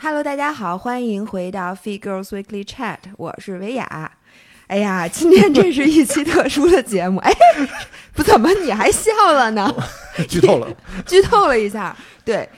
[0.00, 4.12] Hello，大家好，欢迎回到 Fee Girls Weekly Chat，我是维雅。
[4.68, 7.30] 哎呀，今天这是一期特殊的节目，哎，
[8.14, 9.72] 不怎么你还笑了呢？
[10.26, 10.74] 剧透了，
[11.06, 11.94] 剧透了一下，
[12.24, 12.48] 对。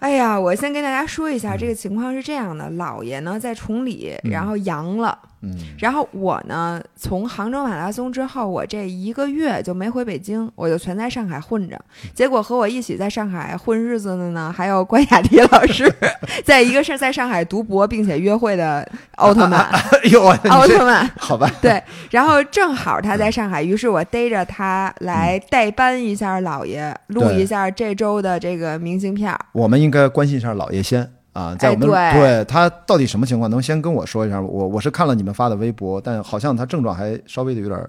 [0.00, 5.16] 哎呀，我先跟大家说一下，这个情况是这样的：老爷呢在崇礼，然后阳了。
[5.42, 11.80] 嗯，然后我呢，从杭州马拉松之后，我这一个月就没回北京，我就全在上海混着。
[12.14, 15.90] 结果和我一起在上海混日子的呢，还有关雅迪老师，
[16.44, 18.86] 在一个是在上海读博并且约会的
[19.16, 19.66] 奥特曼，
[20.10, 21.50] 哟，奥特曼，好吧？
[21.62, 29.34] 对，然后正好他在上海，于是我逮着他来代班一下老爷，录一下这周的这个明信片。
[29.52, 31.10] 我们应该关心一下老爷先。
[31.32, 34.48] 啊，在我们对他到底什么情况，能先跟我说一下吗？
[34.50, 37.80] 我我是看了你们发的微博，但好像他症状还稍微的有点。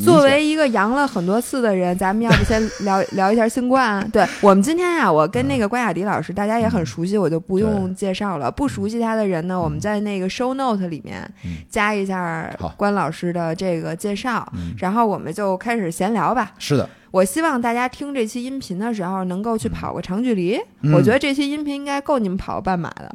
[0.00, 4.04] 作为一个阳了很多次的人，咱们要不先聊聊一下新冠？
[4.10, 8.50] 对 我们今天啊，我跟那个关雅迪老师，大家也很熟悉，我就不用介绍了。
[8.50, 11.30] 不熟悉他的人呢，我们在那个 show note 里面
[11.70, 14.46] 加一下关老师的这个介绍，
[14.78, 16.52] 然后我们就开始闲聊吧。
[16.58, 16.88] 是的。
[17.10, 20.58] 我希望大家听这期音频的时候能够去跑个长距离。
[20.92, 23.10] 我觉得这期音频应该够你们跑半马的，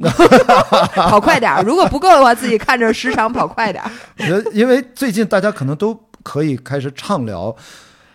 [0.94, 1.62] 跑快点儿。
[1.62, 3.90] 如果不够的话，自己看着时长跑快点儿。
[4.18, 7.54] 我觉得，因为最近大家可能都可以开始畅聊，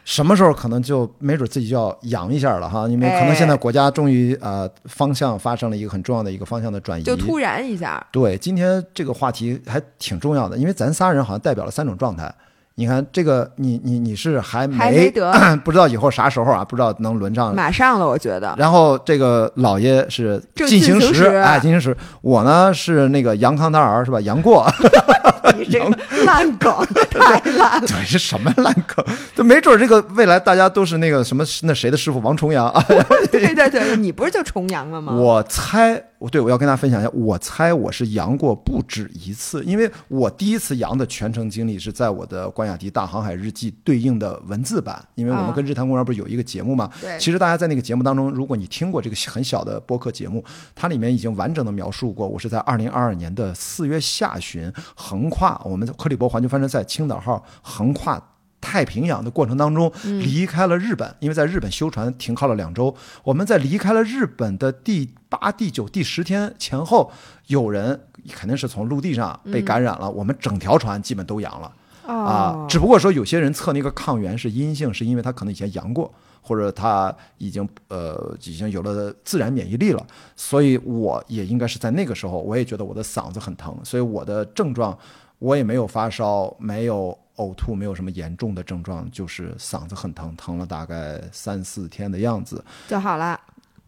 [0.04, 2.88] 什么时候可能就没准自己就要阳一下了哈。
[2.88, 8.06] 因为可能现在国家终于呃方向发生了一个很重要的一个方向的转移，就突然一下。
[8.12, 12.34] 对，今天这个话题还挺重要的，因为咱仨人好像代表了三种状态。
[12.80, 15.30] 你看这个，你你你是还没得，
[15.66, 16.64] 不知道以后啥时候啊？
[16.64, 18.56] 不知道能轮上，马上了，我觉得。
[18.58, 21.94] 然后这个老爷是进行时，哎，进行时。
[22.22, 24.22] 我呢是那个杨康他儿，是吧？
[24.22, 24.66] 杨过。
[25.60, 26.74] 你这个烂梗
[27.12, 27.84] 太烂了。
[27.86, 29.04] 对，是什么烂梗？
[29.36, 32.82] 就没准这个未来大家都是那个什么那谁的师傅王重阳 啊？
[33.30, 35.12] 对对对，你不是就重阳了吗？
[35.14, 36.02] 我猜。
[36.28, 46.90] 对，我要跟大家分享一下，我猜我是阳过不止一次，因为我第一次阳的全程经历是在我的关雅迪大航海日记对应的文字版，因为我们跟日坛公园不是有一个节目嘛？
[47.00, 50.44] 对，其实大家在那个节目当中，如果你听过这个很小的播客节目，
[50.76, 58.22] 它里面已经完整的描述过，我是在二零二二年的四月下旬横跨我们克里伯环球帆船赛青岛号横跨。
[58.62, 62.94] 太平洋的过程当中，离开了日本，因为在日本修船停靠了两周。
[63.24, 67.12] 我们在离开了日本的第八、第九、第十天前后，
[67.48, 68.00] 有人
[68.32, 70.10] 肯定是从陆地上被感染了。
[70.12, 71.72] 我们整条船基本都阳了
[72.06, 80.06] 啊，只不过说有些人测那个抗原是阴性，是因为他可能以前阳过，或者他已经呃已经有了自然免疫力了。
[80.36, 84.98] 所以我也应该是在那个时候，我也觉得我的嗓子很疼，所以我的症状
[85.40, 87.18] 我也没有发烧，没有。
[87.40, 93.40] 呕吐没有什么严重的症状，就是嗓子很疼，疼了大概三四天的样子就好了，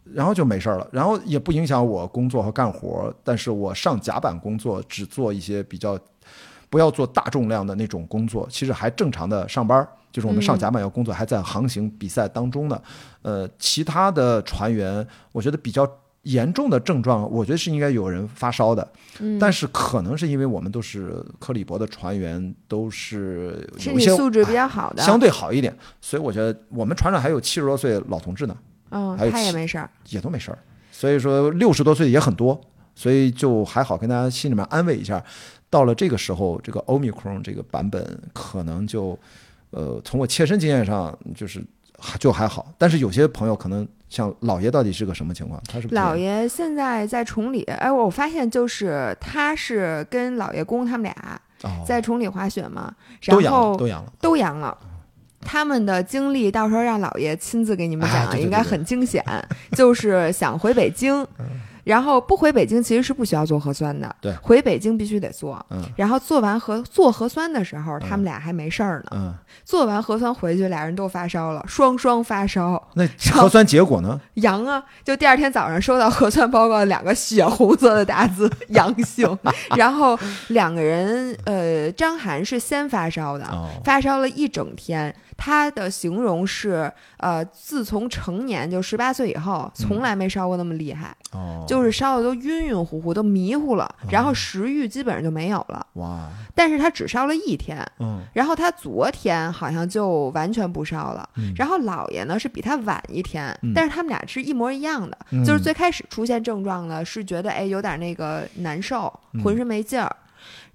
[0.05, 3.13] 然后就没事了，然后也不影响我工作和干活。
[3.23, 5.99] 但是我上甲板工作，只做一些比较，
[6.69, 12.81] 不要做大重量的那种工作，其实还正常的上班，就是我们上甲板要工作，还在航行比赛当中呢。
[13.21, 15.85] 呃，其他的船员，我觉得比较。
[16.23, 18.87] 严重的症状，我觉得是应该有人发烧的，
[19.39, 28.55] 但是可能是因为我们都是克里伯的船员，都是身体素质比较好的，相对好一点，所以我觉得我们船上还有七十多岁老同志呢，
[28.91, 30.59] 嗯，他也没事儿，也都没事儿，
[30.91, 32.61] 所以说六十多岁也很多，
[32.93, 35.23] 所以就还好，跟大家心里面安慰一下，
[35.71, 39.17] 到了这个时候，这个欧米克戎这个版本可能就，
[39.71, 41.63] 呃，从我切身经验上就是
[42.19, 43.87] 就还好，但是有些朋友可能。
[44.11, 45.59] 像老爷到底是个什么情况？
[45.71, 51.41] 他是老爷现在在崇礼，哎，我发现就是他是跟老爷公他们俩
[51.87, 54.77] 在崇礼滑雪嘛，然后都阳了，都阳了。
[55.39, 59.23] 他们的经历到时候让老爷亲自给你们讲，应该很惊险。
[59.71, 61.25] 就是想回北京。
[61.83, 65.63] 然后不回北京其实是不需要做核酸的，对，回北京必须得做。
[65.69, 69.11] 嗯，然后做完核做核酸的时候，他们俩还没事儿呢。
[69.11, 69.33] 嗯，
[69.63, 72.81] 做完核酸回去，俩人都发烧了，双双发烧。
[72.95, 74.19] 那 核酸结果呢？
[74.35, 74.83] 阳啊！
[75.03, 79.37] 就第二天早上收到核酸报告，两个血红色的大字阳性。
[79.75, 80.17] 然后
[80.49, 83.45] 两个人，呃，张涵是先发烧的，
[83.83, 85.13] 发烧了一整天。
[85.43, 91.15] 他的形容是，呃，自从成年就十八岁以后，从来没烧过那么厉害，
[91.67, 95.83] 就是烧的都晕晕乎乎，都迷糊了，然后食欲基本上就没有了。
[95.93, 96.29] 哇！
[96.53, 101.27] 但是他只烧了一天，嗯，然后他昨天好像就完全不烧了。
[101.55, 109.11] 然后姥爷呢是比他晚一天，但是他们俩是一模一样的，就是最开始出现症状呢是觉得哎有点那个难受，
[109.43, 110.15] 浑身没劲儿。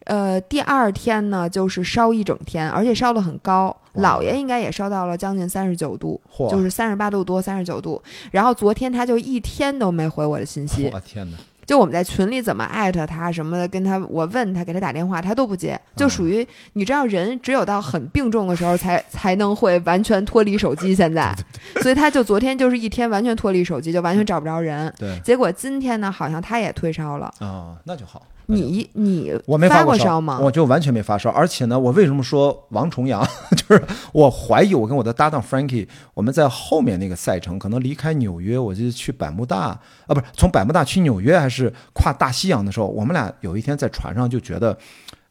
[0.07, 6.21] 呃，第二天呢就是烧一整天，而且烧得很高，姥爷应该也烧到了将近三十九度，
[6.51, 8.03] 就是三十八度多，三十九度。
[8.31, 10.89] 然后昨天他就一天都没回我的信息。
[10.93, 11.37] 我天哪！
[11.67, 20.95] 就我们在群里怎么艾特他什么的，跟他我问他给他打电话，他都不接，就属于你知道，人只有到很病重的时候才才能会完全脱离手机。
[20.95, 21.35] 现在，
[21.83, 24.95] 所以他就昨天就是一天完全脱离手机，就完全找不着人。
[24.97, 28.23] 对，结果今天呢，好像他也退烧了啊，那就好。
[28.47, 30.39] 你你我没发过烧吗？
[30.41, 33.27] 我就完全没发烧，而且呢，我为什么说王重阳？
[33.57, 44.77] 就是我怀疑我跟我的搭档 Frankie，我们在后面那个赛程可能离开纽约，我就去百慕大啊，不是从百慕大去纽约，还是跨大西洋的时候，我们俩有一天在船上就觉得，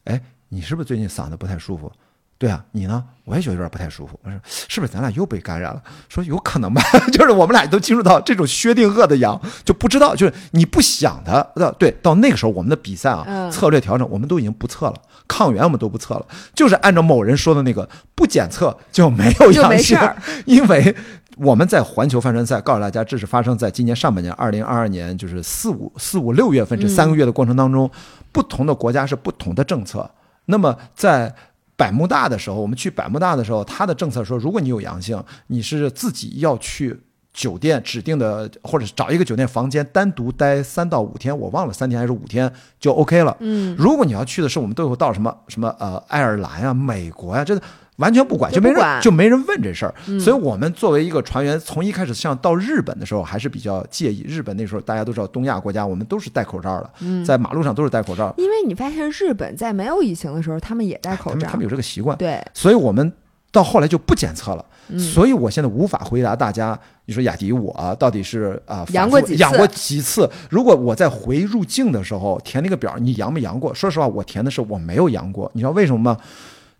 [0.04, 0.20] 哎，
[0.50, 1.90] 你是不是最近嗓子不太舒服？
[2.38, 3.02] 对啊，你呢？
[3.24, 4.18] 我也觉得有点不太舒服。
[4.22, 5.82] 我说是不是咱俩又被感染了？
[6.08, 11.74] 说有可能吧， 就是我们俩都进入到这种薛定谔的羊，就不知道，就是你不想的。
[11.78, 14.94] 对，到那个时候我们的比赛啊，策略调整我们都已经不测了，
[15.26, 19.98] 抗原我们都不测了，就是按照某人说的那个，不检测就没有阳性。
[20.44, 20.94] 因为
[21.38, 27.90] 我们在环球帆船赛告诉大家，这是发生在今年上半年，二零二二年就是四五四五六月份这三个月的过程当中，
[28.30, 30.08] 不同的国家是不同的政策。
[30.44, 31.34] 那么在
[31.76, 36.98] 百慕大的时候，我们去百慕大的时候，他的政策说，如果你有阳性，你是自己要去
[37.34, 42.50] 酒店指定的，或者是找一个酒店房间单独待三到五天，我忘了三天还是五天
[42.80, 43.36] 就 OK 了。
[43.40, 47.60] 嗯，如果你要去的是我们都有到什么什么呃爱尔兰呀、美国呀，这
[47.96, 54.22] 完全不管，就没人就没人问这事儿，所以我们作为一个船员，从一开始像到日本的时候还是比较介意。
[54.22, 58.34] 日本那时候大家都知道东亚国家，我们都是戴口罩的，在马路上都是戴口罩。
[58.36, 62.16] 因为你发现日本在没有疫情的时候，他们也戴口罩，他们有这个习惯。
[62.18, 63.10] 对，所以我们
[63.50, 64.64] 到后来就不检测了。
[64.98, 70.30] 所以我现在无法回答大家，你说雅迪我到底是啊阳过几过几次？
[70.48, 73.74] 如果我在回入境的时候填那个表，你阳没阳过？
[73.74, 75.50] 说实话，我填的是我没有阳过。
[75.54, 76.16] 你知道为什么吗？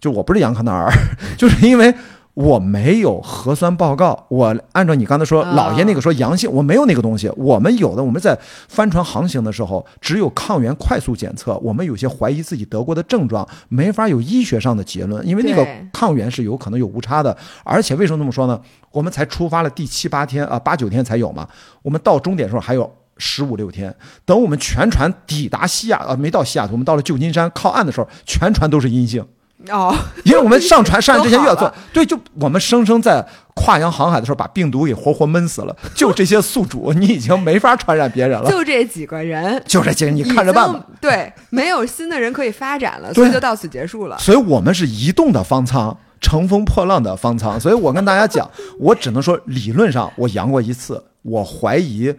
[0.01, 0.91] 就我不是杨康的儿，
[1.37, 1.95] 就是因为
[2.35, 4.27] 我没有核酸报告。
[4.29, 7.31] 我按照你刚才说，老爷那个说阳性，我没有那个东西。
[7.35, 8.39] 我们有的，我们在
[8.69, 11.57] 帆船航行的时候，只有抗原快速检测。
[11.59, 17.35] 我们有些怀疑自己得过的症状，没法有医学上的结论，因为那个抗原是有可能有误差的。
[17.65, 18.61] 而且为什么这么说呢？
[18.93, 21.49] 我们才出发了第七八天啊，八九天才有嘛。
[21.81, 23.95] 我们到终点的时候还有十五六天。
[24.27, 29.27] 等我们全船抵达西雅，呃，没到西雅图，我们到了旧金山靠岸的时候，全船都是阴性。
[29.71, 35.75] 哦，因为我们上船上岸之前又要做，对，就我们生生在跨洋航海的时候把病毒给活活闷死了。
[35.95, 38.51] 就这些宿主， 你已经没法传染别人了。
[38.51, 40.85] 就这几个人，就这几个人，你看着办吧。
[41.01, 44.19] 对，没有新的人可以发展了，所以就到此结束了。
[44.19, 47.59] 所以我们是移动的方舱，乘风破浪的方舱。
[47.59, 48.49] 所以我跟大家讲，
[48.79, 52.15] 我只能说理论上我阳过一次，我怀疑。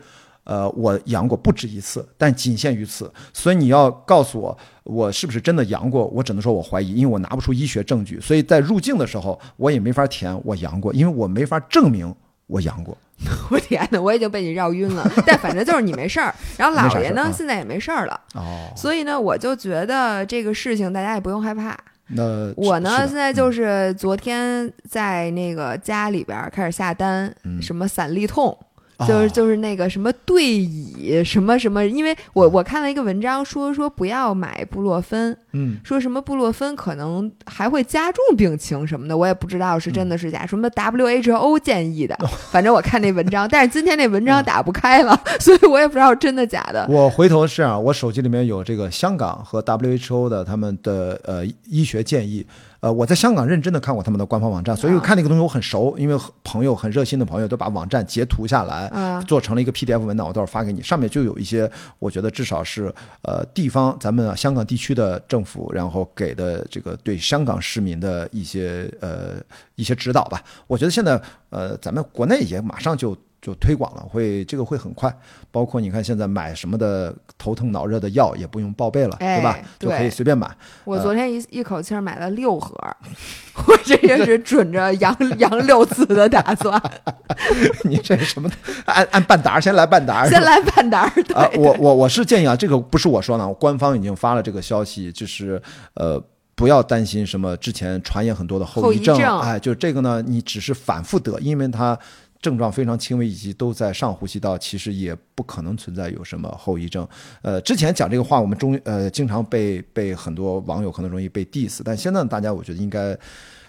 [0.47, 3.11] 呃，我阳过不止一次，但仅限于此。
[3.33, 6.05] 所以你要告诉我，我是不是真的阳过？
[6.07, 8.17] 我只能说我怀疑，因为我拿不出医学证据。
[8.21, 12.15] 所以在入境的时候，我也没法填我阳过，因为我没法证明
[12.45, 12.97] 我阳过。
[13.51, 15.05] 我天哪，我已经被你绕晕了。
[15.27, 18.17] 但反正就是你没事儿，然后姥爷呢，现在也没事儿了。
[18.35, 18.71] 哦。
[18.73, 21.77] 所以呢，我就觉得这个事情大家也不用害怕。
[22.09, 28.57] 那我呢，现在就是昨天在那个家里边开始下单，什么散利痛。
[29.05, 40.45] 就是就是那个什么对乙什么什么，因为我我看了一个文章说说不要买布洛芬，嗯，说什么布洛芬可能还会加重病情什么的，我也不知道是真的是假。
[40.45, 42.17] 什么 WHO 建议的，
[42.51, 46.87] 反正我看那文章，但是今天那文章打不开了，所以我也不知道真的假的。
[46.89, 52.45] 我回头是啊，我手机里面有这个香港和 WHO 的他们的呃医学建议。
[52.79, 58.86] 呃，我在香港认真的看过他们的官方网站，所以我看那个东西我很熟，因为朋友很热心的朋友都把网站截图下来，
[59.27, 60.81] 做成了一个 PDF 文档，我到时候发给你。
[60.81, 69.35] 上面就有一些，我觉得至少是呃地方咱们香港地区的政府，然后给的这个对香港市民的一些呃
[69.75, 70.43] 一些指导吧。
[70.67, 73.17] 我觉得现在呃咱们国内也马上就。
[73.41, 75.15] 就推广了，会这个会很快。
[75.51, 79.57] 包括你看现在买什么的头疼脑热的药也不用报备了，对吧？
[79.79, 80.49] 就可以随便买。
[80.83, 82.75] 我昨天一一口气买了六盒，
[83.67, 86.81] 我这也是准着阳阳六子的打算。
[87.85, 88.49] 你这什么？
[88.85, 91.01] 按按半打，先来半打，先来半打。
[91.33, 95.61] 啊，我我我是建议啊，这个不是我说呢，官方已经发了这个消息，就是
[95.93, 96.21] 呃，
[96.55, 99.17] 不要担心什么之前传言很多的后遗症。
[99.39, 101.97] 哎，就这个呢，你只是反复得，因为它。
[102.41, 107.07] 症状非常轻微，以及都在上呼吸道，其实也不可能存在有什么后遗症。
[107.41, 113.17] 呃，之前讲这个话，我们中呃经常被被很多网友可能容易被 diss，但现在大家我觉得应该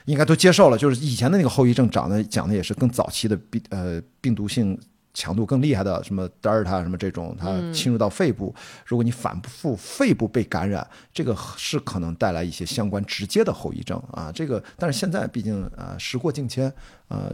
[0.04, 0.78] 应该都接受了。
[0.78, 4.78] 就是以前的那个后遗症，长得讲的也是更早期的病呃病毒性。
[5.14, 8.54] 强度更厉害的，什么德尔塔什么这种，它侵入到肺部，
[8.86, 14.30] 如果你反复肺部被感染，这个是可能带来一些相关直接的后遗症啊。
[14.32, 16.72] 这个，但是现在毕竟啊，时过境迁，
[17.08, 17.32] 呃，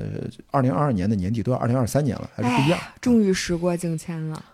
[0.51, 2.81] 二零二二年的年底都要二零二三年了，还是不一样。
[3.01, 4.45] 终于时过境迁了。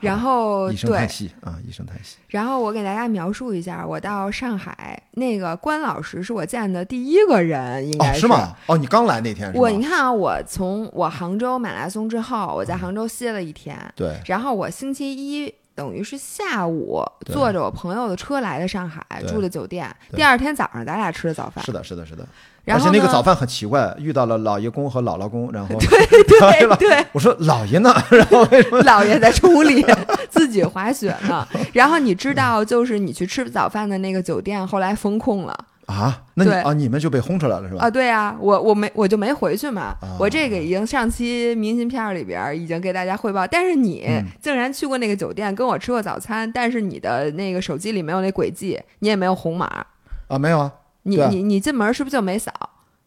[0.00, 2.16] 然后，一声叹息啊，一声叹息。
[2.28, 8.56] 然后我给大家描述一下，我到上海那个关老师是我见的第一个人，应该是吗？
[8.66, 22.26] 哦，你刚来那天，我你看啊，我从我杭州马拉松之后，我在杭州歇了一天，对，然后我星期一等于是下午坐着我朋友的车来的上海，住的酒店，第二天早上咱俩吃的早饭，是的，是的，是的。
[22.74, 27.94] 而且那个早饭很奇怪，遇到了老爷公和姥姥公，然后 对 对对，我说老爷呢？
[28.10, 29.84] 然后为什么老爷在屋里
[30.30, 31.46] 自己滑雪呢？
[31.72, 35.56] 然后你知道，就是你去吃早饭的那个酒店后来封控了
[35.86, 36.22] 啊？
[36.34, 37.80] 那你啊，你们就被轰出来了是吧？
[37.82, 39.96] 啊，对啊，我我没我就没回去嘛。
[40.18, 44.06] 我这个已经上期明信片里边已经给大家汇报，但是你
[44.40, 49.86] 竟然去过那个酒店跟我吃过早餐，但是你的那个手机里没有那轨迹，你也没有红码
[50.28, 50.38] 啊？
[50.38, 50.72] 没有啊。
[51.08, 52.52] 你你你进门是不是就没扫？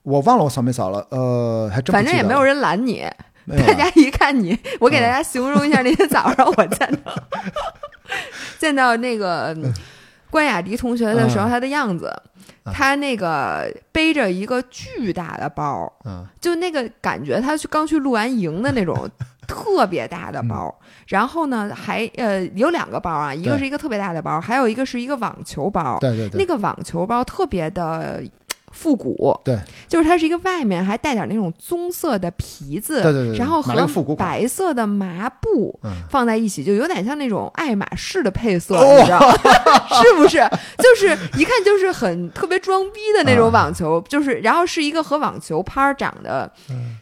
[0.03, 3.05] 我忘了我扫没扫了，呃，还真反正也没有人拦你。
[3.48, 7.13] 大家一看你，我给大家形容一下那天早上我见到
[8.60, 9.55] 见到那个
[10.29, 12.12] 关雅迪同学的时候他的样子，
[12.65, 15.91] 他那个背着一个巨大的包，
[16.39, 19.10] 就那个感觉，他去刚去露完营的那种。
[19.48, 20.74] 特别大的包，
[21.12, 25.98] 然后呢，还呃有两个包啊，一个是一个特别大的包，还有一个是一个网球包。
[26.00, 28.24] 对对对，那个网球包特别的
[28.72, 29.38] 复古。
[29.44, 33.03] 对，就是它是一个外面还带点那种棕色的皮子。
[33.03, 35.77] 对对对，然后和白色的麻布
[36.10, 39.20] 放在一起，就有点像那种爱马仕的配色，你知道
[40.01, 40.38] 是不是？
[40.77, 46.50] 就是一看就是很特别装逼的那种网球，就是然后是一个和网球拍长得。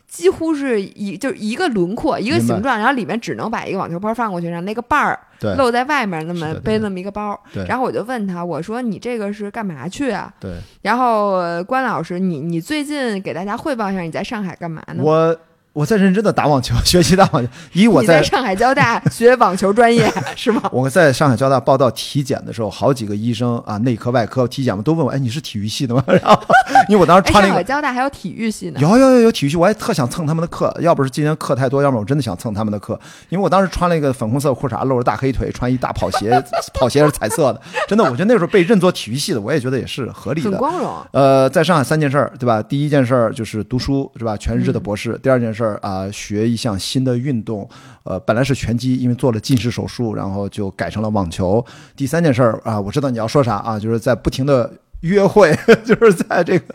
[0.10, 5.20] 几乎是一就是一个轮廓一个形状，然后里面只能把一个网球拍放过去，让那个把儿
[5.56, 7.40] 露在外面，那么背那么一个包。
[7.68, 10.34] 然后我就问他，我说你这个是干嘛去啊？
[10.40, 10.58] 对。
[10.82, 15.04] 然后关老师，你你最近给大家汇报一下，你在上海干嘛呢？
[15.04, 15.38] 我。
[15.80, 17.50] 我在认真的打网球，学习打网球。
[17.72, 20.62] 以我在上海交大 学网球专业是吗？
[20.74, 26.04] 我在上海交大报到体检的时候，好几个医生啊，内科、外科体检嘛，都问我，哎，你是体育系的吗？
[26.22, 26.38] 然后，
[26.90, 27.54] 因为我当时穿了一个。
[27.54, 28.80] 上海交大还有体育系呢。
[28.82, 33.00] 有有有有体育系，我还特想蹭他们的课，要不是今天课太多，要么我真的想蹭他们的课。
[33.30, 36.44] 因为我当时穿了一个粉红色裤衩，露着大黑腿，穿一大跑鞋，
[36.74, 37.62] 跑鞋是彩色的。
[37.88, 40.94] 真的，我觉得那时候被认作体育系的，我也觉得也是合理的，很光荣。
[41.14, 42.62] 呃，在上海三件事儿，对吧？
[42.62, 44.36] 第一件事儿就是读书，是吧？
[44.36, 45.18] 全日制的博士。
[45.24, 46.50] 第二件事儿啊，学。
[46.50, 47.70] 一项新的运动，
[48.04, 51.64] 呃，本来是拳击，因为做了近视手术，然后就改成了网球。
[51.96, 54.72] 第三件事儿啊，我知道你要说啥啊，就是在不停的
[55.02, 56.74] 约会， 就是在这个，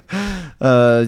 [0.59, 1.05] 呃，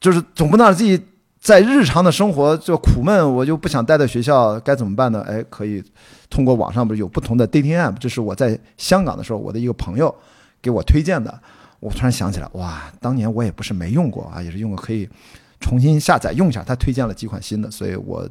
[0.00, 1.00] 就是总不能让自己
[1.40, 5.24] 在日常的生活就苦闷，我就不想待在学校，该怎么办呢？
[5.28, 5.82] 哎，可以
[6.28, 10.12] 通过网上不是有不同的 dating app，这是我在香港的时候，我的一个朋友
[10.60, 11.40] 给我推荐的。
[11.78, 15.08] 我突然想起来，哇，当年我也不是没用过啊，也是用过，可以。
[15.62, 18.28] 重新下载用一下，他推荐了几款新的，所以我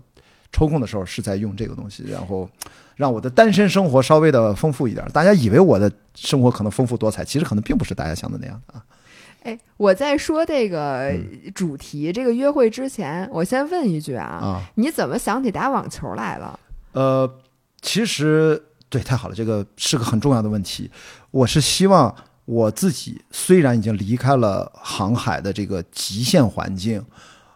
[0.51, 2.47] 抽空的时候是在用这个东西，然后
[2.95, 5.03] 让我的单身生活稍微的丰富一点。
[5.11, 8.83] 大家以为我的生活可能丰富多彩，其实可能并不是大家想的那样的啊。
[9.43, 11.11] 哎，我在说这个
[11.55, 16.59] 主题这个约会之前，我先问一句啊，你怎么想起打网球来了？
[16.91, 17.27] 呃，
[17.81, 20.91] 其实对，太好了，这个是个很重要的问题。
[21.31, 22.13] 我是希望。
[22.45, 27.03] 我自己虽然已经离开了航海的这个极限环境，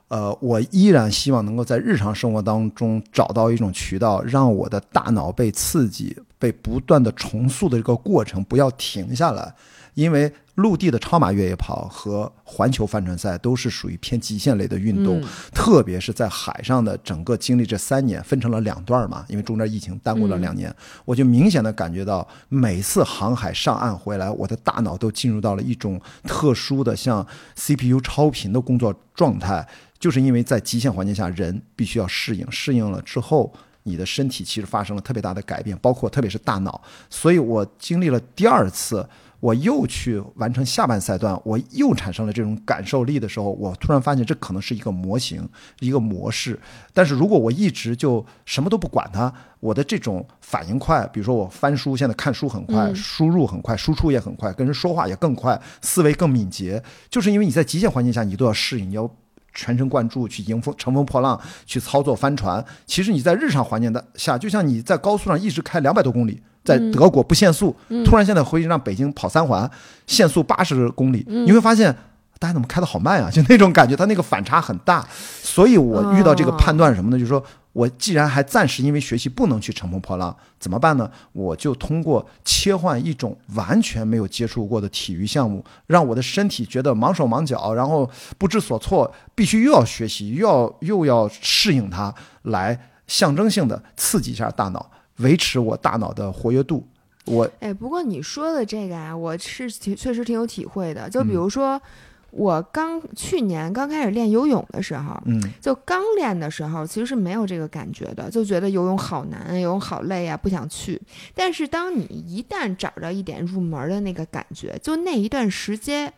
[0.08, 9.54] 呃，我依然希望能够在日常生活当中找到一种渠道，让我的大脑被刺激、被不断的重塑的这个过程不要停下来，
[9.96, 10.32] 因为。
[10.56, 15.22] 陆地的超马越野跑和环球帆船赛都是属于偏极限类的运动，
[15.54, 20.74] 特别是在海上的整个经历这三年分成了两段嘛，因为中间疫情耽误了两年，
[21.04, 29.68] 我就明显的感觉到每次航海上岸回来，我的大脑都进入到了一种特殊的像 CPU 超频的工作状态，
[30.00, 39.06] 就是因为在极限环境下，人必须要适应，适应了之后，你的身体其实发生了特别大的改变，包括特别是大脑，所以我经历了第二次。
[39.46, 45.48] 我又去完成下半赛段，我又产生了这种感受力的时候，我突然发现这可能是一个模型，
[45.82, 46.60] 一个模式。
[46.96, 59.08] 但是如果我一直就什么都不管它，我的这种反应快，比如说我翻书，现在看书很快，输入很快，输出也很快，跟人说话也更快，思维更敏捷，就是因为你在极限环境下，你都要适应，你要
[59.54, 62.66] 全神贯注去迎风乘风破浪，去操作帆船。
[62.88, 66.42] 其实你在日常环境的下，就像你在高速上一直开两百多公里。
[66.65, 69.69] 在德国不限速，突然现在回去让北京跑三环，
[70.07, 71.95] 限速八十公里，你会发现
[72.39, 73.29] 大家怎么开的好慢啊？
[73.29, 75.07] 就那种感觉，它那个反差很大。
[75.41, 77.17] 所以我遇到这个判断什么呢？
[77.17, 77.41] 就是说
[77.72, 81.10] 我既然还暂时因为学习不能去乘风破浪，怎么办呢？
[81.34, 96.86] 我就通过切换一种完全没有接触过的体育项目，让我的身体觉得忙手忙脚，然后不知所措，必须又要学习，又要又要适应它，来象征性的刺激一下大脑，维持我大脑的活跃度。
[97.25, 101.10] 我哎，不过你说的这个啊，我是挺确实挺有体会的。
[101.10, 101.81] 就比如说，
[102.29, 111.01] 我刚去年刚开始练游泳的时候，嗯，就刚练的时候，其实是没有这个感觉的，就觉得游泳好难，游泳好累啊，不想去。
[111.34, 116.13] 但是当你一旦找着一点入门的那个感觉，就那一段时间。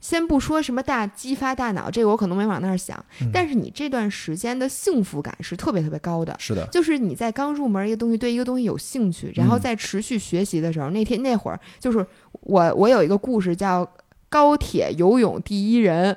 [0.00, 3.04] 先不说什么大激发大脑，这个我可能没往那儿想。
[3.32, 6.34] 但是你这段时间的幸福感是特别特别高的。
[6.38, 13.88] 是的，就是你在刚入门一个东西，对一个东西有兴趣，然后在持续学习的时候，那天那会儿，就是我我有一个故事叫
[14.28, 16.16] 高铁游泳第一人。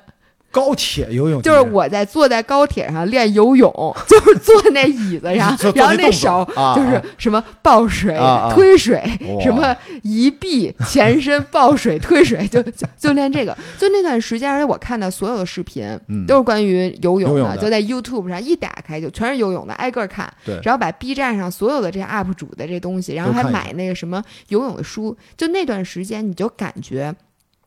[0.52, 3.72] 高铁游泳就是我在坐在高铁上练游泳，
[4.06, 8.14] 就是坐那椅子上， 然后那手就是什么抱水、
[8.52, 9.02] 推水，
[9.42, 13.56] 什么一臂前身 抱水推水，就就就练这个。
[13.78, 20.30] 就那段时间，而且我看的所有的视频都是关于游泳的，就在 YouTube 上一打开就全是游泳的，挨个看。
[20.44, 25.16] 对，然后把 B 站上所有的这 UP 主的这东西，然后还买那个什么游泳的书。
[25.36, 27.14] 就那段时间，你就感觉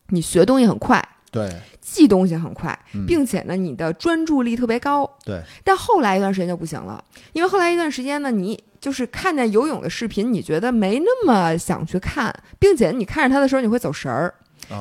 [0.10, 1.04] 你学东西很快。
[1.36, 1.52] 对。
[1.82, 5.08] 记东西很快，并且呢，你的专注力特别高。
[5.24, 7.02] 对，但后来一段时间就不行了，
[7.34, 14.34] 因为后来一段时间呢，你就是看见游泳的视频，你觉得没那么想去看，并且你看着他的时候你会走神儿。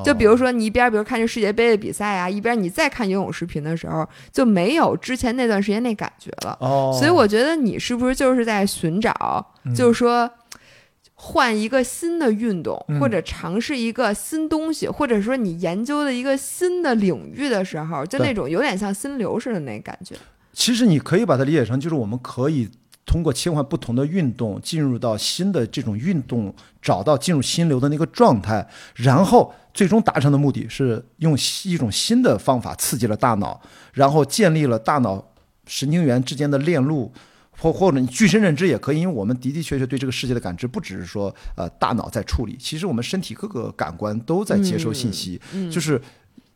[0.03, 6.57] 就比如说你一边比如看这世界杯的比赛啊，一边你再看游泳视频的时候，就没有之前那段时间那感觉了。
[6.61, 9.47] 哦，所以我觉得你是不是就是在寻找，
[9.77, 10.31] 就是说。
[11.27, 20.15] 换一个新的运动，或者尝试一个新东西，或者说你研究的一个新的领域的时候，就那种有点像心流似的那感觉。
[20.53, 22.69] 其实你可以把它理解成，就是我们可以
[23.07, 33.59] 通过切换不同的运动，进入到新的这种运动，找到进入心流的那个状态，然后最终达成的目的是用一种新的方法刺激了大脑，
[33.95, 35.33] 然后建立了大脑
[35.67, 37.11] 神经元之间的链路。
[37.59, 45.41] 或或者你具身认知也可以，因为我们的的确确对这个世界的感知不只是说呃大脑在处理，其实我们身体各个感官都在接收信息。
[45.71, 46.01] 就是，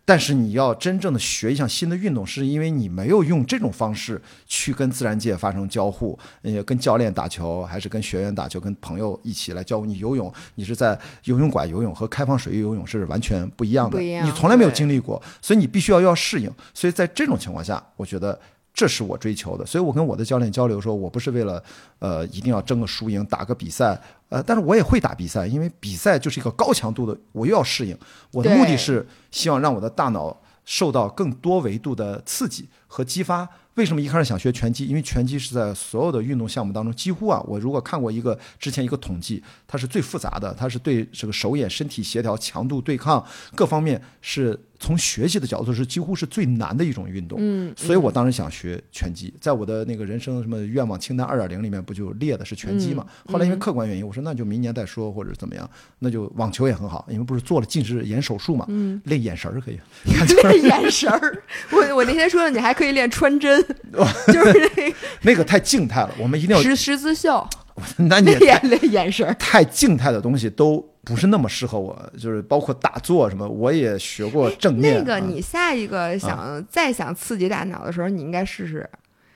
[0.05, 16.51] 但是你要真正的学一项新的运动，是因为你没有用这种方式去跟自然界发生交互，呃，跟教练打球，还是跟学员打球，跟朋友一起来教你游泳，你是在游泳馆游泳和开放水域游泳是完全不一样的，你从来没有经历过，所以你必须要要适应。
[16.75, 18.39] 所以在这种情况下，我觉得。
[18.79, 21.61] 这是我追求的，所以我跟我的教练交流说，我不是为了，
[21.99, 27.99] 呃，一定要争个输赢，打个比赛，呃，但是我也会打比赛，因为比赛就是一个高强度的，我又要适应。
[28.31, 33.49] 我的目的是希望让我的大脑受到更多维度的刺激和激发。
[33.75, 34.87] 为什么一开始想学拳击？
[34.87, 44.57] 因为拳击是在所有的运动项目当中，几乎啊，我如果看过一个之前一个统计，它是最复杂的，它是对这个手眼身体协调、强度对抗各方面是。
[44.79, 53.05] 从学习的角度是几乎是最难的一种运动，嗯，所以我当时想学拳击，在我的那个人生什么愿望清单二点零里面不就列的是拳击嘛？
[53.27, 59.79] 后来因为客观原因，我说那就明年再说或者怎么样，那就网球也很好，因为不是做了近视眼手术嘛，嗯，练眼神儿可以，
[60.43, 61.43] 练眼神儿。
[61.71, 63.61] 我我那天说的，你还可以练穿针，
[64.29, 67.47] 就是那个那个太静态了，我们一定要十十字绣。
[67.97, 74.99] 那你练练眼神儿，太静态的东西都不是那么适合我，就是包括打坐什么，我也学过正念。
[74.99, 78.89] 那个你下一个想再想刺激大脑的时候，你应该试试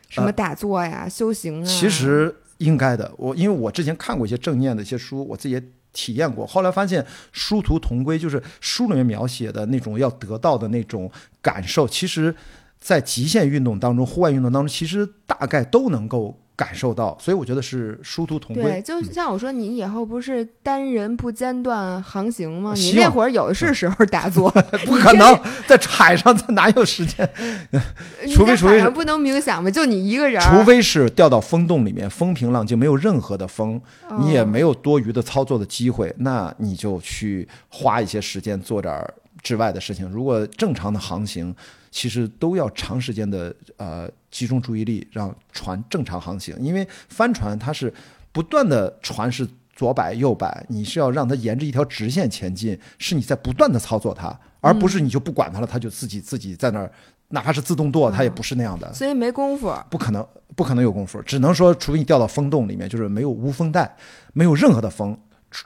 [0.08, 1.66] 什么打坐呀、修行啊。
[1.66, 12.34] 其实应该的，我因为我之前看过一些正念的一些书，我自己也体验过，后来发现殊途同归，就是书里面描写的那种要得到的那种感受，其实，
[12.78, 16.38] 在极限运动当中、户外运动当中，其实大概都能够。
[16.62, 18.62] 感受到，所以我觉得是殊途同归。
[18.62, 22.72] 对，就像我说，你以后不是单人不间断航行吗？
[22.76, 24.48] 你那会儿有的是时候打坐，
[24.86, 27.28] 不可能在海上，他哪有时间？
[28.32, 29.70] 除非除非不能冥想吗？
[29.70, 33.80] 就你一个人，除非是掉到风洞里面，风平浪静，没有任何的风，
[34.20, 39.04] 你也没有多余的操作的机会，那你就去花一些时间做点
[39.42, 40.08] 之外的事情。
[40.08, 41.54] 如果正常的航行，
[41.90, 44.08] 其实都要长时间的呃。
[44.32, 46.56] 集中注意力，让船正常航行。
[46.58, 47.92] 因为帆船它是
[48.32, 56.90] 不断的，船是左摆右摆，你是要让它沿着一条直线前进，是你在不断的操作它，而不是你就不管它了，它就自己自己在那儿，
[57.28, 58.92] 哪怕是自动舵，它也不是那样的。
[58.92, 63.96] 所以没功夫，不可能，不可能有功夫，只能说，除非你掉到风洞里面，就是没有无风带，
[64.32, 65.18] 没有任何的风，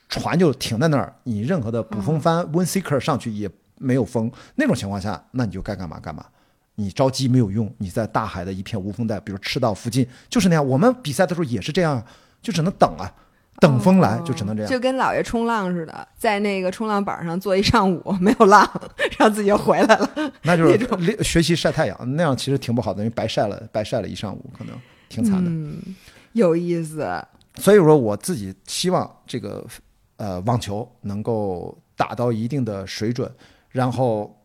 [0.08, 3.48] 船就停在那儿，你任何的捕风帆、wind seeker 上去也
[3.78, 6.24] 没有风，那种情况下，那你就该干嘛干嘛。
[6.78, 10.64] 你着急没有用，你在大海的一片无风带，比如赤道附近，就是那样。
[10.64, 12.04] 我们比赛的时候也是这样，
[12.42, 13.10] 就只能等啊，
[13.60, 14.70] 等风来，就只能这样。
[14.70, 18.70] 就跟姥爷冲浪似的，在那个冲浪板上坐一上午没有浪，
[19.18, 20.10] 然后自己就回来了。
[20.44, 25.50] 那就是学习晒太阳，那样其实挺不好的，因为白晒了，白晒了一上午，可能挺惨的。
[25.50, 25.80] 嗯，
[26.34, 27.10] 有意思。
[27.54, 29.66] 所以说，我自己希望这个
[30.18, 33.32] 呃网球能够打到一定的水准，
[33.70, 34.35] 然后。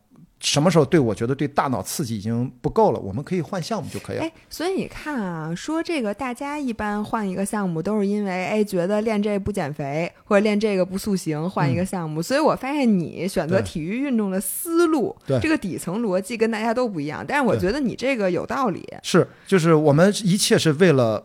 [0.41, 4.23] 什么时候对我觉得对大脑刺激已经不够了，我们可以换项目就可以了。
[4.23, 12.23] 哎，所以你看啊，说这个大家一般换一个项目都是因为哎觉得练这不减肥或者练这个不塑形，换一个项目。
[12.23, 17.23] 所以我发现你选择体育运动的思路，这个底层逻辑跟大家都不一样。
[17.25, 18.83] 但是我觉得你这个有道理。
[19.03, 21.23] 是，就是我们一切是为了，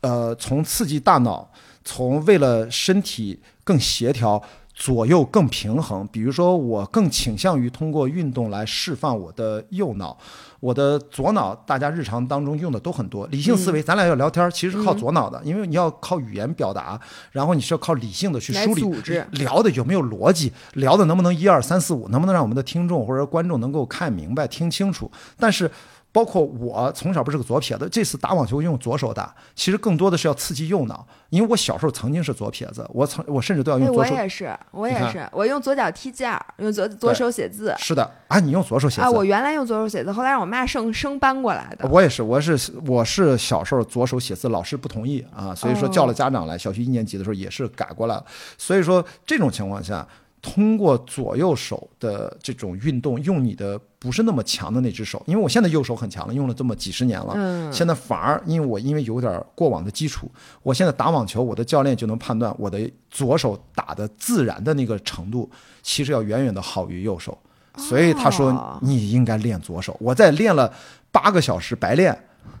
[0.00, 1.52] 呃，从刺激大脑，
[1.84, 4.42] 从为了身体更协调。
[4.76, 10.16] 左右更平衡，比如说我更倾向于通过运动来释放我的右脑，
[10.60, 17.00] 我的左脑大家日常当中用的都很多，理性思维，咱俩要聊天，其实靠左脑的，因为你要靠语言表达，
[17.32, 25.70] 然后你是要靠理性的去梳理，聊的有没有逻辑，聊的能不能一二三四五，能不能让我们的听众或者观众能够看明白、听清楚，但是。
[26.16, 34.14] 包括我从小不是个左撇子，这次打网球用左手打，其实更多的是要刺激右脑，因为我小时候曾经是左撇子，我曾我甚至都要用左手。
[34.14, 37.74] 我也是，我也是，我用左脚踢架，用左左手写字。
[37.76, 39.10] 是的，啊，你用左手写字啊？
[39.10, 41.86] 我原来用左手写字，后来让我妈生生搬过来的。
[41.90, 48.24] 我也是，我是我是小时候左手写字，老师不同意啊，所以说叫了家长来，小学一年级的时候也是改过来了。
[48.56, 50.08] 所以说这种情况下。
[50.48, 57.32] 通过左右手的这种运动，用你的不是那么强的那只手，因为我现在右手很强了，用了这么几十年了。
[57.34, 60.30] 嗯，现在反而因为我因为有点过往的基础，
[60.62, 65.50] 我现在打网球，我的教练就能判断我的左手打的自然的那个程度，
[65.82, 67.36] 其实要远远的好于右手。
[67.76, 69.96] 所以他说你应该练左手。
[69.98, 70.72] 我在练了
[71.10, 72.16] 八个小时白练，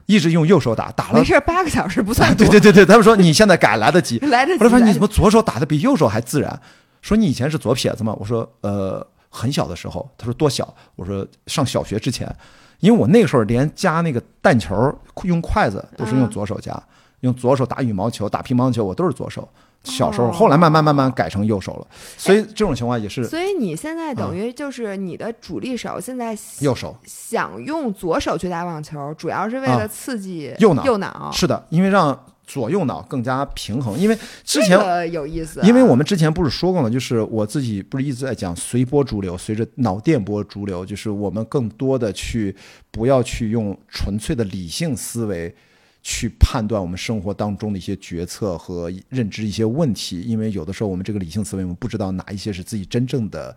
[0.06, 4.64] 一直用右手打，打了没事，八个小时不算 对对对对，他们说你现在改来得及， 来得及。
[4.64, 6.60] 我说你怎么左手打的比右手还自然？
[7.02, 8.16] 说你以前是左撇子吗？
[8.18, 10.08] 我说呃，很小的时候。
[10.18, 10.74] 他说多小？
[10.96, 12.28] 我说上小学之前，
[12.80, 16.82] 因为我那个时候连夹那个弹球用筷子都是用左手夹，
[17.20, 19.48] 用左手打羽毛球、打乒乓球，我都是左手。
[19.84, 21.86] 小时候，后来慢慢慢慢改成右手了。
[22.16, 23.22] 所以这种情况也是。
[23.24, 30.84] 所以你现在等于就是你的主力手现在右手想用左手去打网球，主要是为了刺激右脑。
[30.84, 32.18] 右脑是的，因为让。
[32.46, 34.78] 左右脑更加平衡，因为之前
[35.10, 36.88] 有意思，因为我们之前不是说过吗？
[36.88, 42.54] 就是我自己不是一直在讲随波逐流，随着脑电波逐流，就是我们更多的去
[42.90, 45.52] 不要去用纯粹的理性思维
[46.02, 53.56] 去判断我们生活当中的一些决策和认知一些问题，因为有的时候我们这个理性思维，我们不知道哪一些是自己真正的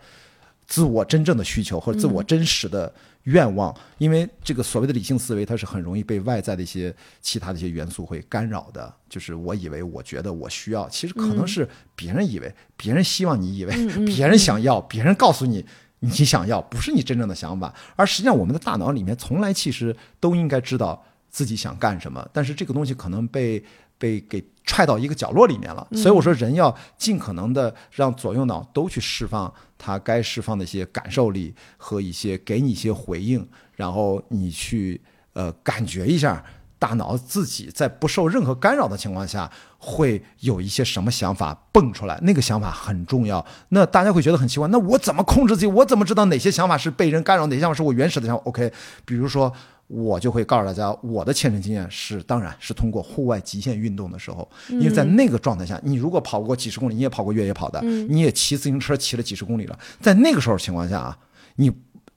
[0.69, 2.93] 自我真正的需求或者自我真实的。
[3.23, 8.91] 愿望，因为这个所谓的理性思维，它是很容易被外在的一些其他的一些元素会干扰的。
[9.09, 15.63] 就是我以为，我觉得，我需要，其实可能是别人以为，别人希望你以为，别人想要，别人告诉你
[15.99, 17.75] 你想要，不是你真正的想法。
[17.97, 23.63] 而实际上，我们的大脑里面从来其实都应该知道自己想干什么，但是这个东西可能被。
[23.99, 35.01] 被给踹到一个角落里面了，所以我说人要尽可能的让左右脑都去释放它该释放的一些感受力和一些给你一些回应，然后你去
[35.33, 36.43] 呃感觉一下
[36.77, 43.45] 大脑自己在不受任何干扰的情况下会有一些什么想法蹦出来，那个想法很重要。
[43.69, 45.67] 那大家会觉得很奇怪，那我怎么控制自己？
[45.67, 48.71] 我怎么知道哪些想法是被人干扰，哪些想法是我原始的想法？OK，
[49.03, 49.51] 比如说。
[49.89, 61.17] 我就会告诉大家，我的亲身经验是，当然是通过户外极限运动的时候，因为在那个状态下，你如果跑过几十公里，你也跑过越野跑的，你也骑自行车骑了几十公里了，在那个时候情况下啊，
[61.55, 61.71] 你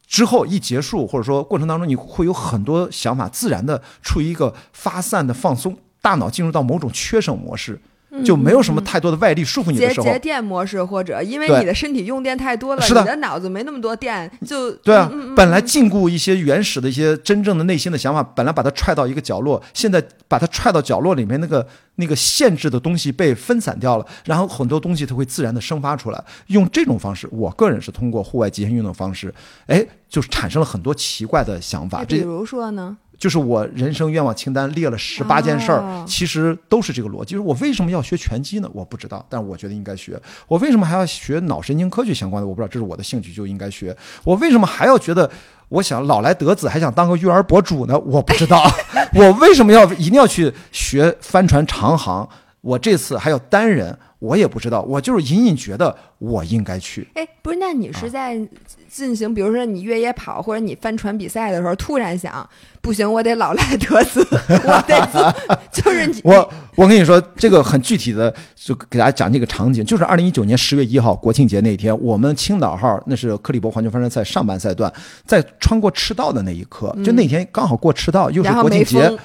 [0.06, 7.80] 之后一结束或者说过程当中，你会有很多想法自然的处于一个发散的放松，大脑进入到某种缺省模式。
[8.24, 15.10] 就没有什么太多的外力束缚你的时候，节电模式或者因为你的身体用电太多了，你的脑子没那么多电，就对啊。
[15.34, 26.24] 本来禁锢一些原始的一些真正的内心的想法，本来把它踹到一个角落，现在把它踹到角落里面，那个那个限制的东西被分散掉了，然后很多东西它会自然的生发出来。
[26.48, 29.32] 用这种方式，我个人是通过户外极限运动方式，
[29.66, 32.04] 哎，就产生了很多奇怪的想法。
[32.04, 32.96] 比如说呢？
[33.22, 37.34] 就是我人生愿望清单列了十八件事儿，其实都是这个逻辑。
[37.34, 38.68] 就是我为什么要学拳击呢？
[38.74, 40.20] 我不知道，但是我觉得应该学。
[40.48, 42.48] 我为什么还要学脑神经科学相关的？
[42.48, 43.96] 我不知道，这是我的兴趣，就应该学。
[44.24, 45.30] 我为什么还要觉得
[45.68, 47.96] 我想老来得子，还想当个育儿博主呢？
[48.00, 48.60] 我不知道。
[49.14, 52.28] 我为什么要一定要去学帆船长航？
[52.60, 53.96] 我这次还要单人。
[54.22, 57.08] 我也不知道，我就是隐隐觉得我应该去。
[57.14, 58.40] 哎，不是，那你是在
[58.88, 62.48] 进行，比如说你越野跑或者你帆船比赛的时候，突然想，
[62.80, 65.34] 不行，我得老赖得子，我得
[65.72, 66.20] 就是你。
[66.22, 74.92] 我我跟你说，这个很具体的，就给大家讲这个场景，就是二零一九年十月一号国庆节那天，我们青岛号那是克利伯环球帆船赛上半赛段，
[75.26, 79.18] 在穿过赤道的那一刻，就那天刚好过赤道，又是国庆节。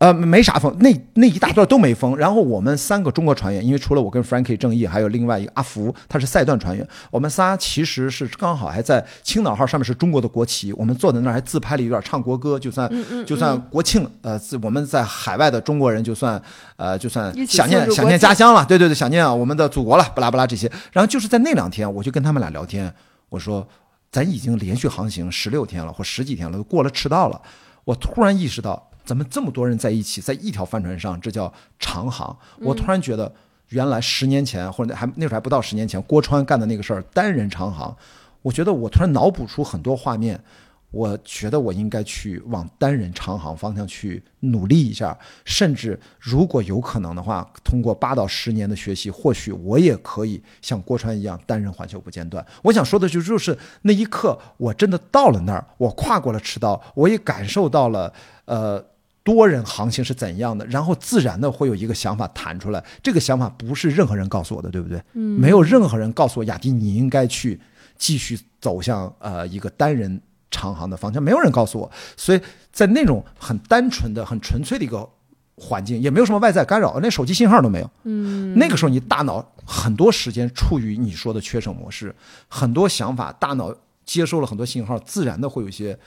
[0.00, 2.16] 呃，没啥风，那那一大段都没风。
[2.16, 6.88] 然后我们三个中国船员，因为除了我跟 Frankie 正义，还有另外一个阿福，他是赛段船员。
[7.10, 12.90] 我们仨其实是刚好还在青岛号上面是中国的国旗，我们坐在那儿还自拍了一段，唱国歌，就算
[13.26, 14.08] 就算国庆。
[14.22, 16.40] 呃，我们在海外的中国人就算
[16.76, 20.66] 呃就算想念想念家乡了，对对对，想念我们的祖国了，巴拉巴拉这些。
[20.92, 22.90] 然后就是在那两天，我就跟他们俩聊天，
[23.28, 23.68] 我说
[24.10, 27.38] 咱已经连续航行十六天了，或十几天了，都过了赤道了。
[27.84, 28.89] 我突然意识到。
[29.04, 32.36] 咱们这么多人在一起，在一条帆船上，这叫长航。
[32.58, 33.32] 我突然觉得，
[33.68, 37.96] 原来十年前或者还那时候还不到十年前，郭川干的那个事儿，单人长航。
[38.42, 40.42] 我觉得我突然脑补出很多画面。
[40.90, 52.44] 我觉得我应该去往单人长航方向去努力一下，甚至如果有可能的话，通过八到十年的学习，或许我也可以像郭川一样单人环球不间断。
[52.64, 58.12] 我想说的就就是那一刻，我真的到了那儿，我跨过了赤道，我也感受到了
[58.46, 58.84] 呃
[59.22, 62.84] 多人航行是怎样的，然后自然的会有一个想法弹出来。
[63.00, 65.00] 这个想法不是任何人告诉我的，对不对？
[65.12, 67.60] 嗯，没有任何人告诉我雅迪你应该去
[67.96, 70.20] 继续走向呃一个单人。
[70.50, 72.40] 长航的方向，没有人告诉我，所以
[72.72, 75.08] 在那种很单纯的、很纯粹的一个
[75.56, 77.90] 环境，也没有什么外在干扰，连手机信号都没有。
[78.04, 82.14] 嗯，那个时候你大脑很多时间处于你说的缺省模式，
[82.48, 85.98] 很多想法，大脑接收了很多信号，自然的会有一些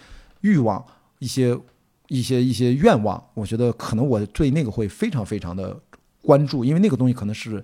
[0.41, 0.84] 欲望、
[1.19, 1.58] 一些
[2.08, 3.23] 一些一些愿望。
[3.34, 5.79] 我觉得可能我对那个会非常非常的
[6.21, 7.63] 关注，因为那个东西可能是。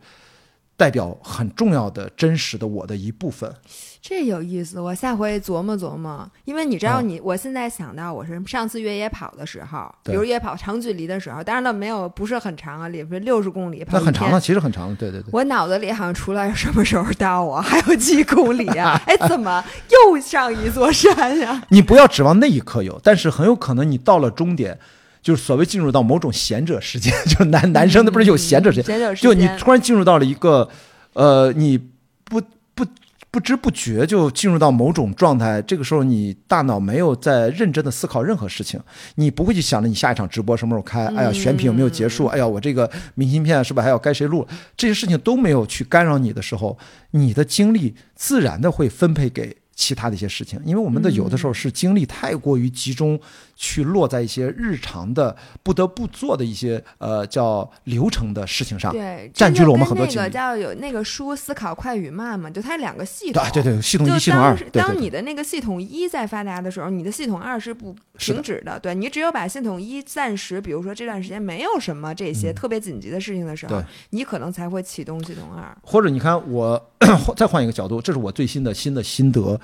[0.80, 3.54] 代表很重要的、真实的我的一部分，
[4.02, 4.80] 这有意思。
[4.80, 14.96] 我下回琢磨琢磨，因为你知道，你我现在想到我是上次越野跑的时候，比如越野跑长距离的时候，当然了，没有不是很长啊，里边六十公里，那很长了，其实很长了。
[14.96, 18.98] 对对对，我脑子里好像除了什么时候到我，还有几公里啊？
[19.06, 21.62] 哎，怎么又上一座山呀？
[21.68, 24.80] 你不要指望那一刻有，但是很有可能你到了终点。
[25.22, 30.70] 就是所谓进入到某种闲者时间， 就是男男生的不是有闲者时间，就你突然进入到了一个，
[31.14, 31.78] 呃，你
[32.24, 32.42] 不
[32.74, 32.86] 不
[33.32, 35.62] 不知不觉就进入到某种状态。
[35.62, 38.80] 这个时候你大脑没有在认真的思考任何事情，
[39.16, 46.78] 你不会去想着你下一场直播什么时候开，哎呀选品有没有结束，哎呀我这个明信片是不是还要该谁录，这些事情都没有去干扰你的时候，
[47.12, 49.56] 你的精力自然的会分配给。
[49.82, 53.18] 其他的一些事情，因为我们的有的时候是精力太过于集中，
[53.62, 60.18] 去落在一些日常的不得不做的一些呃叫流程的事情上，对，占据了我们很多精力。
[60.18, 64.58] 那个叫有那个书《思考快与慢》嘛，就它两个系统，对对，系统一、系统二。
[64.72, 68.80] 当你的那个系统一在发达的时候，你的系统二是不停止的。
[68.80, 75.78] 对你只有把系统一暂时，比如说这段时间没有什么这些特别紧急的事情的时候，你可能才会启动系统二。
[75.84, 76.82] 或者你看我
[77.36, 79.60] 再换一个角度，这是我最新的新的心得。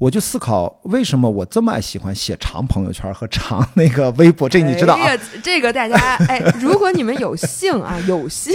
[0.00, 4.48] 我就思考，为什么我这么爱喜欢写长朋友圈和长那个微博？
[4.48, 5.14] 这你知道啊？
[5.42, 5.94] 这个大家
[6.26, 8.54] 哎，如果你们有幸啊，有幸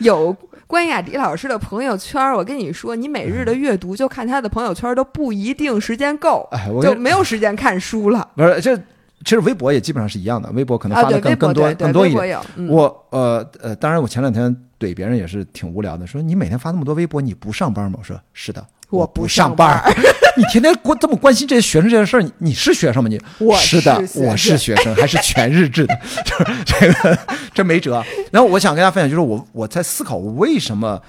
[0.00, 6.48] 有关雅迪老师的朋友圈，我跟你说，你每日的阅读就看他的朋友圈都不一定时间够，
[6.82, 8.28] 就没有时间看书了。
[8.34, 12.36] 不是，这其实微博也基本上是一样的，微博可能发的更更多更多一点。
[12.68, 17.98] 我呃呃，当然我前两天怼别人也是挺无聊的，说你每天发那么多微博，你不上班吗？
[18.00, 18.66] 我说是的。
[18.90, 19.82] 我不上班，
[20.36, 23.08] 你天天关这么关心这些学生这件事儿，你你是学生吗？
[23.08, 27.18] 你我是的，我是学生，还是全日制的， 就是这个
[27.52, 28.04] 这没辙。
[28.30, 31.00] 然后我想跟大家分享，就是我我在思考，我为什么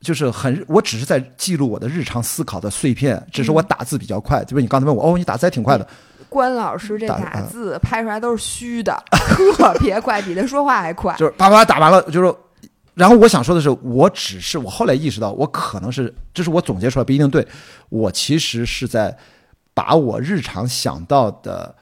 [0.00, 4.42] 就是很，我只是在记录我的日常思考的碎片，只是我打字比较快。
[4.44, 5.86] 就是你刚才问我，哦，你打字还挺快的。
[6.28, 9.00] 关老师这打字拍出来都是虚的，
[9.56, 11.14] 特别 快，比他说话还快。
[11.16, 12.34] 就是叭叭打完了，就是。
[12.98, 17.46] 然后我想说的是，我只是我后来意识到，我可能是，这是我总结出来不一定对。
[17.90, 19.16] 我其实是在
[19.72, 21.76] 把我日常想到的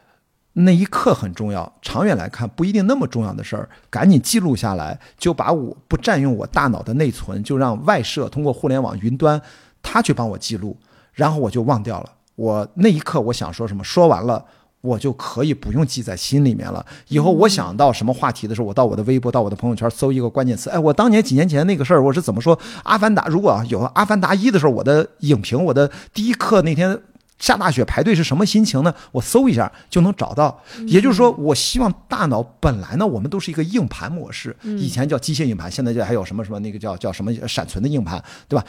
[0.53, 9.41] 那一刻很重要，长远来看不一定那么重要的事儿，赶紧记录下来，就把我不占用我大脑的内存，就让外设通过互联网云端，
[9.83, 10.77] 它去帮我记录，
[11.15, 12.13] 然后我就忘掉了。
[12.35, 14.45] 我那一刻我想说什么，说完了。
[14.87, 16.85] 我就可以不用记在心里面了。
[17.09, 20.71] 以后我想到什么话题的时候，我到我的微博、到我的朋友圈搜一个关键词。
[20.71, 22.59] 哎，我当年几年前那个事儿，我是怎么说？
[22.85, 26.99] 阿凡达如果有阿凡达一的时候，我的影评，我的第一课那天
[27.39, 28.95] 下大雪排队是什么心情呢？
[29.13, 30.63] 我搜一下就能找到。
[30.87, 38.65] 也就是说，我希望大脑本来呢，我们都是一个硬盘模式，以前叫机械硬盘，现在就还有什么什么那个叫叫什么闪存的硬盘，对吧？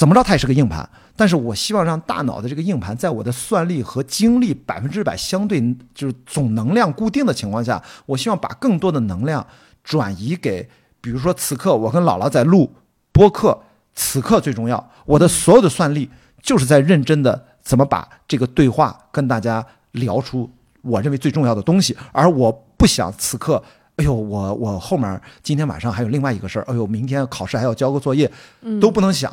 [0.00, 0.88] 怎么着，它也是个硬盘。
[1.14, 5.60] 但是我希望让大脑的这个硬盘，在我的算力和精力百分之百相对
[5.94, 9.46] 就是总能量固定的情况下，我希望把更多的能量
[9.84, 10.66] 转移给，
[11.02, 12.72] 比如说此刻我跟姥姥在录
[13.12, 13.60] 播客，
[13.94, 16.08] 此刻最重要，我的所有的算力
[16.40, 23.62] 就是在认真的怎么把这个对话跟大家聊出我认为最重要的东西，而我不想此刻，
[23.96, 28.32] 哎呦，我我后面今天晚上还有另外一个事儿，哎呦，明天考试还要交个作业，
[28.80, 29.30] 都不能想。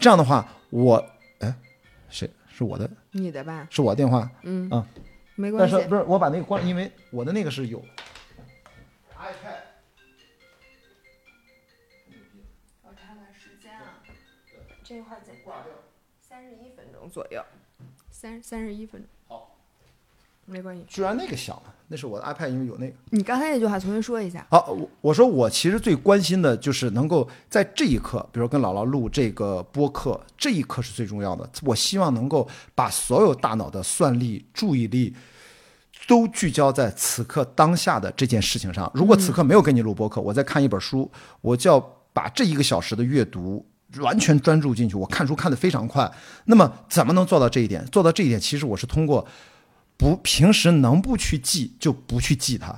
[0.00, 0.96] 这样的话，我
[1.40, 1.54] 哎，
[2.08, 2.90] 谁是我的？
[3.10, 3.68] 你的吧？
[3.70, 4.30] 是我电话。
[4.42, 4.86] 嗯啊，
[5.34, 5.74] 没关系。
[5.74, 6.66] 但是不是我把那个关？
[6.66, 7.78] 因为我的那个是有
[9.14, 9.60] iPad。
[12.82, 14.00] 我看看时间啊，
[14.82, 15.72] 这块儿再挂掉，
[16.18, 17.44] 三十一分钟左右，
[18.10, 19.10] 三三十一分钟。
[19.28, 19.54] 好，
[20.46, 20.82] 没关系。
[20.88, 21.74] 居然那个响了。
[21.92, 22.94] 那是我的 iPad，因为有那个。
[23.10, 24.46] 你刚才那句话重新说一下。
[24.48, 31.50] 好，我我说我其实最关心的就是能够在这一刻，比如跟姥姥录这个播客，这一刻是最重要的。
[31.64, 35.12] 我希望能够把所有大脑的算力、注意力
[36.06, 38.88] 都聚焦在此刻当下的这件事情上。
[38.94, 41.80] 如果此刻没有跟你录播客，我在看一本书，我就要
[42.12, 43.66] 把这一个小时的阅读
[43.98, 44.94] 完全专注进去。
[44.94, 46.08] 我看书看得非常快。
[46.44, 47.84] 那么怎么能做到这一点？
[47.86, 49.26] 做到这一点，其实我是通过。
[50.00, 52.72] 不，平时能不去记就不去记它，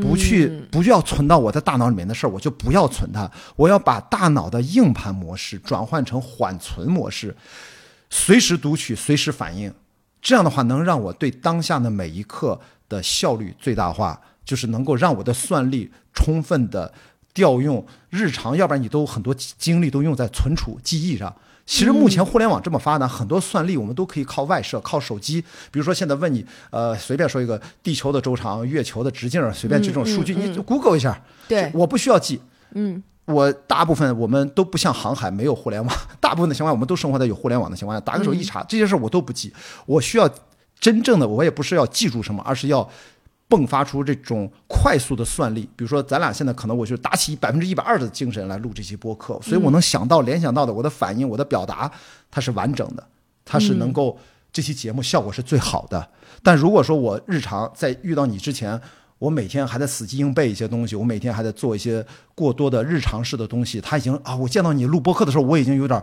[0.00, 3.28] 不去不要存到我的大脑里面的事儿，我就不要存它。
[3.56, 7.36] 我要把大脑的硬盘模式转换成缓存模式，
[8.08, 9.74] 随时读取，随时反应。
[10.22, 16.94] 这样的话，能让我对当下的每一刻的效率最大化，就是能够让我的算力充分的
[17.34, 17.84] 调用。
[18.10, 21.34] 日常，要不然你都很多精力都用在存储记忆上。
[21.68, 25.38] 其实目前互联网这么发达，很多算力我们都可以靠外设，靠手机。
[25.70, 31.22] 比如说现在问你，呃，随便说一个地球的周长、月球的直径，随便这种数据，你 Google 一下。
[31.46, 32.40] 对，我不需要记。
[32.72, 39.52] 嗯，我大部分我们都不像航海没有互联网， 大部分的情况下我们都生活在有互联网的情况下，打个手一查，这些事我都不记。
[39.84, 40.26] 我需要
[40.80, 42.88] 真正的，我也不是要记住什么，而是要。
[43.48, 51.90] 迸发出这种快速的算力，比如说咱俩现在可能我就打起百分之一百二的精神来录这期播客，所以我能想到、联想到的，我的反应、我的表达，
[52.30, 53.06] 它是完整的，
[53.44, 54.18] 它是能够
[54.52, 56.08] 这期节目效果是最好的。
[56.42, 58.78] 但如果说我日常在遇到你之前，
[59.18, 66.02] 我每天还在死记硬背一些东西，我每天还在做一些过多的日常式的东西，他已经啊，我见到你录播客的时候，我已经有点。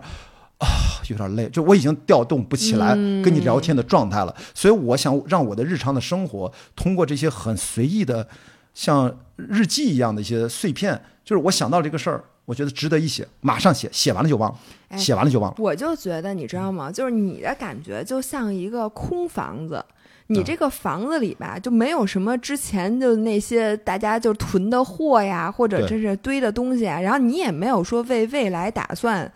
[0.57, 0.67] 啊，
[1.09, 8.27] 有点累，就我已经调动不起来跟你聊天的状态了，所以我想让我的日常的生活通过这些很随意的，
[8.73, 15.57] 像日记一样的一些碎片，就是我想到这个事儿，我觉得值得一写，马上写，写完了就忘了，写完了就忘了。
[15.59, 16.91] 我就觉得你知道吗？
[16.91, 19.83] 就是你的感觉就像一个空房子。
[20.27, 29.31] 你这个房子里吧，就没有什么之前就那些大家就囤的货呀，或者这是堆的东西啊，然后你也没有说为未来打算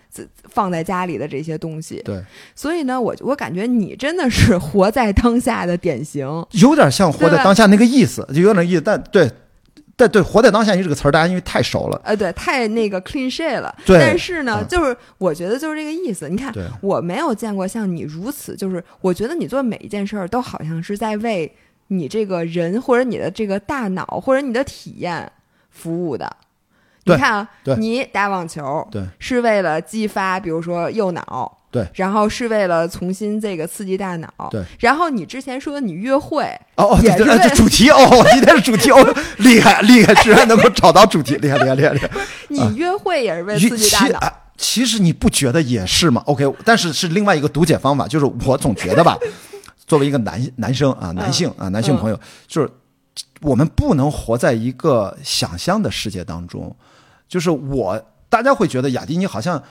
[0.50, 2.02] 放在家里的这些东西。
[2.04, 2.20] 对，
[2.56, 9.30] 所以呢，我我感觉你真的是活在当下的典型，有点像活在当下那个意思，就有点意思，但对。
[10.00, 13.76] 对对，活在当下，你这个词儿，大家因为太熟了，呃，对，太那个 clean shit 了。
[13.86, 16.30] 对，但是呢，就是我觉得就是这个意思。
[16.30, 21.54] 你看，我没有见过像你如此，就是我觉得你做每一件事儿都好像是在为
[21.88, 25.30] 你这个人或者你的这个大脑或者你的体验
[25.70, 26.34] 服务的。
[27.16, 31.56] 你看啊，你打网球，对，是为了激发，比如说右脑。
[31.72, 34.28] 对，然后是为了重新这个刺激大脑。
[34.50, 36.44] 对，然后你之前说你约会
[36.78, 42.10] 哦，也是这主题哦， 今天是主题哦，厉害厉害，居然能够找到主题，厉害厉害厉害厉害。
[42.48, 44.34] 你约会也是为刺激大脑？
[44.58, 49.16] 其实你不觉得也是吗？OK，但是是另外一个读解方法，就是我总觉得吧，
[49.86, 52.70] 作为一个男男生啊，男性啊，男性朋友，就是
[53.42, 56.76] 我们不能活在一个想象的世界当中，
[57.30, 59.64] 就是我大家会觉得雅迪你好像。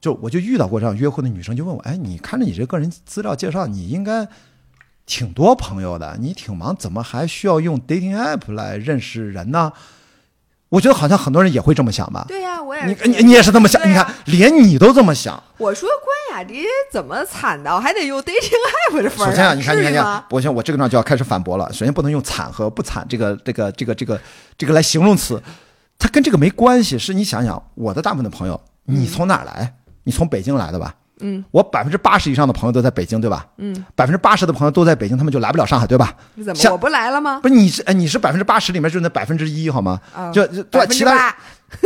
[0.00, 4.28] 就我就遇到过这样约会的女生，就问我，哎，你看着你这个人资料介绍，你应该
[5.06, 9.72] 挺多朋友的，你挺忙，怎么还需要用 dating app 来认识人呢？
[10.68, 12.26] 我觉得好像很多人也会这么想吧。
[12.28, 13.80] 对呀，我也你你你也是这么想？
[13.88, 15.42] 你看，连你都这么想。
[15.56, 21.72] 我说关雅迪怎么惨到还得用 dating app 这份首先啊，你看，你看，你看，我先我这个呢就要开始反驳了。
[21.72, 24.20] 首先不能用惨和不惨这个这个这个这个
[24.58, 25.42] 这个来形容词，
[25.98, 26.98] 它跟这个没关系。
[26.98, 29.74] 是你想想，我的大部分的朋友，你从哪来？
[30.04, 30.94] 你从北京来的吧？
[31.20, 33.46] 嗯，我百分之八十以上的朋友都在北京，对吧？
[33.58, 36.14] 嗯，百分之八十的朋友都在北京，他们就来不了上海，对吧？
[36.44, 37.38] 怎么我不来了吗？
[37.40, 40.00] 不是你是哎，你是百分之八十里面就那百分之一好吗？
[40.14, 41.34] 啊，就对其他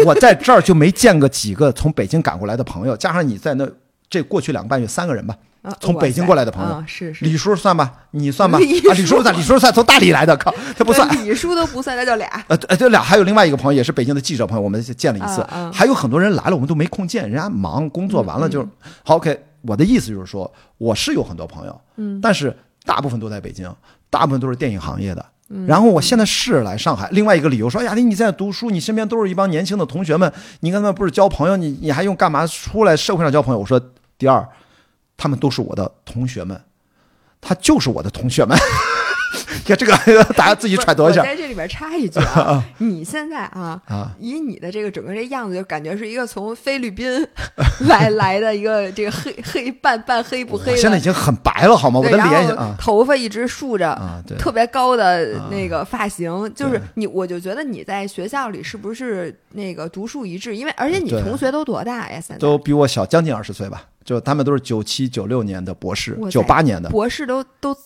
[0.05, 3.69] 我在这儿就没见过几个从北京赶过来的朋友，加上你在那
[4.09, 5.37] 这过去两个半月三个人吧，
[5.81, 7.25] 从北京过来的朋友，是是。
[7.25, 11.09] 李叔算吧，你算吧， 啊，李叔算，李叔算，从大理来的，靠，他不算。
[11.25, 12.27] 李叔都不算，那就俩。
[12.49, 15.45] 呃呃，这俩还有另外一个朋友，也是北京的记者朋友，我们见了一次。
[15.73, 18.67] 还有很多人来了，我们都没空见，人家忙工作完了就
[19.05, 19.17] 好。
[19.17, 23.71] OK，我的意思就是说，我是有很多朋友，嗯，但是大部分都在北京，
[24.09, 25.25] 大部分都是电影行业的。
[25.67, 30.31] 然后我现在是来上海，另外一个理由说，雅迪你在读书，你身边都是一帮年轻的同学们，
[30.61, 33.59] 你跟他们不是交朋友，你你还用干嘛出来社会上交朋友？
[33.59, 33.81] 我说
[34.17, 34.47] 第二。
[35.19, 36.59] 他们都是我的同学们，
[37.41, 38.57] 他就是我的同学们。
[39.69, 41.21] 看这个，大家自己揣度一下。
[41.21, 43.81] 我在这里边插一句啊， 你现在啊，
[44.19, 47.27] 以你的这个整个这样子，就感觉是一个从菲律宾
[47.89, 50.77] 来来的一个这个黑黑半半黑不黑。
[50.77, 52.01] 现在已经很白了，好吗？
[52.01, 60.57] 我的脸啊，头发一直竖着啊，特别高的那个发型，就是你，我就觉得你在学校里是不是那个独树一帜？
[60.57, 62.21] 因为而且你同学都多大呀？
[62.21, 63.85] 现在都比我小将近二十岁吧。
[64.05, 67.77] 就他们都是九七九六年的博士，九八年的博士都都，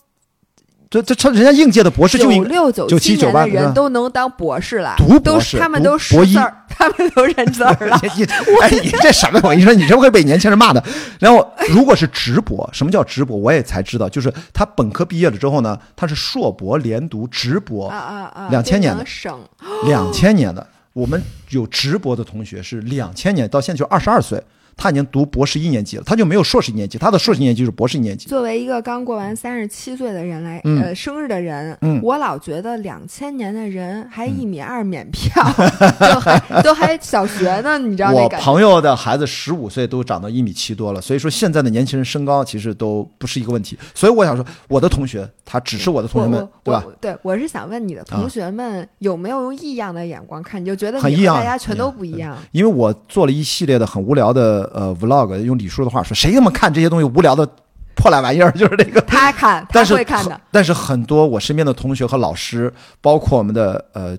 [1.01, 7.99] 这这人家应届的博士就九六九七九八人都能当博士了，读博士，他们都识字儿，他们都认字儿了。
[8.16, 8.24] 你
[8.61, 9.40] 哎，你这什么？
[9.43, 10.84] 我跟你说，你这会被年轻人骂的。
[11.18, 13.36] 然后，如果是直博，什么叫直博？
[13.36, 18.49] 我也才知道，就是他本科毕业了之后呢，他是硕博连读直博啊啊啊！
[18.51, 19.40] 两千年的省，
[19.86, 24.43] 两千年的，我们有直博的同学是两千年到现在就二十二岁。
[24.77, 28.27] 他已经读博士一年级了，他就没有硕士一年级，他的硕士一年级是博士一年级。
[28.29, 35.45] 作为一个刚过完三十七岁的人来，呃，生日的人，我老觉得两千年的人还一米二免票，
[36.01, 43.79] 都还都还小学呢，你知道我朋友的孩子十五岁都长到一米七多了，所以说现在的年轻人身高其实都不是一个问题。
[43.95, 46.85] 所以我想说，我的同学他只是我的同学们，对吧？
[47.01, 50.61] 对，我是想问你的同学们有没有用异样的眼光看？
[50.61, 52.37] 你就觉得很异样，大家全都不一样。
[52.53, 54.62] 因为我做了一系列的很无聊的。
[54.75, 57.49] 呃，vlog 用李叔的话说，谁他妈看这些东西无聊的
[57.95, 58.51] 破烂玩意儿？
[58.59, 60.41] 就是这个他看，他会看的。
[60.51, 64.17] 但是很多我身边的同学和老师，包括我们的呃，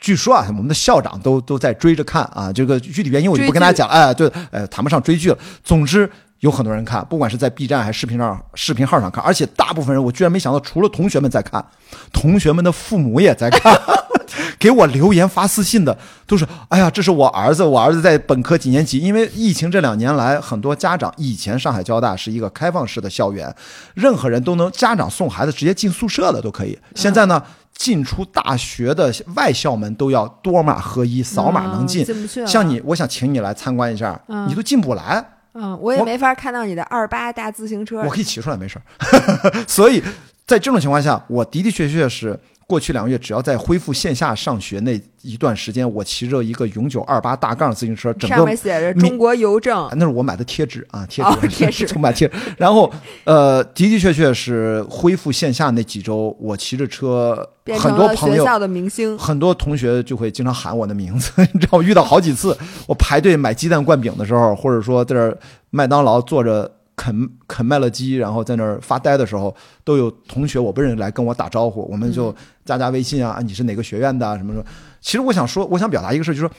[0.00, 2.52] 据说啊，我们的校长都都在追着看啊。
[2.52, 5.38] 这个具体原因我就不跟大家讲，哎，对，呃，谈不上追剧了。
[5.62, 6.08] 总之
[6.40, 11.64] 有很多人看，不管是在 B 站还是视频上、视频号上看，而且大部分人我居然没想到，除了同学们在看，
[12.12, 13.74] 同学们的父母也在看。
[14.58, 18.98] 给我留言发私信的都是，哎呀，这是我儿子，我儿子在本科几年级。
[18.98, 23.54] 因为疫情这两年来，很多家长以前上海交大是一个开放式的校园，
[23.94, 26.78] 任何人都能家长送孩子直接进宿舍的都可以。
[26.94, 27.42] 现在呢，
[27.76, 32.06] 进出大学的外校门都要多码合一，扫码能进。
[32.46, 35.24] 像你，我想请你来参观一下，你都进不来。
[35.54, 38.02] 嗯，我也没法看到你的二八大自行车。
[38.02, 38.80] 我可以骑出来，没事
[39.68, 40.02] 所以
[40.46, 42.38] 在这种情况下，我的的确确是。
[42.66, 52.34] 过去两个月，只要在恢复线下上学那一段时间，我骑着一个永久二八大杠自行车，整个上面写着中国邮政，那是我买的贴纸啊，贴纸， 贴纸，从买贴纸。
[52.56, 52.90] 然后，
[53.24, 57.48] 呃，的的确确是恢复线下那几周，我骑着车，
[57.78, 62.56] 很多朋友，的明星，很多同学就会经常喊我的名字， 你知道，我遇到好几次，
[62.86, 65.38] 我排队买鸡蛋灌饼的时候，或者说在这
[65.70, 66.70] 麦当劳坐着。
[66.96, 72.34] 啃啃麦乐鸡，然后在那儿发呆的时候，都有同学我不认识来跟我打招呼，我们就
[72.64, 74.64] 加加微信啊，你是哪个学院的什么什么。
[75.00, 76.50] 其实我想说，我想表达一个事就是说，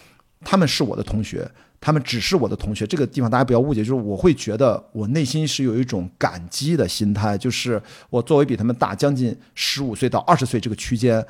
[0.41, 2.85] 他们是我的同学，他们只是我的同学。
[2.85, 11.25] 这个地方大家不要误解，就是我会觉得我内心是有一种感激的心态，就是我作为比他们大将近十五岁到二十岁这个区间。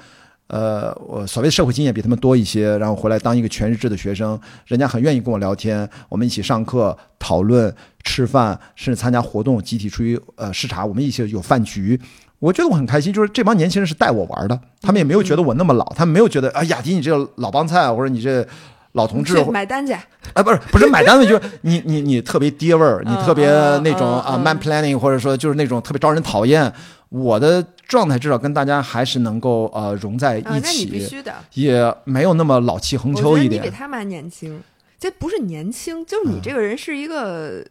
[0.48, 7.74] 呃，我所谓社会经验比他们多一些，然后回来当一个全日制的学生，人家很愿意跟我聊天，我们一起上课、讨论、
[8.04, 12.00] 吃饭，甚至参加活动，集体出去呃视察，我们一起有饭局，
[12.38, 13.12] 我觉得我很开心。
[13.12, 18.46] 就是这帮年轻人是带我玩的，他们也没有觉得我那么老，他们没有觉得啊，雅迪你这个老帮菜，或者你这
[18.92, 19.94] 老同志， 买单去
[20.34, 23.48] 啊，不是不是买单的，就是你你你特别爹味儿，你特别
[23.80, 26.72] 那种啊 man planning，或者说就是那种特别招人讨厌。
[27.16, 33.64] 我的状态至少跟大家还是能够呃融在一起，必须的，也没有那么老气横秋一点。
[33.64, 34.62] 你比他们还年轻，
[35.00, 37.64] 这不是年轻，就是你这个人是一个，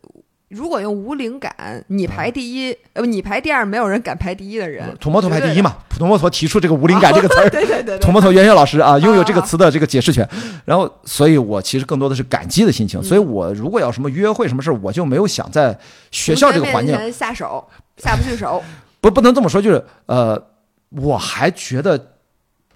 [0.49, 4.97] 如果用无灵感，你排第一，呃不，你排第二，没有人敢排第一的人。
[4.99, 5.76] 土摩托排第一嘛？
[5.90, 10.26] 土摩托提出这个无灵感这个词儿，对 对对，土摩托袁岳老师啊，拥有这个词的这个解释权。
[10.64, 13.03] 然后，所以我其实更多的是感激的心情。
[13.03, 15.76] 所以我如果要什么约会什么事儿，我就没有想在
[16.11, 17.62] 学校这个环境下手，
[17.99, 18.62] 下不去手。
[19.05, 20.42] 不，不能这么说，就是呃，
[20.90, 22.14] 我还觉得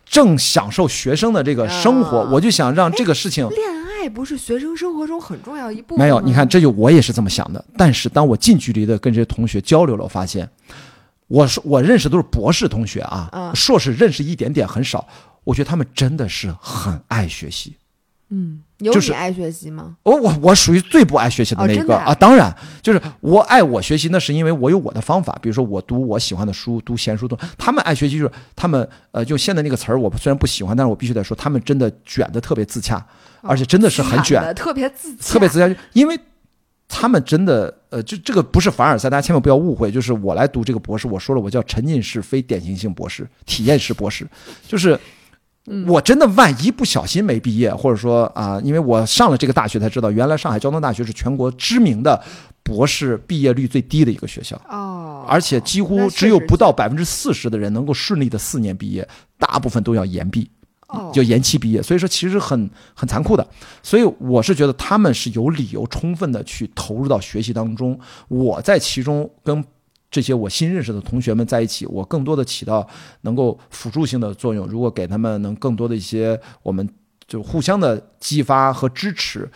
[0.05, 3.49] 正享受学生的这个生活，我就想让这个事情。
[3.49, 6.05] 恋爱不是学生生活中很重要一部分。
[6.05, 7.65] 没有，你看，这就我也是这么想的。
[7.77, 10.49] 但是当我近距离的跟这些同学交流了，我发现，
[11.29, 15.07] 我说我认识都是博士同学啊，硕士认识一点点很少。
[15.45, 17.75] 我觉得他们真的是很爱学习，
[18.31, 19.97] 嗯，有你爱学习吗？
[20.03, 22.15] 我我我属于最不爱学习的那一个、哦啊啊！
[22.15, 25.39] 当然，就是我爱我学习，那是因为我有我的方法。
[25.41, 33.03] 比如说，我读我喜欢的书，读闲书，读他们爱学习，就是他们呃，就现在那个词儿，我虽然不喜欢，但是我必须得说，他们真的卷的特别自洽，
[33.41, 36.19] 而且真的是很卷，的特别自洽特别自洽，因为
[36.87, 44.27] 他们真的呃，就这个不是凡尔赛，大家千万不要误会，就是我来读这个博士，我说了，我叫沉浸式非典型性博士，体验式博士，
[44.67, 45.01] 就是。
[45.87, 52.23] 我真的万一不小心没毕业，或者说啊、因为我上了这个大学才知道，原来上海交通大学是全国知名的
[52.63, 59.09] 博士毕业率最低的一个学校，哦，而且几乎只有不到百分之四十的人能够顺利的四年毕业，
[59.39, 60.51] 大部分都要延毕。
[60.89, 63.47] 哦就延期毕业，所以说其实很很残酷的。
[63.83, 68.01] 所以我是觉得他们是有理由充分的去投入到学习当中。
[68.29, 69.63] 我在其中跟
[70.11, 72.89] 这些我新认识的同学们在一起，我更多的起到
[73.23, 74.67] 能够辅助性的作用。
[74.67, 76.89] 如果给他们能更多的一些我们
[77.27, 79.51] 就互相的激发和支持，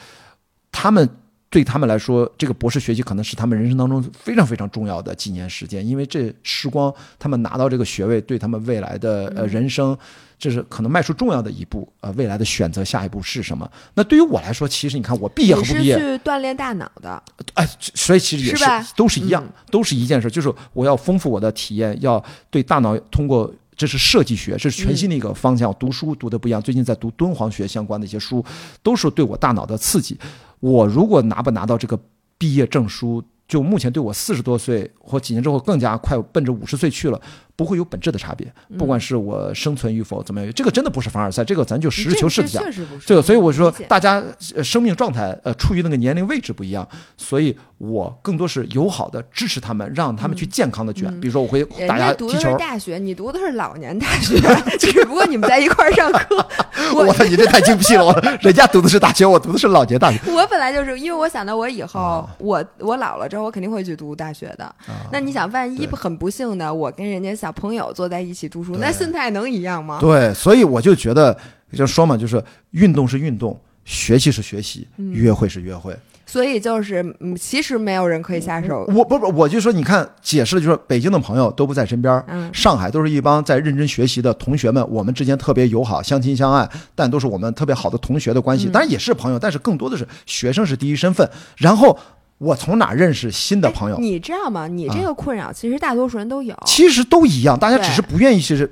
[0.70, 1.08] 他们。
[1.52, 9.94] 对他们来说，这个博士学习可能是他们人生当中非常非常重要的几年时间，因为这时光，他们拿到这个学位，对他们未来的呃人生，
[10.38, 11.86] 这是可能迈出重要的一步。
[12.00, 13.70] 呃，未来的选择下一步是什么？
[13.92, 17.22] 那对于我来说，其实你看，我毕业和不毕业，去锻炼大脑的，
[17.52, 23.52] 哎，所以其实也是吧都是一样，嗯都是一件事，就是我要丰富我的体验，要对大脑通过。
[23.74, 25.74] 这是设计学，这是全新的一个方向。
[25.80, 28.44] 读书读的不一样，最近在读敦煌学相关的一些书，
[28.82, 30.16] 都是对我大脑的刺激。
[30.62, 31.98] 我如果拿不拿到这个
[32.38, 37.20] 毕业证书，就目前对我四十多岁或几年之后更加快奔着五十岁去了，
[37.56, 38.52] 不会有本质的差别。
[38.78, 42.64] 不管是我生存与否怎么样，这个真的不是凡尔赛，这个咱就实事求是的讲
[43.06, 43.14] 这。
[43.14, 44.22] 个，所以我说大家
[44.54, 46.86] 呃生命状态呃处于那个年龄位置不一样，
[47.16, 51.08] 所以我更多是友好的支持他们，让他们去健康的卷。
[51.20, 54.40] 比如说我会大家读的是家踢球，大学，你读的是老年大学，
[54.78, 56.46] 只不过你们在一块儿上课。
[56.94, 58.04] 我我操，你这太精辟了！
[58.04, 60.18] 我 人家读的是大学，我读的是老年大学。
[60.32, 64.74] 我本来就是因为我想到我以后、啊我我老了之后，我肯定会去读大学的。
[65.10, 69.98] 那你想，万一对很不幸的，我跟人家小朋友坐在一起读书，那心态能一样吗？
[70.00, 71.36] 对，所以我就觉得
[71.72, 72.40] 就说嘛，就是
[72.70, 75.92] 运动是运动，学习是学习，嗯约会是约会。
[76.24, 78.88] 所以就是，嗯，其实没有人可以下手。
[78.94, 91.28] 我不不，我就说，你看，解释的就是北京的朋友都不在身边，嗯上海都是一帮在认真学习的同学们，我们之间特别友好，相亲相爱，但都是我们特别好的同学的关系，嗯当然也是朋友，但是更多的是学生是第一身份。
[91.56, 91.98] 然后
[92.42, 93.96] 我从哪认识新的朋友？
[93.96, 94.66] 哎，你知道吗？
[94.66, 96.56] 你这个困扰其实大多数人都有。
[96.66, 98.68] 其实都一样，大家只是不愿意去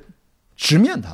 [0.56, 1.10] 直面它，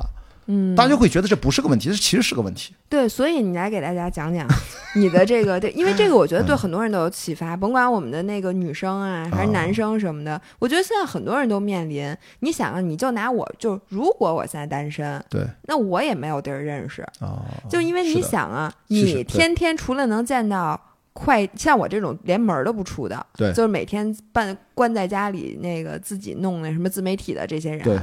[0.47, 2.73] 嗯，大家会觉得这不是个问题，这其实是个问题。
[2.89, 4.47] 对，所以你来给大家讲讲
[4.95, 15.45] 你的这个，对，因为这个我觉得对嗯很多人都有启发，甭管我们的那个女生啊，还是男生什么的，我觉得现在很多人都面临，你想啊，你就拿我就，如果我现在单身，对。
[15.67, 20.81] 那我也没有地儿认识，啊，就因为你想啊，你天天除了能见到。
[21.17, 27.99] 快像我这种连门都不出的，对就是每天办关在家里那个自己弄那什么自媒体的这些人，对，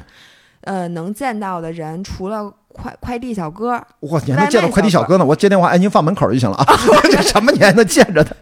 [0.62, 6.66] 呃，能见到的人除了快快递小哥，我你还能见到快递小哥呢，我接电话，哎，您放门口就行了啊，
[7.10, 8.34] 这什么你还能见着他？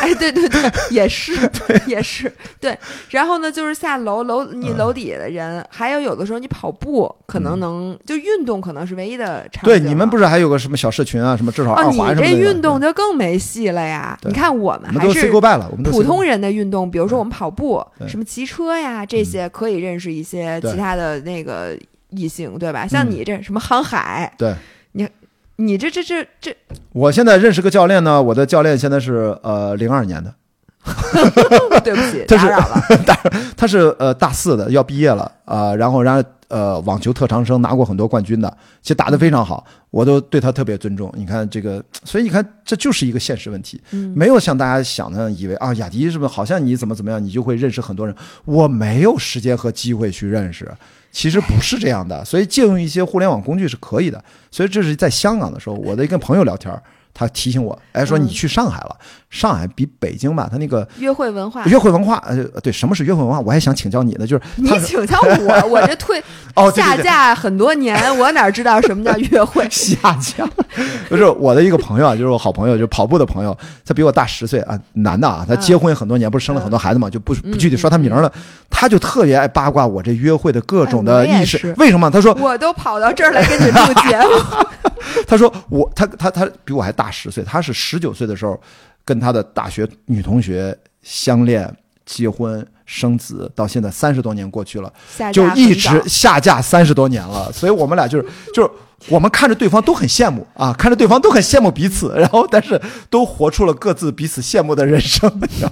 [0.00, 1.32] 哎，对对对，也是，
[1.86, 2.76] 也是，对。
[3.10, 14.18] 然后呢，就是下楼楼你楼底下的人，还有有的时候你跑步，可能能、就运动，可能是唯一的场景对，你们不是还有个什么小社群啊，什么至少哦，二你环什么的那个这运动就更没戏了呀！
[14.24, 15.30] 你看我们还是
[15.90, 21.78] 普通人的运动，比如说我们跑步，什么骑车呀，这些可以认识一些其他的那个
[22.10, 22.86] 异性，对吧？
[22.86, 24.54] 像嗯你这什么航海，对。
[24.92, 25.08] 你
[25.56, 26.56] 你这这这这，
[26.92, 30.34] 我现在认识个教练呢，我的教练现在是呃零二年的，
[31.84, 32.82] 对不起， 打扰了。
[33.56, 41.12] 他是呃大四的，要毕业了啊、呃然后然后呃网球特长生拿过很多冠军的，其实打得非常好，我都对他特别尊重。
[41.16, 50.70] 你看这个，所以你看这就是一个现实问题，嗯没有像大家想的以为啊雅迪是不是好像你怎么怎么样，你就会认识很多人，我没有时间和机会去认识。
[51.10, 54.22] 其实不是这样的，所以借用一些互联网工具是可以的。
[54.50, 56.82] 所以这是在香港的时候，我在跟朋友聊天儿，
[57.18, 58.24] 他提醒我，哎，说嗯。
[58.24, 58.96] 你去上海了，
[59.30, 63.40] 上海比北京吧，他那个约会文化，约会文化，呃，对，什么是约会文化？
[63.40, 66.22] 我还想请教你呢，就是你请教我， 我这退
[66.54, 69.66] 哦，下架很多年， 我哪知道什么叫约会？
[69.70, 70.46] 下架，
[71.08, 73.56] 不是我的一个朋友啊，就是我好朋友，就是跑步的朋友，
[73.86, 78.30] 他比我大十岁啊，男的啊，他结婚很多年，不是生了很多孩子嘛，就不不具体说他名了，
[78.68, 82.10] 他就特别爱八卦我这约会的各种的意识是，为什么？
[82.10, 84.87] 他说我都跑到这儿来跟你录节目，
[85.26, 88.60] 他说我他他他比我还大十岁，他是十九岁的时候
[89.04, 91.74] 跟他的大学女同学相恋。
[92.10, 94.90] 结婚生子，到现在三十多年过去了，
[95.30, 98.24] 就一直下嫁三十多年了，所以我们俩就是
[98.54, 98.70] 就是
[99.10, 102.80] 我们看着对方都很羡慕啊，看着对方都很羡慕彼此，然后但是
[103.10, 105.30] 都活出了各自彼此羡慕的人生。
[105.38, 105.70] 你知道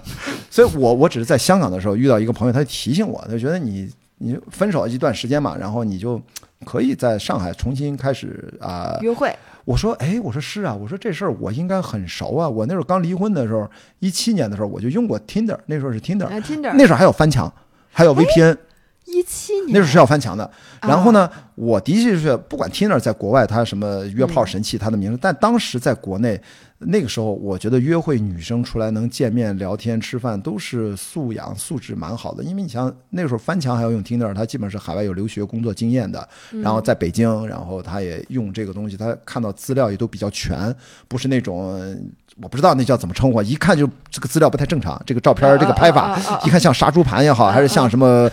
[0.50, 6.20] 所以我我只是在香港的时候遇到一个朋友，他就提醒我，他就觉得你你分手一段时间嘛，然后你就
[6.64, 9.34] 可以在上海重新开始啊、约会，
[9.64, 12.48] 我说，哎，我说是啊，我说这事儿我应该很熟啊。
[12.48, 17.52] 我那时候刚离婚的时候，一七年的时候我就用过 Tinder，那时候是 Tinder，啊，Tinder 那时候还有翻墙，
[17.92, 18.56] 还有 VPN，
[19.06, 20.48] 一七年那时候是要翻墙的。
[20.82, 26.40] 然后啊呢，我的确是不管 Tinder 在国外它什么约炮神器，它的名字，但当时在国内
[26.78, 32.44] 那个时候，我觉得约会女生出来能见面、聊天、吃饭都是素养素质蛮好的。
[32.44, 36.28] 因为你想那个时候翻墙还要用 Tinder，他基本是海外有留学工作经验的，
[36.62, 40.74] 然后在北京，然后他也用这个东西，他看到资料也都比较全，
[41.08, 41.96] 不是那种。
[42.42, 48.28] 我不知道那叫怎么称呼，一看就这个资料不太正常，这个照片这个拍法一看像杀猪盘也好，还是像什么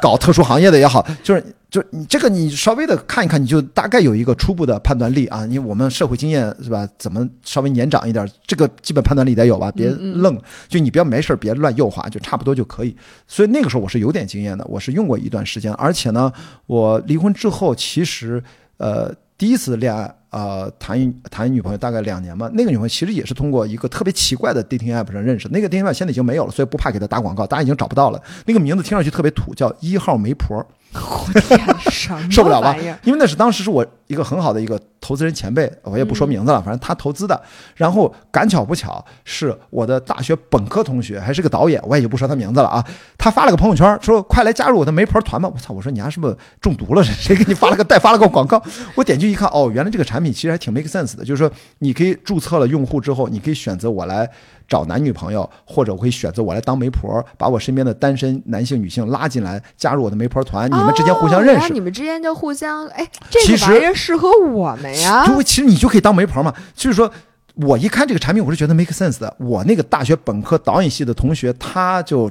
[0.00, 5.44] 搞特殊行业的也好， 就是就是你这个你稍微的看一看，你就大概有一个初步的判断力啊。
[5.46, 10.38] 因为我们社会经验是吧，怎么稍微年长一点，这个基本判断力得有吧，别愣，
[10.68, 12.96] 就你不要没事儿别乱右滑，就差不多就可以。
[13.26, 16.32] 所以那个时候我是有点经验的，我是用过一段时间，而且呢，
[16.66, 18.42] 我离婚之后其实
[18.78, 20.14] 呃第一次恋爱。
[20.30, 28.22] 呃，谈一谈一女朋友大概两年嘛，那个女朋友其实也是通过一个特别奇怪的 dating app 上认识，那个 dating app 现在已经没有了，所以不怕给她打广告，大家已经找不到了。
[28.44, 30.64] 那个名字听上去特别土，叫一号媒婆。
[31.48, 32.74] 天，受不了吧？
[33.04, 37.40] 因为那是当时是我一个很好的一个投资人前辈，我也不说名字了，反正他投资的。
[37.76, 42.84] 然后赶巧不巧是我的大学本科同学，还是个导演，我也就不说他名字了啊。
[43.16, 45.72] 他发了个朋友圈说：“快来加入我的媒婆团吧！”我操！
[45.72, 47.02] 我说你丫是不是中毒了？
[47.06, 48.62] 谁给你发了个代发了个广告？
[48.96, 54.28] 我点进去一看，哦，原来这个产品其实还挺 make sense 的，就是说你可以注册了用户之后，你可以选择我来。
[54.68, 61.70] 找男女朋友，或者我可以选择我来当媒婆，把我身边的单身男性、女性拉进来，加入我的媒婆团，你们之间互相认识哦。
[61.72, 65.26] 你们之间就互相，哎，这其实个玩意儿适合我们呀。
[65.28, 66.54] 对，其实你就可以当媒婆嘛。
[66.74, 67.10] 就是说，
[67.56, 69.36] 我一看这个产品，我是觉得 make sense 的。
[69.38, 72.30] 我那个大学本科导演系的同学，他就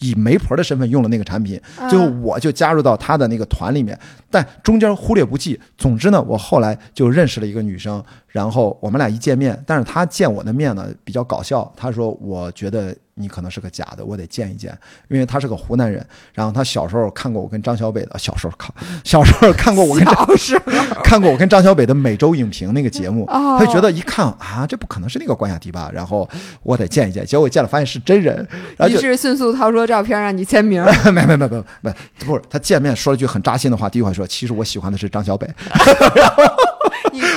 [0.00, 3.98] 以媒婆的身份用了那个产品，啊最后我就加入到他的那个团里面，
[4.30, 5.58] 但中间忽略不计。
[5.76, 12.94] 总之呢，我后来就认识了一个女生，然后我们俩一见面，但是她见我的面呢比较搞笑，她说我觉得。
[13.18, 14.76] 你可能是个假的，我得见一见，
[15.08, 16.04] 因为他是个湖南人。
[16.32, 18.72] 然后他小时候看过我跟张小北的，小时候看，
[19.04, 25.90] 小时候看过我跟张小时候看过我跟张小北的每周影评那个节目，哦他就觉得一看啊，这不可能是那个关雅迪吧？
[25.92, 26.28] 然后
[26.62, 28.36] 我得见一见，结果我见了发现是真人，
[28.76, 30.84] 然后于是迅速掏出照片让你签名。
[31.12, 35.52] 没没没没没不是他见面说了句很扎心的话，第一句话说其实我喜欢的是张小北，你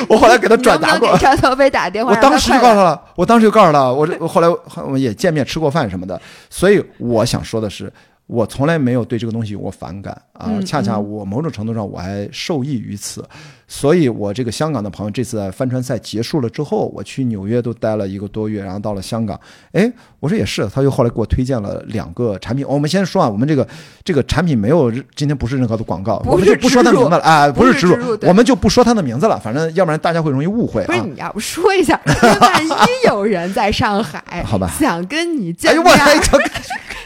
[0.08, 4.48] 我后来给他转达过能能给张小飞打电话，我当时就告诉他他了，我当时就告诉他，我后来
[4.84, 6.20] 我们也见面吃过饭什么的，
[6.50, 7.92] 所以我想说的是。
[8.32, 13.22] 我从来没有对这个东西有过反感啊，嗯恰恰我某种程度上我还受益于此，
[13.68, 19.38] 所以我这个香港的朋友这次在帆船赛结束了之后，我去纽约都待了一个多月，然后到了香港，
[19.74, 22.66] 哎，我说也是，他又后来给我推荐了两个产品。
[22.66, 23.68] 我们先说啊，我们这个
[24.06, 30.88] 这个产品没有今天不是任何的广告，我们就不说它的名字了 啊，不是是植植入我们就不说它的名字了，反正要不然大家会容易误会啊。
[30.88, 32.00] 不是你要不说一下，
[32.40, 32.72] 万一
[33.08, 34.72] 有人在上海，好吧。
[34.80, 35.94] 想跟你哎见呦面，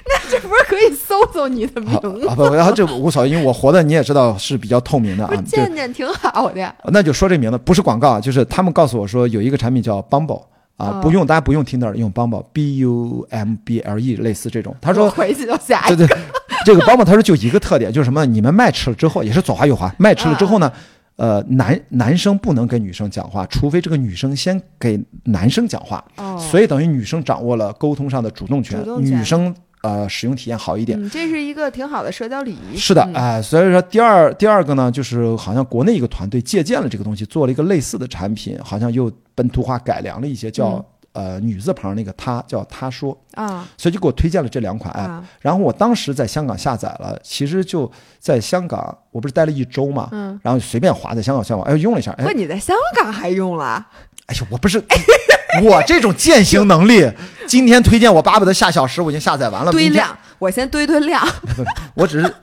[0.07, 2.27] 那这不是可以搜搜你的名好字？
[2.27, 5.25] 啊不，然后这无所谓，因为我活的你也知道是比较透明的。
[5.25, 6.75] 啊见见挺好的。
[6.85, 10.43] 那就说这名字不是广告啊，就是他们告诉我说有一个产品叫 Bumble
[10.77, 14.75] 啊哦，不用大家不用听那儿用 Bumble，B U M B L E 类似这种。
[14.79, 16.07] 他说回去就下对一个。
[16.07, 16.17] 对，
[16.65, 18.25] 这个 Bumble 他说就一个特点，就是什么？
[18.25, 20.71] 你们 match 了之后也是左滑右滑，match 了之后呢？
[21.17, 29.55] 呃，男男生不能跟女生讲话，除非这个女生先给男生讲话，哦所以等于女生掌握了沟通上的主动权，主动权女生
[29.85, 30.99] 呃使用体验好一点。
[30.99, 32.77] 嗯，这是一个挺好的社交礼仪。
[32.77, 45.09] 是的，嗯哎、所以说第二第二个呢，就是好像国内一个团队借鉴了这个东西，做了一个类似的产品，好像又本土化改良了一些，叫、嗯呃女字旁那个他，叫他说，啊所以就给我推荐了这两款 app。
[45.09, 53.87] 啊，然后我当时在香港下载了，其实就在香港，我不是待了一周嘛，嗯，然后随便划在香港上网，哎，用了一下，哎不，，你在香港还用了？
[54.25, 54.83] 哎呀，我不是
[55.63, 57.09] 我这种践行能力，
[57.47, 61.25] 今天推荐我巴不得下小时我已经下载完了，堆量，我先堆堆量。
[61.95, 62.33] 我只是，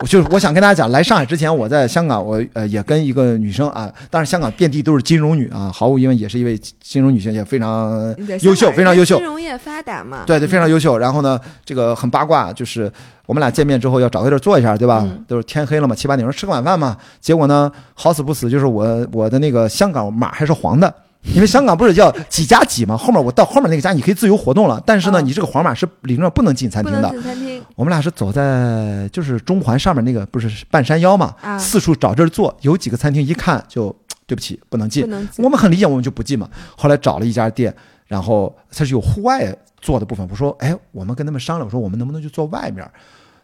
[0.00, 10.24] 我就是我想跟大家讲，来上海之前，我在香港，我呃也跟一个女生啊，当然香港遍地都是金融女啊，毫无疑问也是一位金融女性，也非常优秀，非常优秀金，融业发达嘛。
[10.26, 10.98] 对对，非常优秀。
[10.98, 12.90] 然后呢，这个很八卦，就是
[13.26, 15.02] 我们俩见面之后要找个地儿坐一下，对吧？
[15.04, 16.96] 嗯都是天黑了嘛，七八点钟吃个晚饭嘛。
[17.20, 20.92] 结果呢，好死不死，就是我我的那个香港码还是黄的。
[21.34, 27.08] 因为香港不是叫几加几吗，后面我到后面那个家你可以自由活动了，但是呢，嗯你这个黄码是理论上不能进餐厅的。
[27.22, 27.62] 餐厅。
[27.74, 33.94] 我们俩是走在就是中环上面那个不是半山腰嘛，啊四处找地儿坐，有几个餐厅一看就
[34.26, 36.48] 对不起不能进不，能我们很理解，我们就不进嘛。
[36.76, 37.74] 后来找了一家店，
[38.06, 42.88] 然后它是有户外坐的部分，我说哎，我们跟他们商量，我说我们能不能就坐外面。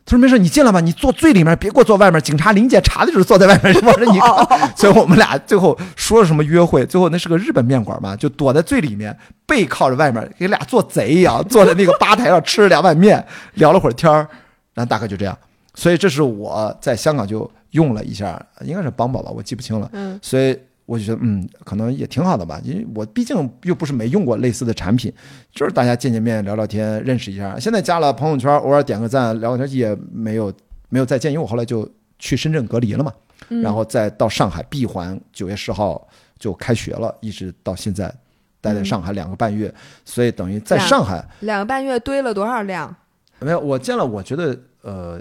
[0.04, 2.20] 他说没事，你进来吧，你坐最里面，别给我坐外面。
[2.20, 13.24] 警察临检查的就是坐在外面，我说你看， 所以我们俩最后说了什么约会，最后那是个日本面馆嘛，就躲在最里面，背靠着外面，给俩做贼一样，坐在那个吧台上吃了两碗面，
[13.54, 14.26] 聊了会儿天儿，
[14.74, 15.38] 然后大概就这样。
[15.74, 19.88] 所以这是我在香港就用了一下，应该是邦宝吧，我记不清了。
[19.92, 20.58] 嗯，所以
[20.92, 25.10] 我就觉得，嗯，可能也挺好的吧，因为我毕竟又不是没用过类似的产品，
[25.50, 27.58] 就是大家见见面、聊聊天、认识一下。
[27.58, 30.52] 现在加了朋友圈，偶尔点个赞、聊聊天，也没有
[30.90, 33.10] 没有再见，因为我后来就去深圳隔离了嘛，
[33.48, 36.06] 嗯然后再到上海闭环，九月十号
[36.38, 38.14] 就开学了，一直到现在
[38.60, 39.72] 待在上海两个半月，
[40.04, 42.94] 所以等于在上海两个半月堆了多少量？
[43.40, 45.18] 没有我见了，我觉得呃，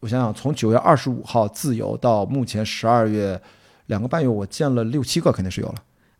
[0.00, 3.40] 我想想，从九月二十五号自由到目前十二月
[3.86, 5.74] 两个半月，我见了六七个，肯定是有了。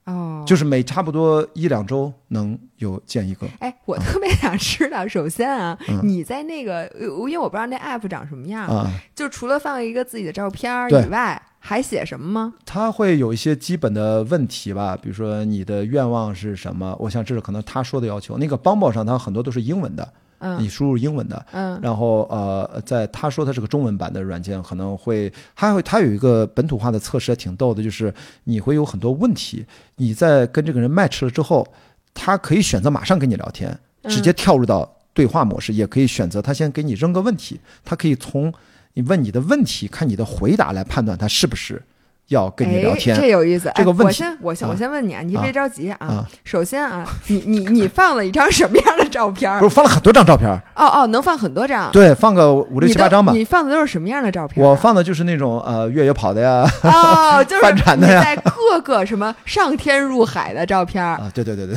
[0.05, 3.45] 哦，就是每差不多一两周能有见一个。
[3.59, 12.55] 哎，我特别想知道，首先啊，嗯你在那个，呃因为我不知道那 app 长什么样，啊，就除了放一个自己的照片以外，还写什么吗？
[12.65, 16.97] 他会有一些基本的问题吧，比如说你的愿望是什么？
[17.01, 18.39] 我想这是可能他说的要求。
[18.39, 21.47] 那个帮宝上它很多都是英文的，你嗯输入英文的。
[21.53, 28.13] 嗯然后呃，在他说它是个中文版的软件，可能会还会他有一个本土化的测试，还挺逗的，就是
[28.45, 29.65] 你会有很多问题，
[29.97, 31.67] 你在跟这个人 match 了之后，
[32.15, 38.53] 他可以选择马上跟你聊天，直接跳入到对话模式，也可以选择他先给你扔个问题，他可以从
[38.95, 41.83] 你问你的问题看你的回答来判断他是不是
[42.29, 43.17] 要跟你聊哎，天。
[43.21, 43.71] 这有意思。
[43.75, 45.97] 这个问题哎我先，我先，啊我先问你啊，你啊别着急啊。
[46.01, 49.69] 啊首先啊，你你你放了一张什么样的照片不？
[49.69, 51.91] 是放了很多张照片，哦哦，能放很多张。
[51.93, 53.33] 对，放个五六七八张吧。
[53.33, 54.71] 你放的都是什么样的照片啊？
[54.71, 61.05] 我放的就是那种呃越野跑的呀，哦， 就是翻船的呀在各个什么上天入海的照片。
[61.05, 61.77] 啊，对对对对，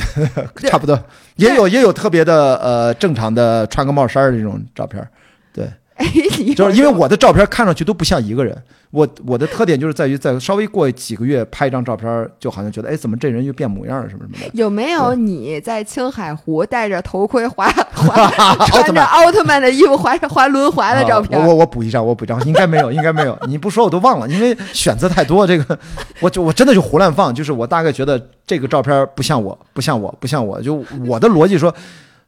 [0.69, 0.99] 差不多，
[1.35, 5.05] 也有也有特别的呃正常的穿个帽衫儿的这种照片，
[5.53, 5.69] 对，
[6.55, 8.55] 就是因为我的照片看上去都不像一个人，
[8.91, 14.51] 我我的特点就是在于在稍微过几个月拍一张照片，就好像觉得哎怎么这人又变模样了什么什么的。
[14.53, 21.45] 有没有你在青海湖戴着头盔滑 滑穿着奥特曼的衣服滑滑轮滑的照片啊？
[21.45, 23.37] 我我我补一张，我补一张，应该没有，应该没有。
[23.47, 25.77] 你不说我都忘了，因为选择太多，这个
[26.21, 31.73] 我就我真的就胡乱放，就是我大概觉得这个照片不像我，不像我，不像我，就我的逻辑说。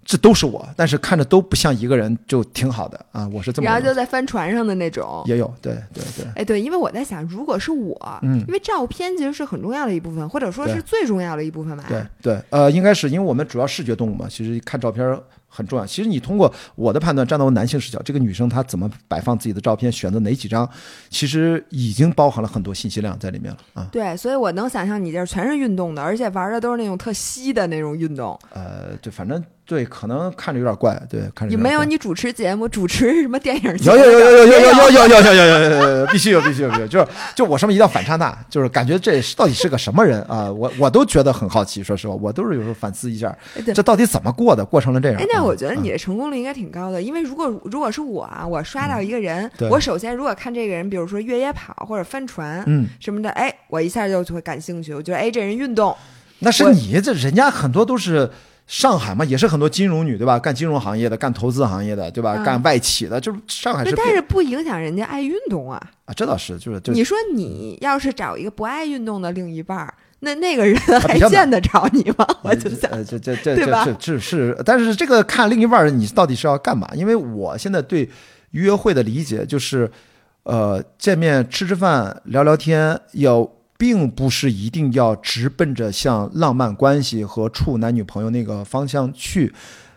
[0.03, 3.27] 这都是我，但是看着都不像一个人，就挺好的啊！
[3.31, 5.23] 我是这么然后就在帆船上的那种。
[5.25, 11.85] 也有，对对对，哎，对，因为我在想，如果是我，嗯因为照片其实是很重要的一部分，或者说是最重要的一部分吧。
[11.87, 15.85] 对对，呃，应该是因为我们主要视觉动物嘛，其实看照片很重要。
[15.85, 20.67] 其实你通过我的判断，站到男性视角，这个女生她怎么摆放自己的照片，选择哪几张，
[21.09, 23.87] 其实已经包含了很多信息量在里面了啊。
[23.91, 28.37] 对，所以我能想象你这全是运动的，而且玩的都是那种特稀的那种运动。
[28.53, 33.95] 呃，就反正对，可能看着有点怪，对，看着你没有你主持节目，主持什么电影节有？
[33.95, 40.51] 有有有有有有有有有有有有有有，必须有必须有必须有，就是就我上面一定要反差大，就是感觉这到底是个什么人啊？
[40.51, 43.33] 我我都觉得很好奇，说实话，我都是有时候反思一下，
[43.73, 45.21] 这到底怎么过的，过成了这样。
[45.21, 55.95] 哎，那啊我觉得你啊的成功率应该挺高的，因为如果如果是我啊，我刷到一个人，对我首先如果看这个人，比如说越野跑或者帆船嗯，什么的，哎，我一下就会感兴趣，我觉得哎，这人运动，
[56.39, 58.29] 那是你这人家很多都是。
[58.71, 60.39] 上海嘛，也是很多金融女，对吧？
[60.39, 62.35] 干金融行业的，干投资行业的，对吧？
[62.37, 65.77] 嗯干外企的，就是上海是，但是不影响人家爱运动啊。
[66.05, 72.25] 啊，这倒是，就是就你说你要是找一个不爱运动的另一半儿，那那个人还见得着你吗？
[72.43, 76.87] 我 就想，呃，这这这对吧这这是是，但是这个看另一半儿你到底是要干嘛？
[76.95, 78.09] 因为我现在对
[78.51, 79.91] 约会的理解就是，
[80.43, 83.45] 呃，见面吃吃饭聊聊天，要
[83.81, 89.51] 并不是一定要直奔着像浪漫关系和处男女朋友那个方向去。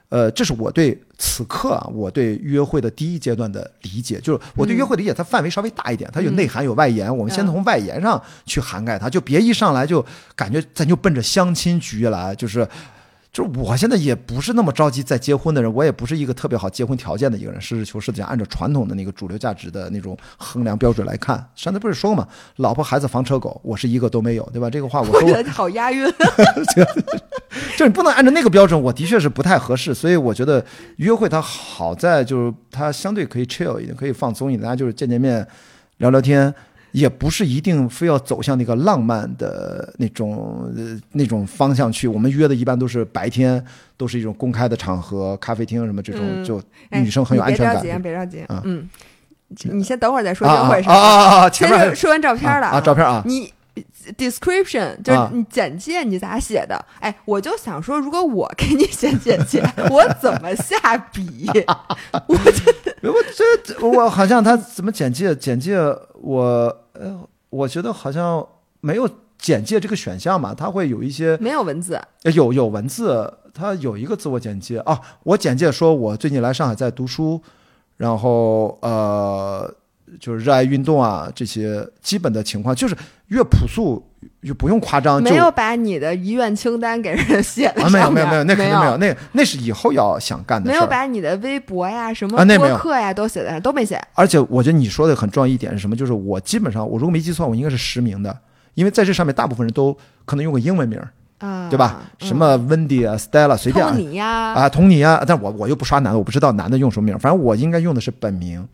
[0.09, 10.03] 呃，这是我对此刻啊，我对约会的第一阶段的理解，就是我对约会理解，它范围稍微大一点，它有内涵有外延，我们先嗯从外延上去涵盖它，就别一上来就
[10.35, 12.67] 感觉咱就奔着相亲局来，就是。
[13.35, 22.29] 就是我现在也不是那么着急再结婚的人，我也不是一个特别好结婚条件的一个人，实事求是的讲，按照传统的那个主流价值的那种衡量标准来看，上次不是说嘛，
[22.59, 24.71] 老婆孩子房车狗，我是一个都没有，对吧？
[24.71, 26.09] 这个话我说过我觉得好押韵。
[27.77, 29.93] 就是你不能按照那个标准，我的确是不太合适。
[29.93, 30.65] 所以我觉得
[30.99, 35.45] 约会它好在就是它相对可以 chill 一点，可以放松一点，大家就是见见面，
[35.97, 36.55] 聊聊天，
[36.95, 42.07] 也不是一定非要走向那个浪漫的那种呃那种方向去。
[42.07, 43.63] 我们约的一般都是白天，
[43.97, 47.83] 都是一种公开的场合，咖啡厅什么这种，嗯就哎女生很有安全感。
[47.83, 48.89] 别着急啊，别着急啊，嗯，
[49.73, 50.93] 你先等会儿再说约会啥。
[50.93, 51.51] 啊啊啊！
[51.51, 53.53] 前面还先说说完照片了啊啊照片啊你
[54.17, 56.85] description 就是啊你简介你咋写的？
[57.01, 61.51] 哎，我就想说，如果我给你写简介，我怎么下笔？
[62.29, 65.77] 我这我这我好像他怎么简介简介
[66.23, 67.21] 我呃，
[67.51, 68.45] 我觉得好像
[68.81, 75.01] 没有简介这个选项嘛，它会有一些没有文字，呃有有文字，它有一个自我简介啊。
[75.23, 77.41] 我简介说我最近来上海在读书，
[77.97, 79.73] 然后呃
[80.19, 82.97] 就是热爱运动啊这些基本的情况，就是
[83.29, 84.03] 越朴素
[84.43, 90.83] 就不用夸张，就没有把你的遗愿清单给人写在啊上面，没有没有没有，那肯定没没有，那那是以后要想干的没事儿。
[90.83, 94.01] 有把你的微博呀、什么播客呀都写在上，都没写。
[94.15, 95.97] 而且我觉得你说的很重要一点是什么？
[95.97, 98.37] 就是我基本上我如果没记错，我应该是实名的，
[98.75, 101.01] 因为在这上面大部分人都可能用个英文名
[101.71, 102.01] 对吧？
[102.21, 103.91] 嗯什么 Wendy 啊、Stella 随便啊
[104.55, 108.67] 啊，佟你啊，但我我又不刷男的，我不知道男的用什么名，反正我应该用的是本名。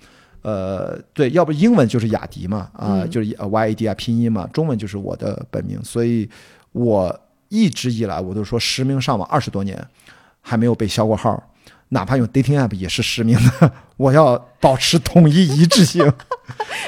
[0.43, 3.11] 呃，对，要不英文就是雅迪嘛，啊、嗯。
[3.11, 6.29] 就是 Y A D 啊，拼音嘛，中文就是我的本名，所以
[6.73, 9.87] 我一直以来我都说实名上网二十多年，
[10.41, 11.43] 还没有被销过号，
[11.89, 16.03] 哪怕用 dating app 也是实名的，我要保持统一一致性。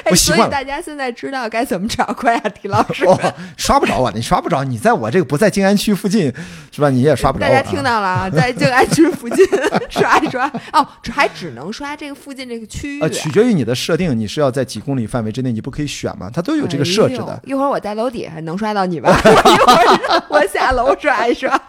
[0.03, 3.05] 哎，我习惯了所以大家现在知道该怎么找关雅迪老师。
[3.07, 3.17] 哦，
[3.55, 6.33] 刷不着我，你刷不着，你在我这个不在静安区附近，
[6.71, 6.89] 是吧？
[6.89, 7.55] 你也刷不着我、啊。
[7.55, 9.45] 大家听到了啊， 在静安区附近
[9.89, 13.01] 刷一刷哦，这还只能刷这个附近这个区域。
[13.01, 16.29] 呃，取决于你的设定，你是要在几公里范围之内，你不可以选吗？
[16.33, 17.33] 它都有这个设置的。
[17.33, 19.09] 哎一会儿我在楼底下能刷到你吧？
[19.23, 21.59] 我一会儿我下楼刷一刷。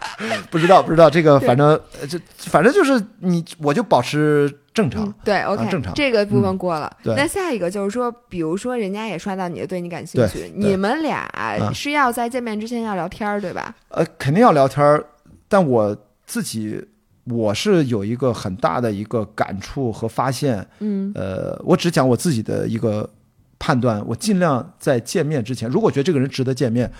[0.49, 1.67] 不知道，不知道这个，反正
[2.01, 5.03] 呃这反正就是你，我就保持正常。
[5.07, 6.95] 嗯，对，OK，、正常这个部分过了。
[7.01, 11.27] 对那下一个就是说，比如说人家也刷到你的，对你感兴趣，你们俩
[11.59, 13.73] 嗯是要在见面之前要聊天儿，对吧？
[13.87, 15.03] 呃，肯定要聊天儿，
[15.47, 15.97] 但我
[16.27, 16.85] 自己
[17.23, 20.67] 我是有一个很大的一个感触和发现。
[20.79, 23.09] 嗯呃，我只讲我自己的一个
[23.57, 26.91] 判断，我尽量在见面之前，如果觉得这个人值得见面，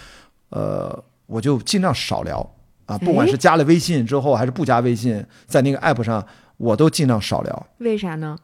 [0.49, 2.39] 呃，我就尽量少聊
[2.85, 6.25] 啊，不管哎是加了微信之后还是不加微信，在那个 app 上，
[6.57, 7.67] 我都尽量少聊。
[7.79, 8.37] 为啥呢？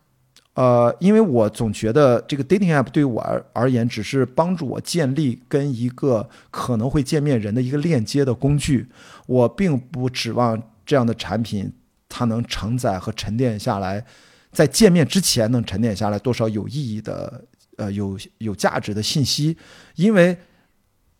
[0.53, 8.87] 呃，因为我总觉得这个 dating app 对于我而而言，只是帮助我建立跟一个可能会见面人的一个链接的工具。
[9.27, 11.71] 我并不指望这样的产品
[12.09, 14.05] 它能承载和沉淀下来，
[14.51, 17.45] 在见面之前能沉淀下来多少有意义的、
[17.77, 19.57] 呃有有价值的信息，
[19.95, 20.37] 因为。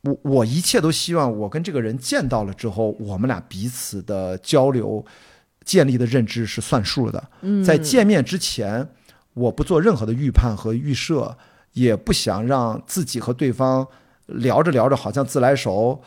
[0.03, 5.05] 我我一切都希望我跟这个人见到了之后，我们俩彼此的交流、
[5.72, 7.24] 建立的认知是算数的。
[7.43, 8.86] 嗯，在见面之前，
[9.34, 11.38] 我不做任何的预判和预设，
[11.72, 13.88] 也不想让自己和对方
[14.26, 15.97] 聊着聊着好像自来熟，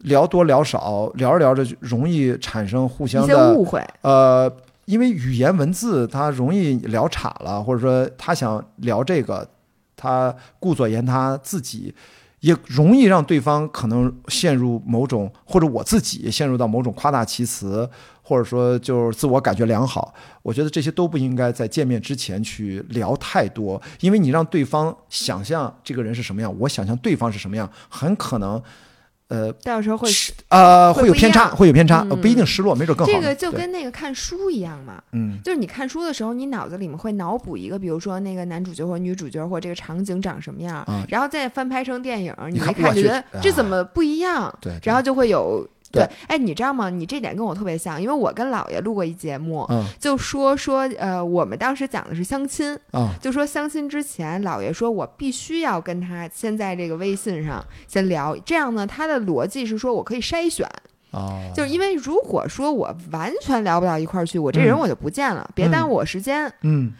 [0.00, 3.82] 聊多聊少，聊着聊着就容易产生互相的误会。
[4.02, 4.54] 呃，
[4.84, 9.48] 因为语言文字它容易聊岔了，或者说他想聊这个，
[9.96, 11.94] 他顾左言他自己。
[12.40, 17.88] 也容易让对方可能陷入某种，或者我自己陷入到某种夸大其词，
[18.28, 20.12] 或者说就是自我感觉良好。
[20.42, 28.60] 我觉得这些都不应该在见面之前去聊太多，因为你让对方想象这个人是什么样，我想象对方是什么样，很可能，
[29.28, 30.08] 呃到时候会
[30.48, 33.12] 呃会会有偏差，会有偏差，嗯呃不一定失落，没准更好。
[33.12, 45.68] 这个就跟那个看书一样嘛，嗯就是你看书的时候，你脑子里面会脑补一个，比如说那个男主角或女主角或这个场景长什么样，啊然后再翻拍成电影，你一看就觉得这怎么不一样，对，对然后就会有。
[45.96, 46.08] 对。
[46.28, 46.88] 哎，你知道吗？
[46.90, 49.84] 你这点跟我特别像，因为我跟姥爷录过一节目，嗯。
[49.98, 60.66] 就说说呃，我们当时讲的是相亲，啊就说相亲之前，姥爷说我必须要跟他先在这个微信上先聊，这样呢，他的逻辑是说我可以筛选，
[61.10, 64.78] 啊，就是因为如果说我完全聊不到一块儿去，我这人嗯。
[64.78, 66.52] 我就不见了，别耽误我时间。
[66.62, 66.92] 嗯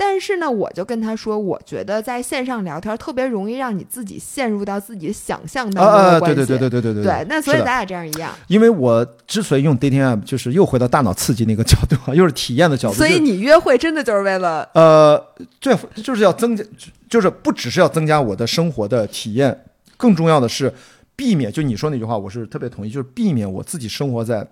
[0.00, 6.36] 但是呢，我就跟他说，我觉得在线上聊天特别容易让你自己陷入到自己想象啊当中的啊，关系。
[6.36, 12.94] 对对对对对对对那所以咱俩这样一样，因为我之所以用 dating app，就是又回到大脑刺激那个角度啊，又是体验的角度。
[12.94, 15.20] 所以你约会真的就是为了呃，
[15.60, 16.62] 最就是要增加，
[17.10, 19.64] 就是不只是要增加我的生活的体验，
[19.96, 20.72] 更重要的是
[21.16, 24.46] 避免，就你说那句话，我是特别同意，就是避免我自己生活在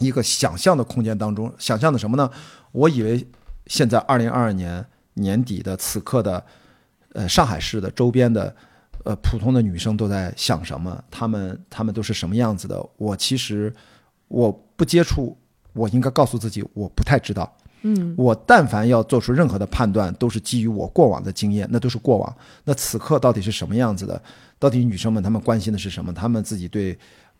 [0.00, 1.52] 一个想象的空间当中。
[1.56, 2.28] 想象的什么呢？
[2.72, 3.24] 我以为
[3.72, 6.44] 现在二零二二年年底的此刻的，
[7.14, 8.54] 呃，上海市的周边的。
[9.04, 11.02] 呃，普通的女生都在想什么？
[11.10, 12.86] 她们她们都是什么样子的？
[12.98, 13.74] 我其实
[14.28, 15.36] 我不接触，
[15.72, 17.50] 我应该告诉自己我不太知道。
[17.80, 22.36] 嗯，我但凡要做出任何的判断，都是基于我过往的经验，那都是过往。
[22.62, 24.22] 那此刻到底是什么样子的？
[24.58, 26.12] 到底女生们她们关心的是什么？
[26.12, 26.96] 她们自己对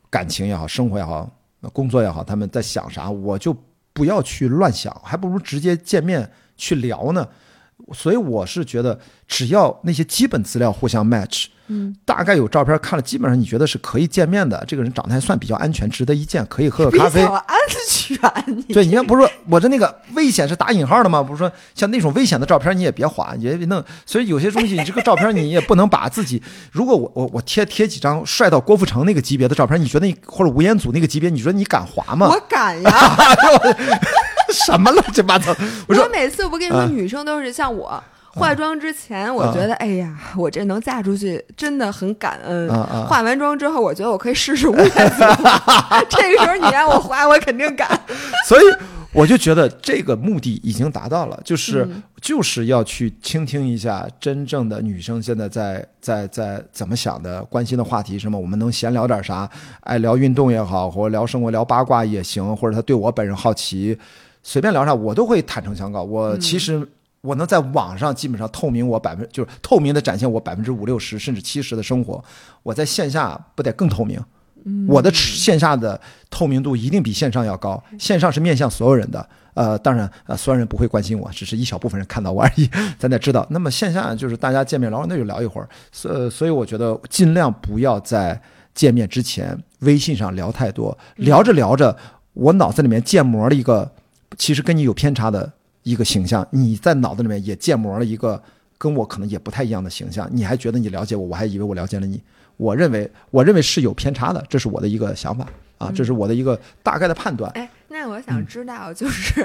[0.09, 1.31] 感情也好，生活也好，
[1.73, 3.09] 工作也好，她们在想啥？
[3.09, 3.57] 我就
[3.93, 7.29] 不要去乱想，还不如直接见面去聊呢。
[7.93, 14.63] 所以我是觉得，只要那些基本资料互相 match，嗯，大概有照片看了，基本上你觉得是可以见面的。
[14.67, 17.23] 这个人长得还算比较安全，值得一见，可以喝个咖啡。
[17.23, 17.45] 安
[17.89, 18.19] 全，
[18.69, 21.23] 对，你看不是说我这那个危险是打引号的吗？
[21.23, 23.83] 不是说像那种危险的照片你也别划，也别弄。
[24.05, 26.43] 所以有些东西，你这个照片你也不能把自己。
[26.73, 32.29] 如果我我我贴贴几张 帅到郭富城那个级别的照片，你觉得你或者吴彦祖那个级别，你说你敢划吗？
[32.29, 32.91] 我敢呀。
[34.53, 35.55] 什么乱七八糟！
[35.89, 38.03] 我说每次我跟你说，女生都是像我
[38.35, 42.69] 化妆之前，我觉得哎呀，我这能嫁出去真的很感恩。
[43.07, 45.25] 化完妆之后，我觉得我可以试试吴彦祖。
[46.09, 47.89] 这个时候你让我花，我肯定敢。
[48.49, 48.63] 所以
[49.13, 51.87] 我就觉得这个目的已经达到了，就是
[52.21, 59.49] 就是要去倾听一下真正的女生现在在在在怎么想的，关心的话题什么，我们能闲聊点啥？
[59.81, 63.99] 爱聊运动也好，或者聊生活、聊八卦也行，或者她对我本人好奇。
[64.43, 66.03] 随便聊啥，我都会坦诚相告。
[66.03, 66.85] 我其实
[67.23, 72.23] 我能在网上基本上透明我百分就是透明的展现我百分之五六十甚至七十的生活。
[72.63, 74.21] 我在线下不得更透明？
[74.89, 76.01] 我的线下的
[76.31, 77.83] 透明度一定比线上要高。
[77.99, 82.69] 线上是面向所有人的，呃，当然呃，所有人不会关心我，只是一小部分人看到我而已。
[82.99, 85.69] 咱得知道，那么线下就是大家见面聊，那就聊一会儿。
[85.91, 88.41] 所所以我觉得尽量不要在
[88.75, 90.97] 见面之前微信上聊太多。
[91.17, 91.97] 聊着聊着，
[92.33, 93.93] 我脑子里面建模了一个。
[94.39, 95.53] 其实跟你有偏差的
[95.83, 98.41] 一个形象，你在脑子里面也建模了一个
[98.79, 102.23] 跟我可能也不太一样的形象，你还觉得你了解我，我还以为我了解了你。
[102.59, 105.47] 我认为，我认为是有偏差的，这是我的一个想法
[105.79, 107.51] 啊，这是我的一个大概的判断。
[107.53, 109.45] 哎，那我想知道，就是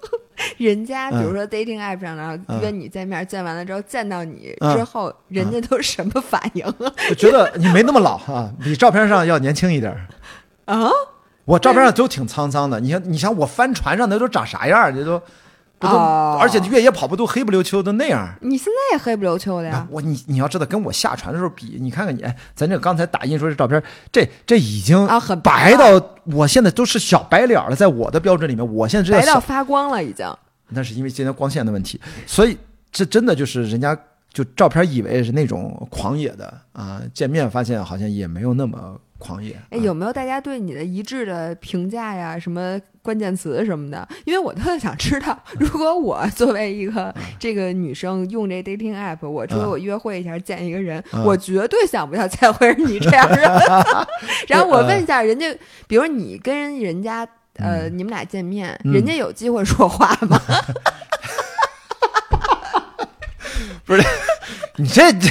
[0.58, 6.92] 人家比如说 dating app 上然后约你见面，见完了之后见到你之后，人家都什么反应啊？
[7.08, 9.96] 我觉得你没那么老啊，比照片上要年轻一点
[10.66, 10.90] 啊。
[11.44, 14.94] 我照片上都挺沧桑的，你看，你想我帆船上那都长啥样？
[14.94, 15.22] 这都
[15.78, 18.28] 不都，而且越野跑步都黑不溜秋的那样。
[18.40, 19.86] 你现在也黑不溜秋的呀？
[19.90, 22.24] 我你你要知道，跟我下船的时候比，你看看你，
[22.54, 30.26] 咱这刚才打印出这照片，这这已经啊很白到，我现在都是小白脸了，在我的标准里面，我现在白到发光了已经。
[30.68, 32.58] 那是因为今天光线的问题，所以
[32.90, 33.96] 这真的就是人家
[34.32, 39.00] 就照片以为是那种狂野的啊，见面发现好像也没有那么。
[39.18, 42.38] 狂野，哎，有没有大家对你的一致的评价呀？
[42.38, 44.08] 什么关键词什么的？
[44.24, 53.40] 因为我特别想知道，如果我作为一个这个女生用这 dating app，我说我约会一下见一个人，我绝对想不到再会是你这样人。
[54.46, 55.52] 然后我问一下人家，
[55.88, 60.40] 比如你跟人家呃，你们俩见面，人家有机会说话吗？
[63.84, 64.02] 不是，
[64.76, 65.28] 你这这，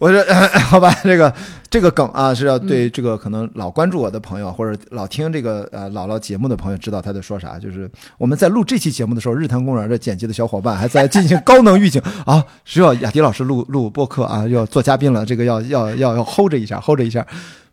[0.00, 0.22] 我说
[0.64, 1.34] 好吧，这个。
[1.70, 7.60] 这个梗啊，是要对这个可能老关注我的朋友，或者老听这个呃姥姥节目的朋友知道他在说啥。
[7.60, 17.24] 就是我们在录这期节目的时候，日坛公园的剪辑的小伙伴还在进行高能预警 啊，需要雅迪老师录录播客啊，要做嘉宾了，这个要要要要 hold 着一下，hold 着一下。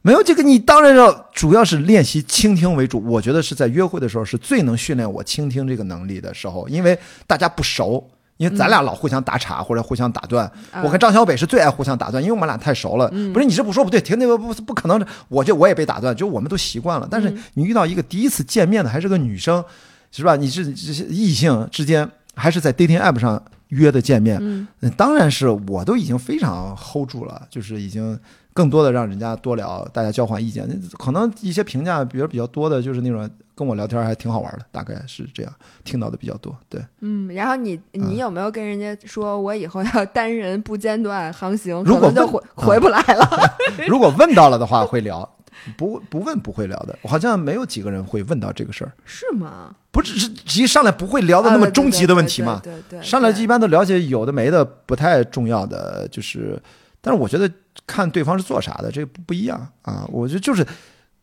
[0.04, 3.04] 没有这个，你当然要主要是练习倾听为主。
[3.04, 8.08] 我觉得是在约会的时候是最能训练我倾听这个能力的时候，因为大家不熟。
[8.38, 10.50] 因为咱俩老互相打岔或者互相打断，
[10.84, 13.10] 我跟张小北是最爱互相打断，因为我们俩太熟了。
[13.34, 17.08] 不是你这不说不对，停停不不不可能，我就我也被打断，就我们都习惯了。
[17.10, 19.64] 但是你遇到一个第一次见面的还是个女生，
[20.12, 20.36] 是吧？
[20.36, 24.38] 你是这些异性之间还是在 dating app 上约的见面？
[24.40, 28.18] 嗯，当然是我都已经非常 hold 住了，就是已经
[28.54, 30.68] 更多的让人家多聊，大家交换意见。
[31.00, 33.28] 可能一些评价比如比较多的就是那种。
[33.58, 35.52] 跟我聊天还挺好玩的，大概是这样
[35.84, 36.56] 听到的比较多。
[36.70, 41.84] 对，嗯，然后你你有没有跟人家说，我以后要单人不间断航行？
[41.84, 43.28] 如果就回回不来了。
[43.90, 45.28] 如果问到了的话会聊，
[45.76, 46.96] 不不问不会聊的。
[47.06, 48.92] 好像没有几个人会问到这个事儿。
[49.04, 49.76] 是吗？
[49.90, 50.30] 不只是
[50.62, 52.62] 一上来不会聊的那么终极的问题嘛？
[52.64, 53.02] 对对。
[53.02, 56.62] 上来一般都了解有的没的，不太重要的，就是。
[57.02, 57.50] 但是我觉得
[57.88, 60.08] 看对方是做啥的，这不不一样啊。
[60.12, 60.64] 我觉得就是。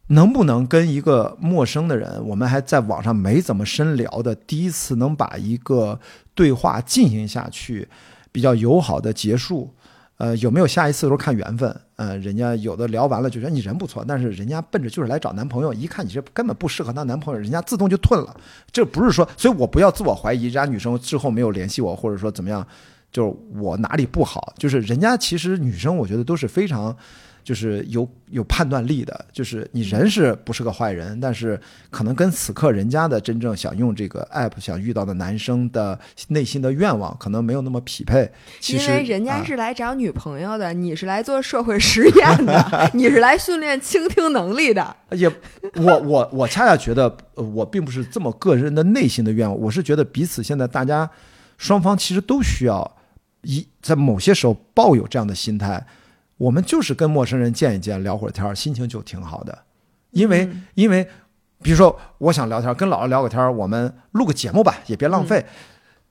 [0.09, 5.99] 能不能跟一个陌生的人，我们还在网上没怎么深聊的，第一次能把一个
[6.35, 7.89] 对话进行下去，
[8.31, 9.73] 比较友好的结束，
[10.19, 11.75] 呃，有没有下一次都看缘分。
[11.97, 18.37] 呃，人家有的聊完了就觉得你人不错，但是人家奔着就是来找男朋友，一看你这根本不适合当男朋友，人家自动就退了。
[18.71, 22.67] 这不是说，所以我不要自我怀疑，人家女生之后没有联系我，或者说怎么样，
[23.11, 26.95] 就是我哪里不好，就是人家其实女生我觉得都是非常。
[27.45, 35.97] 就是有有判断力的，就是你人是不是个坏人，但是可能跟此刻人家的真正想用这个 app 想遇到的男生的
[36.29, 38.29] 内心的愿望可能没有那么匹配。
[38.61, 44.97] 其实因为人家是来找女朋友的， 你是来做社会实验的，你是来训练倾听能力的。
[45.11, 45.31] 也，
[45.77, 51.09] 我我我恰恰觉得，我并不是这么个人的内心的愿望，我是觉得彼此现在大家
[51.59, 52.97] 双方其实都需要
[53.43, 55.87] 一在某些时候抱有这样的心态。
[56.45, 59.59] 我们就是跟陌生人见一见，聊会儿天心情就挺好的。
[60.11, 61.09] 因为，因为，
[61.63, 65.43] 比如说，我想聊天，跟姥姥聊个天我们录个节目吧，也别浪费。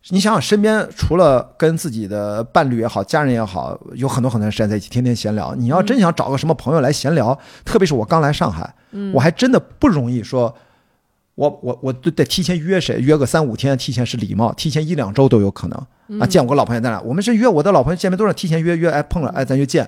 [0.10, 5.54] 你想想，身边除了跟自己的伴侣也好，家人也好，有很多很多时间在一起，天天闲聊。
[5.54, 8.74] 你要真想找个什么朋友来闲聊，特别是我刚来上海，
[9.14, 10.54] 我还真的不容易说，
[11.36, 16.26] 我我我都得提前约谁，约个三五天，提前是礼貌，提前一两周都有可能啊。
[16.26, 19.88] 见我个老朋友在哪，我们是约我的老朋友见面都是提前约约，哎碰了哎咱就见。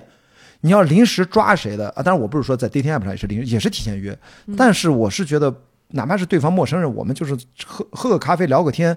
[0.66, 2.02] 你要临时抓谁的啊？
[2.02, 4.18] 当然我不是说在 dating app 上也是临也是提前约，
[4.56, 5.54] 但是我是觉得
[5.90, 8.96] 哪怕是对方陌生人，我们就是喝喝个咖啡聊个天，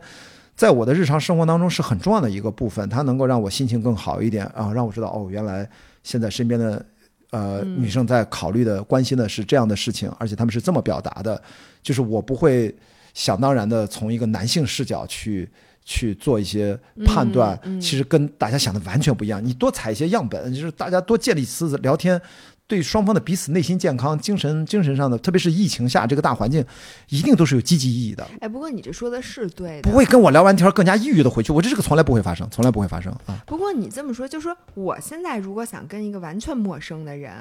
[0.55, 5.69] 在我的日常生活当中是很重要的一个部分，它能够让我心情更好一点啊，让我知道哦，原来
[6.01, 6.83] 现在身边的
[7.29, 11.39] 呃女生在考虑的、关心的是这样的事情，而且他们是这么表达的，
[11.83, 12.75] 就是我不会
[13.13, 15.47] 想当然的从一个男性视角去。
[15.89, 19.43] 去做一些判断，其实跟大家想的完全不一样。
[19.43, 22.21] 你多采一些样本，就是大家多建立次聊天，
[22.67, 26.63] 对双方的彼此内心健康、精神精神上的，特别是疫情下这个大环境，
[27.09, 28.23] 一定都是有积极意义的。
[28.39, 31.51] 哎，不过你这说的是对的，不会跟我聊完天更加抑郁的回去。
[31.51, 33.41] 我这是个从来不会发生，从来不会发生啊。
[33.47, 37.31] 不过你这么说，就说我现在如果想跟一个完全陌生的人。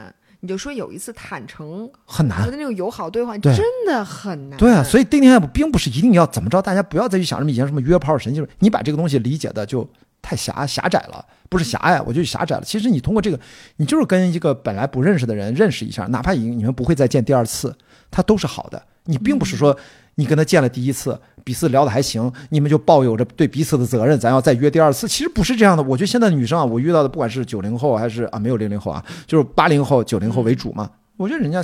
[0.40, 4.58] 你就说有一次坦诚很难，的那种友好对话真的很难。
[4.58, 9.88] 对啊，所以 dating app 并不是一定要怎么着，大家不要再去想什么以前什么约炮神经，你把这个东西理解的就
[10.22, 12.62] 太狭狭窄了，不是狭隘，我就狭窄了。
[12.64, 13.40] 其实你通过这个，
[13.76, 17.76] 你就是跟一个本来不认识的人认识一下，哪怕已经你们不会再见第二次，
[18.10, 18.82] 它都是好的。
[19.04, 19.76] 你并不是说。
[20.18, 25.06] 你跟他见了第一次，彼此聊的还行，你们就抱有着对彼此的责任，咱要再约第二次。
[25.06, 30.90] 其实不是这样的，我觉得现在的女生啊，我遇到的不管是九零后还是啊没有零零后啊，就是八零后、九零后为主嘛。
[31.16, 31.60] 我觉得人家，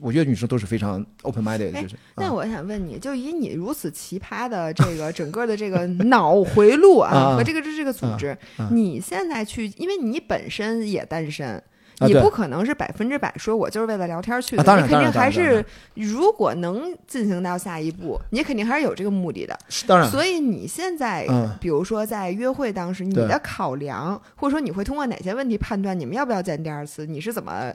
[0.00, 1.96] 我觉得女生都是非常 open minded 就是。
[2.16, 8.38] 那我想问你，就以你如此奇葩的这个整个的这个脑回路啊 和这个这这个组织，
[8.70, 11.60] 你现在去，因为你本身也单身。
[12.06, 14.62] 你不可能是百分之百说，我就是为了聊天去的。
[14.62, 15.62] 你肯定还是，
[15.94, 19.58] 如果能进行到下一步，你肯定还是有这个目的的。
[19.86, 20.10] 当然。
[20.10, 21.26] 所以你现在，
[21.60, 27.04] 比如说在约会当时，你的考量，或者说你会通过哪些问题判断你们要不要见第二次？
[27.04, 27.70] 你是怎么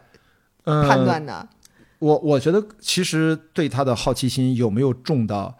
[0.63, 1.47] 判断的？
[1.99, 5.55] 我我觉得，其实对他的好奇心有没有重到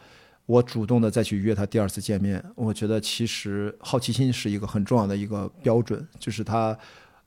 [0.48, 2.44] 我主动的再去约他第二次见面？
[2.56, 6.76] 我觉得其实好奇心是一个很重要的一个标准，就是他，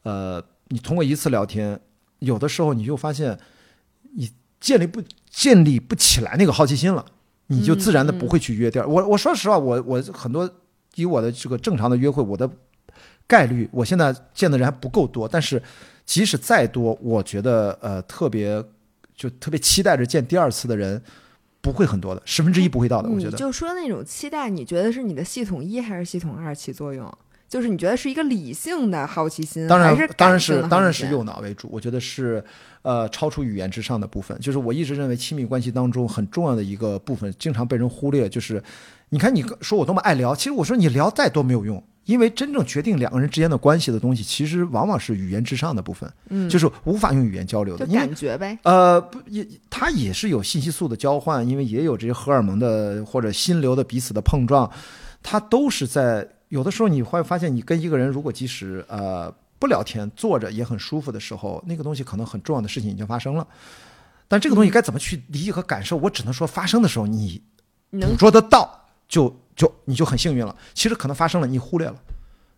[0.02, 0.42] 呃。
[0.68, 1.80] 你通过一次聊天，
[2.18, 3.38] 有的时候你就发现，
[4.14, 7.04] 你建立不建立不起来那个好奇心了，
[7.46, 8.86] 你就自然的不会去约第二。
[8.86, 10.48] 我我说实话，我我很多
[10.96, 12.50] 以我的这个正常的约会，我的
[13.26, 15.28] 概率，我现在见的人还不够多。
[15.28, 15.62] 但是
[16.04, 18.62] 即使再多，我觉得呃特别
[19.14, 21.02] 就特别期待着见第二次的人
[21.60, 23.08] 不会很多的，十分之一不会到的。
[23.08, 27.10] 我觉得就说那种期待，你觉得是你的系统一还是系统二起作用？
[27.48, 31.66] 就是你觉得是一个理性的好奇心，当然是当然是当然是右脑为主。
[31.72, 32.44] 我觉得是，
[32.82, 34.38] 呃，超出语言之上的部分。
[34.38, 38.28] 就是我一直认为亲密关系当中很重要的一个部分，经常被人忽略。
[38.28, 38.62] 就是，
[39.08, 46.12] 你看你说我多么爱聊，其实我说你聊再多没有用，因为真正决定两个人之间的关系的东西，其实往往是语言之上的部分。
[46.28, 48.58] 嗯，就是无法用语言交流的，感觉呗。
[48.64, 54.70] 呃，不也，它也是有信息素的交换，因为也有这些荷尔蒙的或者心流的彼此的碰撞，
[55.22, 56.28] 它都是在。
[56.48, 63.46] 有的时候你会发现，你跟一个人如果即使呃不聊天，坐着也很舒服的时候，那个东西可能很重要的事情已经发生了。
[64.26, 65.96] 但这个东西该怎么去理解和感受？
[65.96, 67.42] 我只能说，发生的时候你
[67.90, 70.54] 捕捉得到，就就你就很幸运了。
[70.74, 71.96] 其实可能发生了，你忽略了。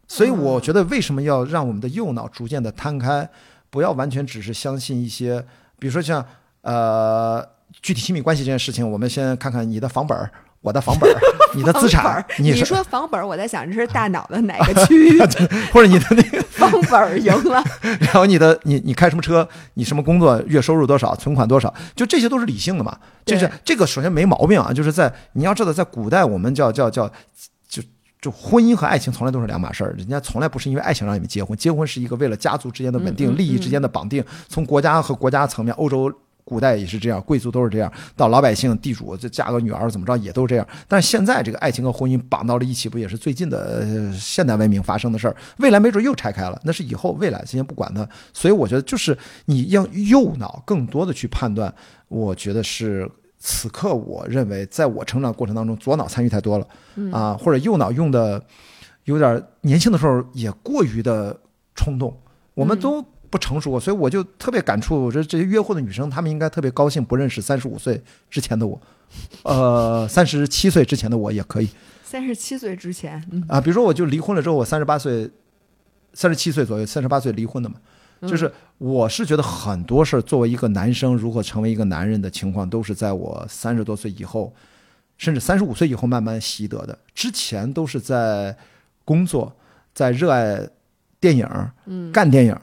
[0.09, 3.28] 所以我觉得，为什么要让我们的右脑逐渐的摊开，
[3.70, 5.45] 不要完全只是相信一些，
[5.78, 6.26] 比如说像
[6.62, 7.41] 呃
[7.80, 10.30] 具体亲密关系这件事情，我们先看看你的房本儿。
[10.63, 11.11] 我的房本，
[11.57, 15.19] 你的资产，你说房本，我在想这是大脑的哪个区域，
[15.73, 17.65] 或者你的那个 房本赢了。
[17.99, 22.95] 然后你的你你开什么车，你什么工作，月收入多少，存款多少，就这些都是理性的嘛。
[23.25, 27.11] 就是这个首先没毛病啊，就是在你要知道，在古代我们叫叫叫，
[27.67, 27.83] 就
[28.21, 34.22] 就婚姻和爱情从来都是两码事儿，人家从来不是因为爱情让你们结婚，结婚是一个为了家族之间的稳定、利益之间的绑定。
[34.47, 36.13] 从国家和国家层面，欧洲。
[36.45, 40.67] 古代也是这样，贵族都是这样，到老百姓、地主，这嫁个女儿怎么着也都这样。
[40.88, 45.37] 但是现在这个爱情和婚姻绑到了一起，不也是最近的现代文明发生的事儿？
[45.58, 48.08] 未来没准又拆开了，那是以后未来，先不管它。
[48.33, 51.72] 所以我觉得，就是你要右脑更多的去判断，
[52.08, 53.11] 我觉得是。
[53.42, 56.67] 此刻，我认为在我成长过程当中，左脑参与太多了，
[57.11, 58.45] 啊，或者右脑用的
[59.04, 61.34] 有点年轻的时候也过于的
[61.75, 62.14] 冲动，
[62.53, 68.81] 我们都不成熟，所以我就特别感触，我觉得这些约会的女生，她们应该特别高兴，不认识三十五岁之前的我，
[69.45, 71.69] 呃， 三十七岁之前的我也可以。
[72.03, 75.31] 三十七岁之前啊，比如说我就离婚了之后，我三十八岁，
[76.13, 77.77] 三十七岁左右，三十八岁离婚的嘛。
[78.23, 84.53] 就是我是觉得很多事儿，作为一个男生，如何成为一个男人的情况，都是在我三十多岁以后，
[85.17, 86.99] 甚至三十五岁以后慢慢习得的。
[87.15, 88.55] 之前都是在
[89.07, 89.57] 工作，
[89.95, 90.69] 在热爱
[91.19, 91.49] 电影，
[91.87, 92.55] 嗯，干电影，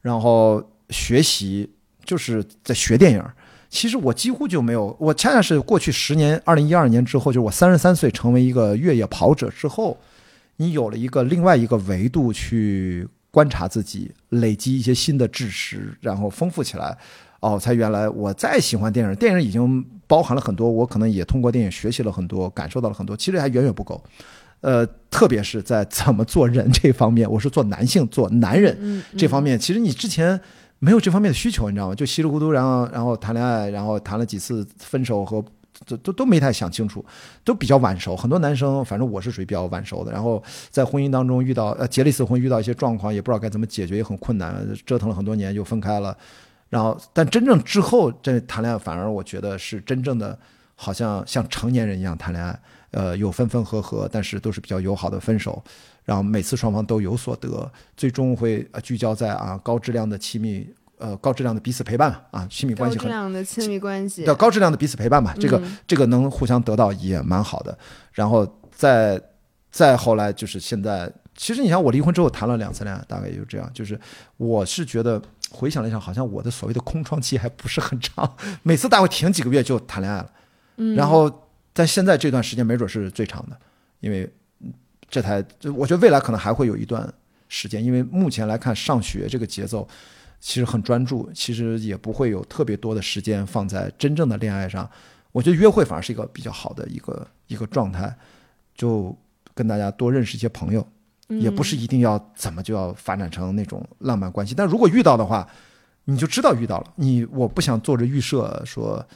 [0.00, 1.70] 然后学习，
[2.04, 3.24] 就是在学电影。
[3.68, 9.98] 其实我几乎就没有，我恰恰是过去十年，二零一二年之后，就是我三十三岁成为一个越野跑者之后，
[10.56, 13.08] 你有了一个另外一个维度去。
[13.32, 16.98] 观察自己，累积一些新的知识，然后丰富起来，
[17.38, 24.02] 哦，才原来我再喜欢电影，电影已经包含了很多，我可能也通过电影学习了很多，感受到了很多，其实还远远不够。
[24.60, 30.40] 呃，特别是在怎么做人这方面，我是做男性做男人这方面，其实你之前
[30.78, 31.94] 没有这方面的需求，你知道吗？
[31.94, 35.44] 就稀里糊涂，然后然后谈恋爱，然后谈了几次分手和。
[35.86, 37.02] 都都都没太想清楚，
[37.42, 38.14] 都比较晚熟。
[38.14, 40.12] 很多男生，反正我是属于比较晚熟的。
[40.12, 44.54] 然后在婚姻当中遇到呃结了一次婚，遇到一些状况，也不知道该怎么解决，也很困难，
[44.84, 46.14] 折腾了很多年又分开了。
[46.68, 50.38] 然后，但真正之后这谈恋爱，反而我觉得是真正的，
[50.74, 52.60] 好像像成年人一样谈恋爱。
[52.90, 55.62] 呃，有分分合合，但是都是比较友好的分手。
[56.04, 60.68] 然后每次双方都有所得，最终会聚焦在啊高质量的亲密。
[61.02, 62.98] 呃，高质量的彼此陪伴啊，亲密关系。
[62.98, 64.22] 高质量的亲密关系。
[64.22, 67.78] 叫高质量的彼此陪伴吧，这个这个能互相得到也蛮好的。
[68.12, 69.18] 然后再
[69.70, 73.70] 再后来就是现在，其实你像我离婚之后谈了两次恋爱，大概也就这样。
[73.72, 73.98] 就是
[74.36, 75.18] 我是觉得
[75.50, 80.30] 回想了一下，好像我的所谓的空窗期还不是很长， 每次大概停几个月就谈恋爱了。
[80.76, 80.94] 嗯。
[80.94, 83.56] 然后在现在这段时间，没准是最长的，
[84.00, 84.28] 因为
[85.08, 85.44] 这台
[85.76, 87.12] 我觉得未来可能还会有一段
[87.48, 89.88] 时间，因为目前来看上学这个节奏。
[90.42, 94.90] 其实很专注，其实也不会有特别多的时间放在真正的恋爱上。
[95.32, 98.16] 我觉得约会反而是一个比较好的一个一个状态，
[98.74, 99.14] 就
[99.52, 100.88] 跟大家多认识一些朋友，
[101.28, 104.54] 也不是一定要怎么就要发展成那种浪漫关系。
[104.54, 105.46] 但如果遇到的话，
[106.06, 106.90] 你就知道遇到了。
[106.96, 109.06] 你我不想做着预设说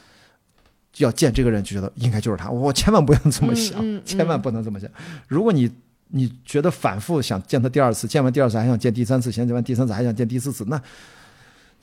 [0.97, 4.89] 要见这个人就觉得应该就是他，我千万不要这么想，千万不能这么想。
[5.27, 5.69] 如果你
[6.09, 10.81] 你觉得反复想见他第二次，见完第二次还想见第三次，见完第三次还想见第四次，那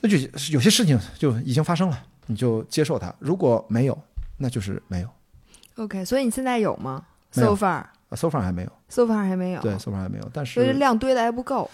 [0.01, 0.17] 那就
[0.51, 3.13] 有些事情就已经发生了，你就接受它。
[3.19, 3.97] 如果没有，
[4.37, 5.07] 那就是没有。
[5.75, 8.71] OK，所以你现在有吗？So far，So far 还没有。
[8.89, 9.61] So far 还没有。
[9.61, 11.69] 对，So far 还没有，但是所以量堆的还不够。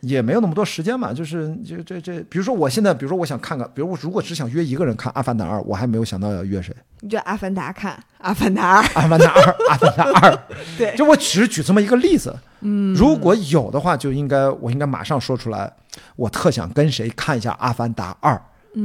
[0.00, 6.74] 也没有那么多时间嘛，就是就这这，比如说我现在，比如说我想看看，比如我如果只想约一个人看《阿凡达二》，我还没有想到要约谁。
[7.00, 10.30] 你就《阿凡达》看《阿凡达二》，《阿凡达二》，《阿凡达二》。
[10.78, 12.34] 对，就我只是举这么一个例子。
[12.60, 15.72] 嗯，如果有的话，就应该我应该马上说出来，
[16.16, 18.34] 我特想跟谁看一下《阿凡达二》。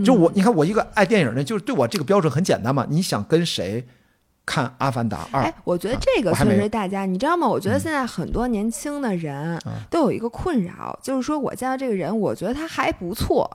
[0.03, 2.85] 就我，你看我一个爱电影的，就是对我这个标准很简单嘛。
[2.89, 3.85] 你想跟谁？
[4.45, 7.47] 看《阿凡达二》，哎，我觉得这个确实大家，你知道吗？
[7.47, 9.59] 我觉得现在很多年轻的人
[9.89, 13.49] 都有一个困扰，就是说我见到这个人，我觉得他还不错，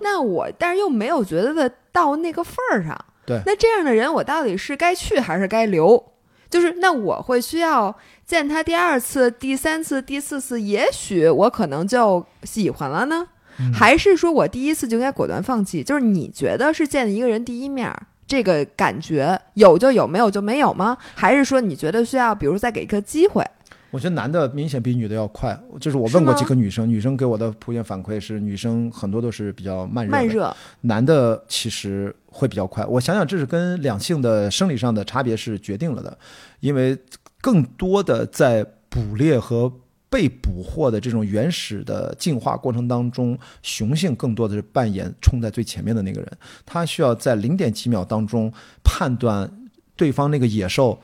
[0.00, 6.12] 那我但是又没有觉得到那个份儿上，对，那这样的人我到底是该去还是该留？
[6.48, 7.94] 就是那我会需要
[8.24, 13.26] 见他第二次、第三次、第四次，也许我可能就喜欢了呢，
[13.74, 15.82] 还是说我第一次就应该果断放弃？
[15.82, 17.92] 就是你觉得是见一个人第一面？
[18.26, 20.98] 这个感觉有就有，没有就没有吗？
[21.14, 23.44] 还是说你觉得需要，比如再给一个机会？
[23.92, 25.58] 我觉得男的明显比女的要快。
[25.80, 30.10] 就是我问过几个女生，女生给我的普遍反馈是，女生很多都是比较慢热。
[30.10, 30.56] 慢热。
[30.80, 32.84] 男的其实会比较快。
[32.86, 36.18] 我想想，这是跟两性的生理上的差别是决定了的，
[36.60, 36.98] 因为
[37.40, 39.72] 更多的在捕猎和。
[40.08, 46.32] 被捕获的这种原始的进化过程当中，雄性更多的是扮演冲在最前面的那个人，
[46.64, 48.52] 他需要在零点几秒当中
[48.84, 49.50] 判断
[49.96, 51.00] 对方那个野兽，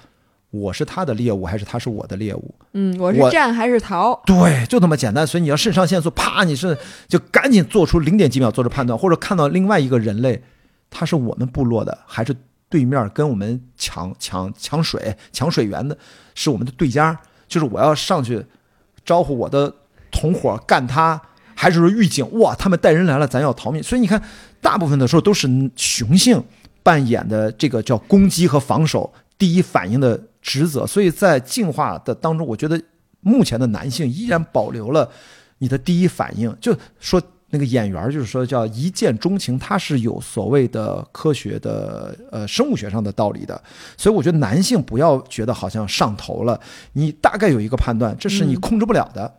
[0.51, 2.55] 我是他的猎物还是他是我的猎物？
[2.75, 4.23] 嗯，我是战还是逃？
[4.25, 5.27] 对，就那么简单。
[5.27, 10.43] 所以你要肾上腺素，啪，你是就赶紧做出零点几秒做出判断，或者看到另外一个人类，
[10.89, 12.35] 他是我们部落的还是
[12.69, 15.99] 对面跟我们抢抢抢水抢水源的，
[16.37, 17.19] 是我们的对家，
[17.49, 18.47] 就是我要上去。
[19.05, 19.73] 招呼我的
[20.11, 21.21] 同伙干他，
[21.55, 22.27] 还是说预警？
[22.39, 23.83] 哇，他们带人来了，咱要逃命。
[23.83, 24.23] 所以你看，
[24.61, 26.43] 大部分的时候都是雄性
[26.83, 32.81] 扮演的这个叫攻击和防守第一反应的职责，所以在进化的当中，我觉得
[33.21, 35.11] 目前的男性依然保留了
[35.59, 37.21] 你的第一反应，就说。
[37.55, 43.63] 那个演员就是说叫一见钟情，他是有所谓的科学的呃生物学上的道理的，
[43.95, 46.59] 所以我觉得男性不要觉得好像上头了，
[46.95, 49.31] 你大概有一个判断，这是你控制不了的，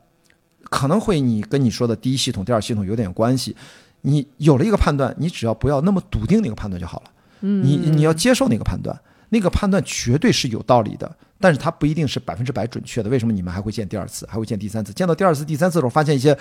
[0.66, 3.56] 可能会你跟你说的第一系统、第二系统有点关系，
[4.02, 8.96] 你有了一个判断，你只要不要那么笃定那个判断就好了，你你要接受那个判断，
[9.30, 13.10] 那个判断绝对是有道理的，但是它不一定是百分之百准确的。
[13.10, 14.94] 为什么你们还会见第二次，还会见第三次？
[14.94, 16.38] 见到第二次、第三次的时候，发现一些。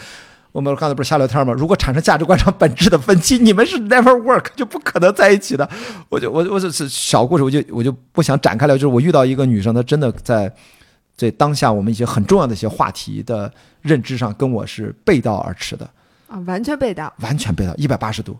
[0.52, 1.52] 我们刚才不是瞎聊天吗？
[1.54, 5.68] 如果产生价值观上本质的分歧， 你们是 never work 就不可能在一起的。
[6.10, 8.74] 我就我我就是小故事，我就我就不想展开了。
[8.74, 10.54] 就是我遇到一个女生，她真的在
[11.16, 13.50] 在当下我们一些很重要的一些话题的
[13.80, 15.88] 认知上，跟我是背道而驰的
[16.28, 18.36] 啊，完全背道，完全背道，一百八十度，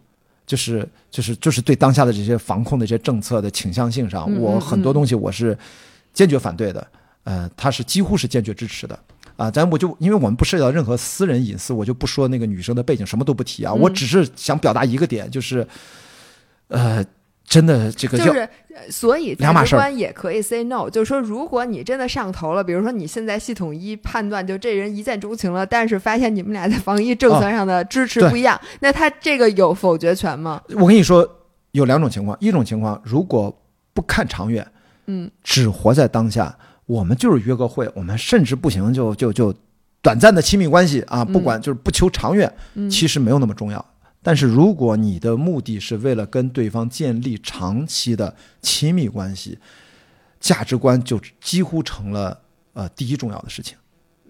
[0.46, 5.56] 就是就是就是对当下的这些防控的这些政策的倾向性上，我很多东西我是
[6.12, 6.86] 坚决反对的，
[7.24, 8.98] 呃，她是几乎是坚决支持的。
[9.42, 13.74] 啊，咱我就因为我们不涉及到任何私人隐私，我就不说那个女生的背景，什么都不提啊。
[13.74, 15.66] 我只是想表达一个点，就是，
[16.68, 17.04] 呃，
[17.44, 18.48] 真的这个就是，
[18.88, 30.62] 所以价值观也可以 say no，就是说，如果你真的上头了，比如说你现在系统一判断就这人一见钟情了，但是发现你们俩在防疫政策上的支持不一样，那他这个有否决权吗？
[30.76, 31.28] 我跟你说，
[31.72, 33.60] 有两种情况，一种情况如果
[33.92, 34.64] 不看长远，
[35.06, 36.56] 嗯，只活在当下。
[36.86, 39.54] 我们就是约个会，我们甚至不行就就就
[40.00, 42.52] 短暂的亲密关系啊，不管就是不求长远，
[42.90, 43.84] 其实没有那么重要。
[44.22, 49.58] 但是如果你的目的是为了跟对方建立长期的亲密关系，
[50.38, 52.40] 价值观就几乎成了
[52.72, 53.76] 呃第一重要的事情，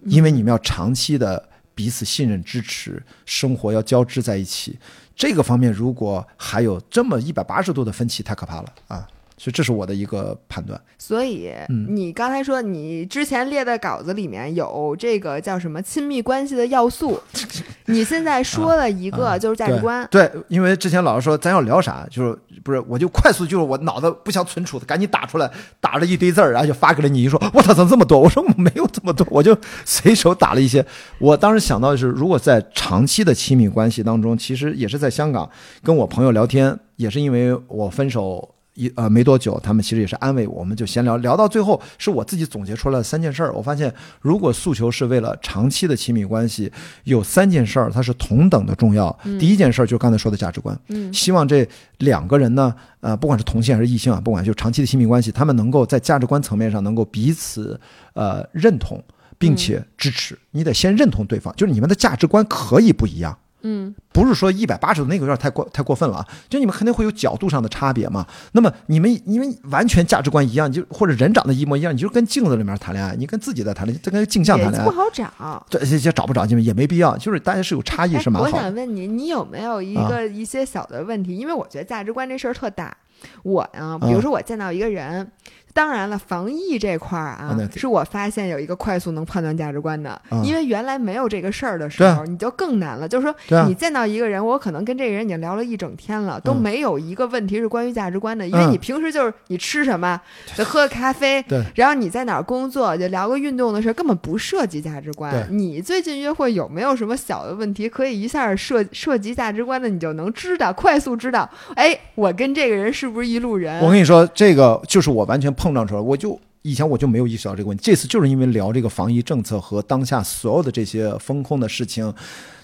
[0.05, 4.77] 因为你们要长期的彼此信任、支持，生活要交织在一起。
[5.15, 9.07] 这个方面如果还有这么一百八十度的分歧，太可怕了啊！
[9.37, 10.79] 所以这是我的一个判断。
[10.97, 11.51] 所以
[11.89, 17.19] 你刚才说你之前列的稿子里面有这个叫什么亲密关系的要素，
[17.87, 20.07] 你现在说了一个就是价值观。
[20.09, 25.51] 对，因为之前老师说咱要聊啥，就是不是我就快速就是我脑子不想存储的，赶紧打出来，
[25.81, 27.23] 打了一堆字儿，然后就发给了你。
[27.23, 28.19] 一说我操，怎么这么多？
[28.19, 30.85] 我说我没有这么多，我就随手打了一些。
[31.19, 35.49] 我当时想到的是，如果在长期的亲密关系当中，其实也是在香港
[35.83, 38.52] 跟我朋友聊天，也是因为我分手。
[38.73, 43.51] 一呃没多久，他们其实也是安慰我我们，就闲聊聊到最后，是我自己总结出来三件事儿。
[43.53, 46.71] 我发现，如果诉求是为了长期的亲密关系，
[47.03, 49.11] 有三件事儿它是同等的重要。
[49.37, 51.67] 第一件事儿就是刚才说的价值观，嗯，希望这
[51.97, 57.77] 两个人呢，呃，不管是同性还是异性啊，不管就长期的亲密关系，他们能够在价值观层面上能够彼此
[58.13, 59.03] 呃认同，
[59.37, 60.39] 并且支持。
[60.51, 63.37] 你得先认同对方，就是你们的价值观可以不一样。
[63.63, 66.27] 嗯，不是说一百八十度那个有点太过太过分了啊！
[66.49, 68.27] 就你们肯定会有角度上的差别嘛。
[68.51, 75.65] 那么你们因为完全价值观一样，你就或者人长得一模一样，你就跟镜子里面谈恋爱，你跟自己在谈恋爱，这跟镜像谈恋爱不好找。
[75.69, 77.17] 这这找不着，你们也没必要。
[77.17, 78.49] 就是大家是有差异是蛮好。
[78.49, 81.35] 我想问你，你有没有一个一些小的问题？
[81.35, 82.95] 因为我觉得价值观这事儿特大。
[83.43, 85.31] 我呀，比如说我见到一个人。
[85.73, 93.07] 当然了，防疫这块儿啊，是我发现有一个快速能判断价值观的，因为原来没有这个事儿的时候，你就更难了。
[93.07, 93.35] 就是说，
[93.67, 100.21] 你见到一个人，我可能跟这个人已经聊了一整天了，都没有一个问题是关于价值观的，因为你平时就是你吃什么，
[100.55, 101.43] 就喝咖啡，
[101.73, 105.33] 然后你在哪儿工作，就聊个运动的事儿，根本不涉及价值观。
[105.49, 113.79] 你最近约会有没有什么小的问题可以一下涉涉及价值观的，你就能知道，快速知道，哎，我跟这个人是不是一路人？
[113.81, 115.51] 我跟你说，这个就是我完全。
[115.63, 117.81] 碰撞出来，我就以前我就没有意识到这个问题。
[117.81, 122.13] 这次就是因为聊这个防疫政策和当下所有的这些风控的事情、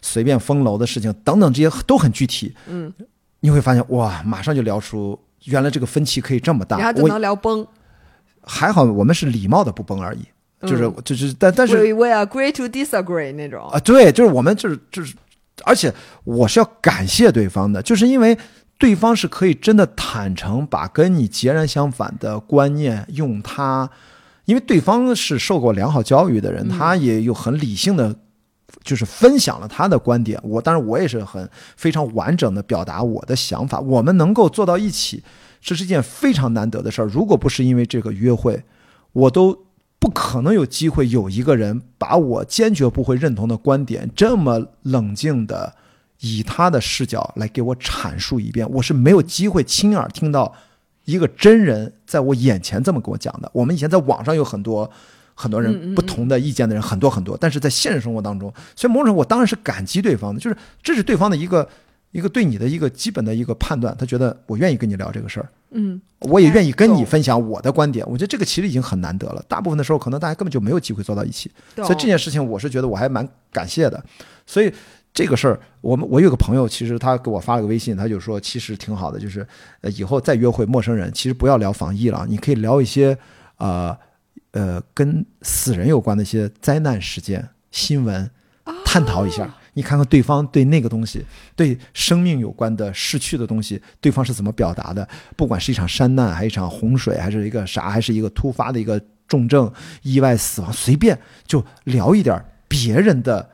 [0.02, 2.54] 随便封楼的事情等等，这些都很具体。
[2.68, 2.94] 嗯，
[3.40, 7.66] 你会发现哇，马上就聊出原来这个分歧可以这么大，然后就能聊崩。
[8.44, 15.16] 还好我们是礼貌的不崩而已，就是就是但但是 we agree to disagree 那种啊，对，就是我们就是就是，
[15.64, 15.94] 而且
[16.26, 18.38] 我是要感谢对方的，就是因为。
[18.80, 23.92] 对方是可以真的坦诚把跟你截然相反的观念用他，
[24.46, 28.16] 因为对方是受过良好教育的人，他也有很理性的，
[28.82, 30.40] 就是分享了他的观点。
[30.44, 33.82] 我当然我也是很非常完整的表达我的想法。
[33.82, 35.22] 我们能够做到一起，
[35.60, 37.06] 这是一件非常难得的事儿。
[37.06, 38.64] 如果不是因为这个约会，
[39.12, 39.66] 我都
[40.00, 45.76] 不可能有机会有一个人把我坚决不会认同的观点这么冷静的。
[46.22, 50.54] 以他的视角来给我阐述一遍，我是没有机会亲耳听到
[51.06, 53.50] 一个真人在我眼前这么跟我讲的。
[53.54, 54.90] 我们以前在网上有很多
[55.34, 61.68] 很多人不同的意见的人，很多很多，但是在现实生活当中，所以某种我当然是感激对方的，就是这是对方的一个
[62.12, 68.06] 一个对你的一个基本的一个判断，他觉得我愿意跟你聊这个事儿，嗯，我也愿意跟你分享我的观点。
[68.10, 74.04] 我觉得这个其实已经很难得了，大部分的时候可能大家根本就没有机会坐到一起，所以这件事情我是觉得我还蛮感谢的。
[74.46, 74.74] 所以
[75.14, 79.46] 这个事儿，我们我有个朋友，其实他给我发了个微信，他就说其实挺好的，就是
[79.82, 83.18] 呃以后再约会陌生人，其实不要聊防疫了，你可以聊一些
[83.58, 83.98] 呃
[84.52, 88.30] 呃跟死人有关的一些灾难事件新闻，
[88.86, 89.56] 探讨一下。
[89.74, 91.24] 你看看对方对那个东西，
[91.56, 95.08] 对生命有关的逝去的东西，对方是怎么表达的？
[95.38, 99.72] 不管是一场山难，还是一场洪水，还是一个啥，还是一个突发的一个重症、
[100.02, 103.50] 意外死亡，随便就聊一点别人的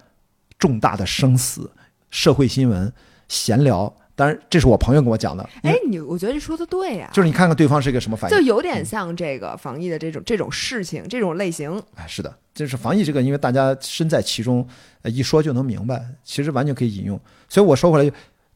[0.57, 1.69] 重大的生死、
[2.09, 2.91] 社会新闻，
[3.27, 3.93] 闲聊。
[4.17, 5.49] 当然，这是我朋友跟我讲的。
[5.63, 11.81] 哎，你我觉得你说的对呀，就是你看看对方是一个什么反应，就有点像这个防疫的这种这种事情，这种类型。
[11.95, 14.65] 哎，是的，就是防疫这个，因为大家身在其中，
[15.03, 17.19] 一说就能明白，其实完全可以引用。
[17.49, 18.09] 所以我说回来，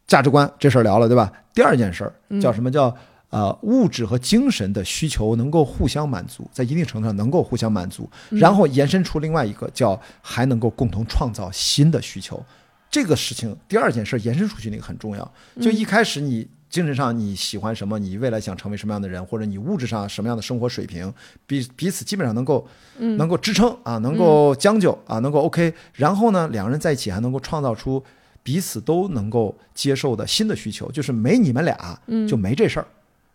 [0.07, 1.29] 价值观这事儿聊了，对吧？
[1.53, 2.95] 第二件事儿叫什么叫
[3.29, 12.43] 呃物质和精神的需求能够互相满足，在一定程度上能够互相满足，然后延伸出另外一个叫还能够共同创造新的需求。
[12.91, 15.33] 这个事情，第二件事延伸出去那个很重要。
[15.61, 21.13] 就一开始你精神上你喜欢什么，你未来想成为什么样的人，或者你物质上什么样的生活水平，
[21.45, 25.71] 彼彼此基本上能够能够支撑啊，能够将就啊，能够 OK。
[25.93, 28.03] 然后呢，两个人在一起还能够创造出
[28.41, 32.87] 彼此都能够接受的新的需求，就是没你们俩就没这事儿。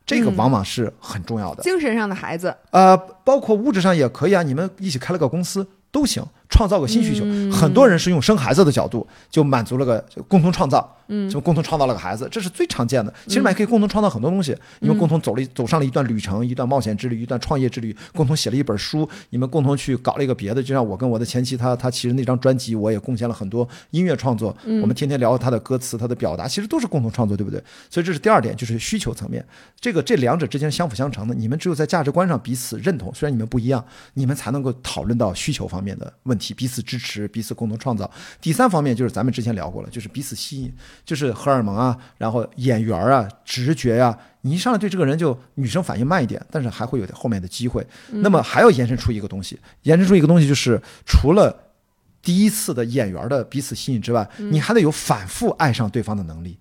[0.07, 1.63] 这个往往是很重要的。
[1.63, 5.67] 精神上的孩子，呃，包括物质上也可以啊，你们一起开了个公司。
[5.95, 6.21] 都行，
[6.55, 7.25] 创造个新需求。
[7.53, 13.13] 很多人是用生孩子的角度，就满足了个共同创造，嗯就共同创造了个孩子，这是最常见的。
[13.27, 20.63] 其实们还可以共同创造很多东西，你们共同走了走上了一段旅程，一段冒险之旅，一段创业之旅，共同写了一本书，你们共同去搞了一个别的。
[20.63, 24.57] 就像我跟我的前妻，她她其实那张专辑，我也贡献了很多音乐创作。
[24.81, 27.63] 我们天天聊她的歌词，她的表达，其实都是共同创作，对不对？
[27.91, 29.45] 所以这是第二点，就是需求层面。
[29.81, 36.44] 这个这两者之间相辅相成的，你们只有在价值观上彼此认同，虽然你们不一样，你们才能够讨论到需求方面的问题。
[36.53, 38.11] 彼此支持，彼此共同创造。
[38.41, 44.19] 第三方面就是咱们之前聊过了，就是彼此吸引，就是荷尔蒙啊，然后眼缘啊，直觉呀。
[44.43, 47.87] 你一上来对这个人就女生反应慢一点，但是还会有点后面的机会。
[48.11, 51.73] 那么还要延伸出一个东西，延伸出一个东西就是除了
[52.21, 56.59] 第一次的眼缘的彼此吸引之外，你还得有反复爱上对方的能力，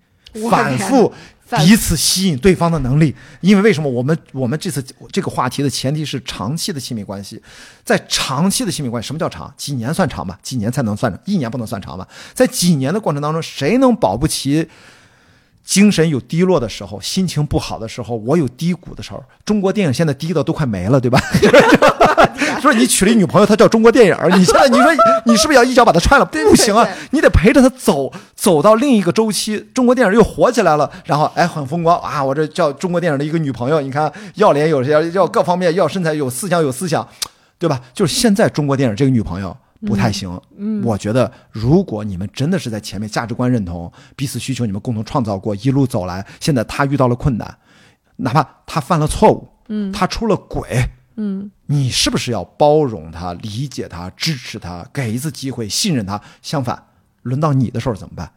[0.50, 1.12] 反复。
[1.58, 7.40] 彼此吸引对方的能力，因为为什么我们我们这次这个话题的前提是长期的亲密关系，
[7.84, 9.52] 在长期的亲密关系，什么叫长？
[9.56, 10.38] 几年算长吧？
[10.42, 11.20] 几年才能算长？
[11.24, 12.06] 一年不能算长吧？
[12.32, 14.68] 在几年的过程当中，谁能保不齐？
[15.64, 19.24] 精神有低落的时候，心情不好的时候，我有低谷的时候。
[19.46, 21.18] 中国电影现在低的都快没了，对吧？
[22.60, 24.86] 说你娶了一女朋友，她叫中国电影， 你现在你说
[25.26, 26.24] 你是不是要一脚把她踹了？
[26.24, 29.68] 不行啊，你得陪着她走，走到另一个周期。
[29.74, 32.22] 中国电影又火起来了，然后哎很风光啊！
[32.22, 37.06] 我这叫中国电影的一个女朋友，你看要脸有要要各方面要身材有思想有思想，
[37.58, 37.80] 对吧？
[37.92, 39.56] 就是现在中国电影这个女朋友。
[39.86, 47.54] 不太行，嗯我觉得如果你们真的是在前面价值观认同、彼此需求，你们共同创造过，一路走来，现在他遇到了困难，
[48.16, 50.82] 哪怕他犯了错误，嗯，他出了轨，
[51.16, 56.20] 嗯，你是不是要包容他、理解他、支持他，给一次机会、信任他？
[56.42, 56.86] 相反，
[57.22, 58.30] 轮到你的时候怎么办？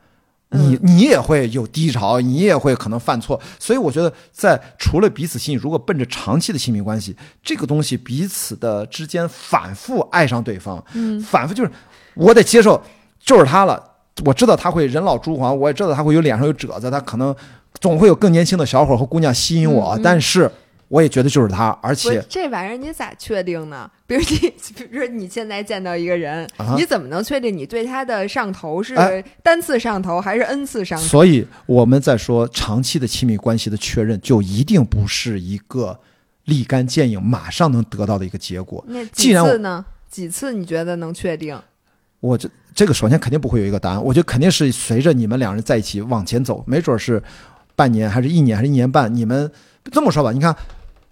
[0.51, 7.13] 你你也会有低潮，你也会可能犯错，所以我觉得，在除了彼此吸引，如果奔着长期的亲密关系，
[7.43, 11.71] 这个东西彼此的之间反复爱上对方，嗯，反复就是
[12.13, 12.81] 我得接受，
[13.19, 13.83] 就是他了。
[14.23, 17.35] 我知道他会人老珠黄，我也知道他会有脸上有褶子，他可能
[17.81, 20.49] 总会有更年轻的小伙和姑娘吸引我，但是。
[20.89, 23.89] 我也觉得就是他，而且这玩意儿你咋确定呢？
[24.07, 24.37] 比如你，
[24.73, 26.47] 比如说你现在见到一个人，
[26.77, 28.95] 你怎么能确定你对他的上头是
[29.43, 31.05] 单次上头还是 n 次上头？
[31.05, 35.99] 所以我们在说长期的亲密关系的确认，就一定不是一个
[36.45, 38.81] 立竿见影、马上能得到的一个结果。
[38.87, 39.85] 那几次呢？
[40.09, 41.59] 几次你觉得能确定？
[42.21, 47.21] 我这这个首先肯定不会有一个答案，我觉得肯定是随着你们两人在一起往前走，没准是
[47.75, 49.13] 半年还是一年还是一年半。
[49.13, 49.51] 你们
[49.91, 50.55] 这么说吧，你看。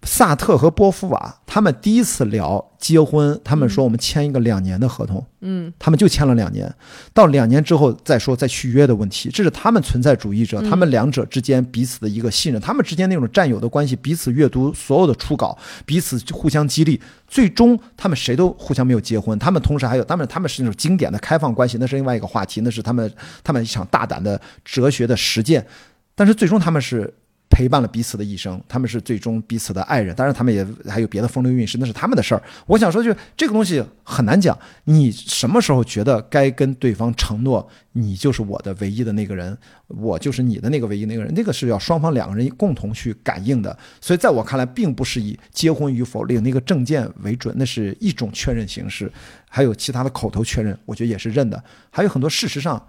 [0.06, 6.72] 萨特和波伏娃他们第一次聊结婚，他们说我们签一个两年的合同，嗯，他们就签了两年，
[7.12, 23.12] 到两年之后再说再续约的问题，这是他们存在主义者，他们两者之间彼此的一个信任，他们之间那种战友的关系，彼此阅读所有的初稿，彼此互相激励，最终他们谁都互相没有结婚，他们同时还有，他们他们是那种经典的开放关系，那是另外一个话题，那是他们
[23.44, 25.66] 他们一场大胆的哲学的实践，
[26.14, 27.12] 但是最终他们是。
[27.50, 30.14] 陪伴了彼此的一生，他们是最终彼此的爱人。
[30.16, 32.44] 当然，他们也还有别的风流韵事，那是他们的事儿。
[32.66, 34.58] 我想说，就这个东西很难讲。
[34.86, 39.58] 你什么时候觉得该跟对方承诺，你就是我的唯一的那个人，
[39.88, 43.78] 我就是你的那个唯一那个人，那个是要双方两个人共同去感应的。
[44.02, 49.10] 所以，在我看来，并不是以结婚与否领那个证件为准，那是一种确认形式。
[49.48, 51.64] 还有其他的口头确认，我觉得也是认的。
[51.90, 52.86] 还有很多事实上。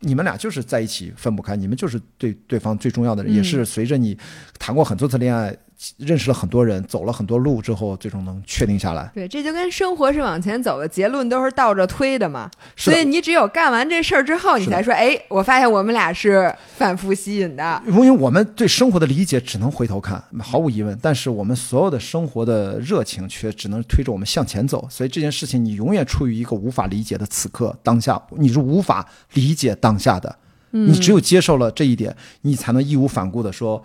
[0.00, 4.16] 你们俩就是在一起分不开，你们就是对对方最重要的人，也是随着你
[4.58, 5.56] 谈过很多次恋爱。
[5.96, 9.08] 认识了很多人，走了很多路之后，最终能确定下来。
[9.14, 12.50] 对，这就跟生活是往前走的，结论都是倒着推的嘛。
[12.76, 20.98] 所以你只有干完这事儿之后，你才说：“哎，我发现我们俩是反复吸引的。”因为我们对生活的理解只能回头看，毫无疑问。
[21.00, 24.84] 但是我们所有的生活的热情却只能推着我们向前走。
[24.90, 30.36] 所以这件事情，你永远处于一个无法理解的此刻当下，你是无法理解当下的。
[30.70, 33.80] 你只有接受了这一点，你才能义无反顾的说：“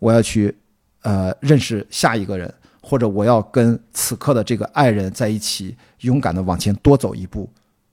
[0.00, 0.56] 我要去。”
[1.06, 2.52] 呃，认识下一个人，
[2.82, 7.48] 或者我要跟此刻的这个爱人在一起，勇敢的往前多走一步，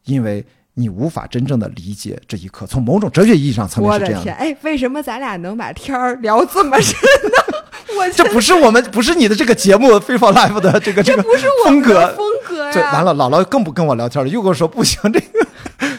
[0.06, 2.66] 因为你无法真正的理解这一刻。
[2.66, 4.20] 从某种哲学意义上层面是这样。
[4.20, 7.54] 我的天，哎，为什么咱俩能把天儿聊这么深呢？
[7.96, 11.22] 我这不是我们，不是你的这个节目《非 for life》的这个这个
[11.64, 12.74] 风格风格呀。
[12.74, 15.48] 对，完了，姥姥更不跟我聊天了，又跟我说不行这个。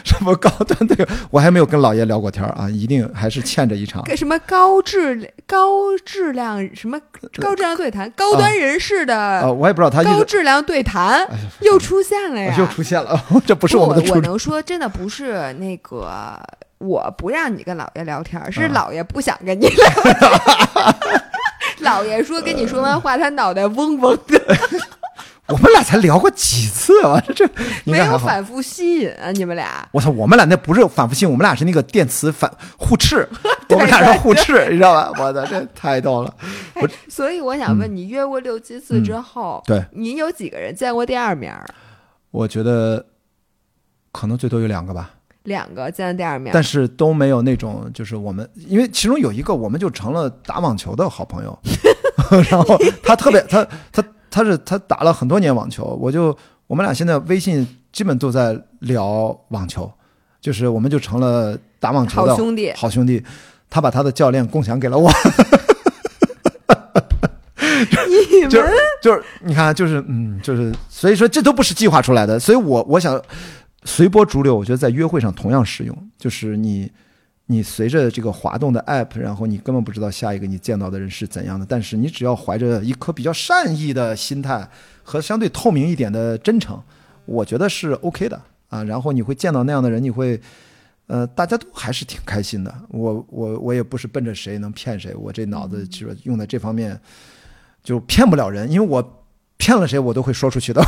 [0.05, 1.05] 什么高端对？
[1.31, 4.01] 我还没有跟老爷聊过天啊，一定还是欠着一场。
[4.15, 6.97] 什么高质高质量什么
[7.41, 11.27] 高质量对谈，高端人士的啊，我也不知道他高质量对谈
[11.61, 14.13] 又出现了呀，又出现了， 这不是我们的。
[14.13, 16.39] 我能说，真的不是那个，
[16.77, 19.85] 我不让你跟老爷聊天，是老爷不想跟你聊。
[21.79, 24.39] 老爷说跟你说完话，他脑袋嗡嗡的。
[25.47, 27.21] 我们俩才聊过几次啊？
[27.27, 27.47] 这这
[27.85, 29.31] 没有反复吸引啊？
[29.31, 29.87] 你们俩？
[29.91, 30.09] 我操！
[30.09, 33.27] 我们俩那不是反复吸引，我们俩是那个电磁反互斥，
[33.69, 35.11] 我们俩是互斥，你知道吧？
[35.23, 36.33] 我的这太逗了。
[37.07, 41.53] 所以我想问你，约过六七次之后，对，你有几个人见过第二面？
[42.31, 43.05] 我觉得
[44.11, 45.11] 可能最多有两个吧。
[45.43, 51.59] 两个见了第二面，但是都没有那种，就是我们，因为其中有一个，我们就成了打网球的好朋友，
[52.49, 54.03] 然后他特别他他。
[54.35, 56.37] 他是他打了很多年网球，我就
[56.67, 59.89] 我们俩现在微信基本都在聊网球，
[60.41, 62.73] 就是我们就成了打网球的好兄弟。
[62.75, 63.23] 好兄弟，
[63.69, 65.09] 他把他的教练共享给了我。
[68.09, 68.49] 你们
[69.01, 73.17] 就是你看，就是嗯，就是所以说这都不是计划出来的，所以我我想
[73.85, 76.91] 随波逐流，我觉得在约会上同样适用，就是你。
[77.47, 81.65] 你随着这个滑动的 app，然后你根本不知道下一个你见到的人是怎样的。
[81.67, 84.67] 但是你只要怀着一颗比较善意的心态
[85.03, 86.81] 和相对透明一点的真诚，
[87.25, 88.83] 我觉得是 OK 的啊。
[88.83, 90.41] 然后你会见到那样的人，你会，
[91.05, 92.73] 呃，大家都还是挺开心的。
[92.89, 96.99] 我我我也不是奔着谁能骗谁，我这脑子就是用在这方面
[97.83, 99.23] 就骗不了人，因为我
[99.57, 100.83] 骗了谁我都会说出去的。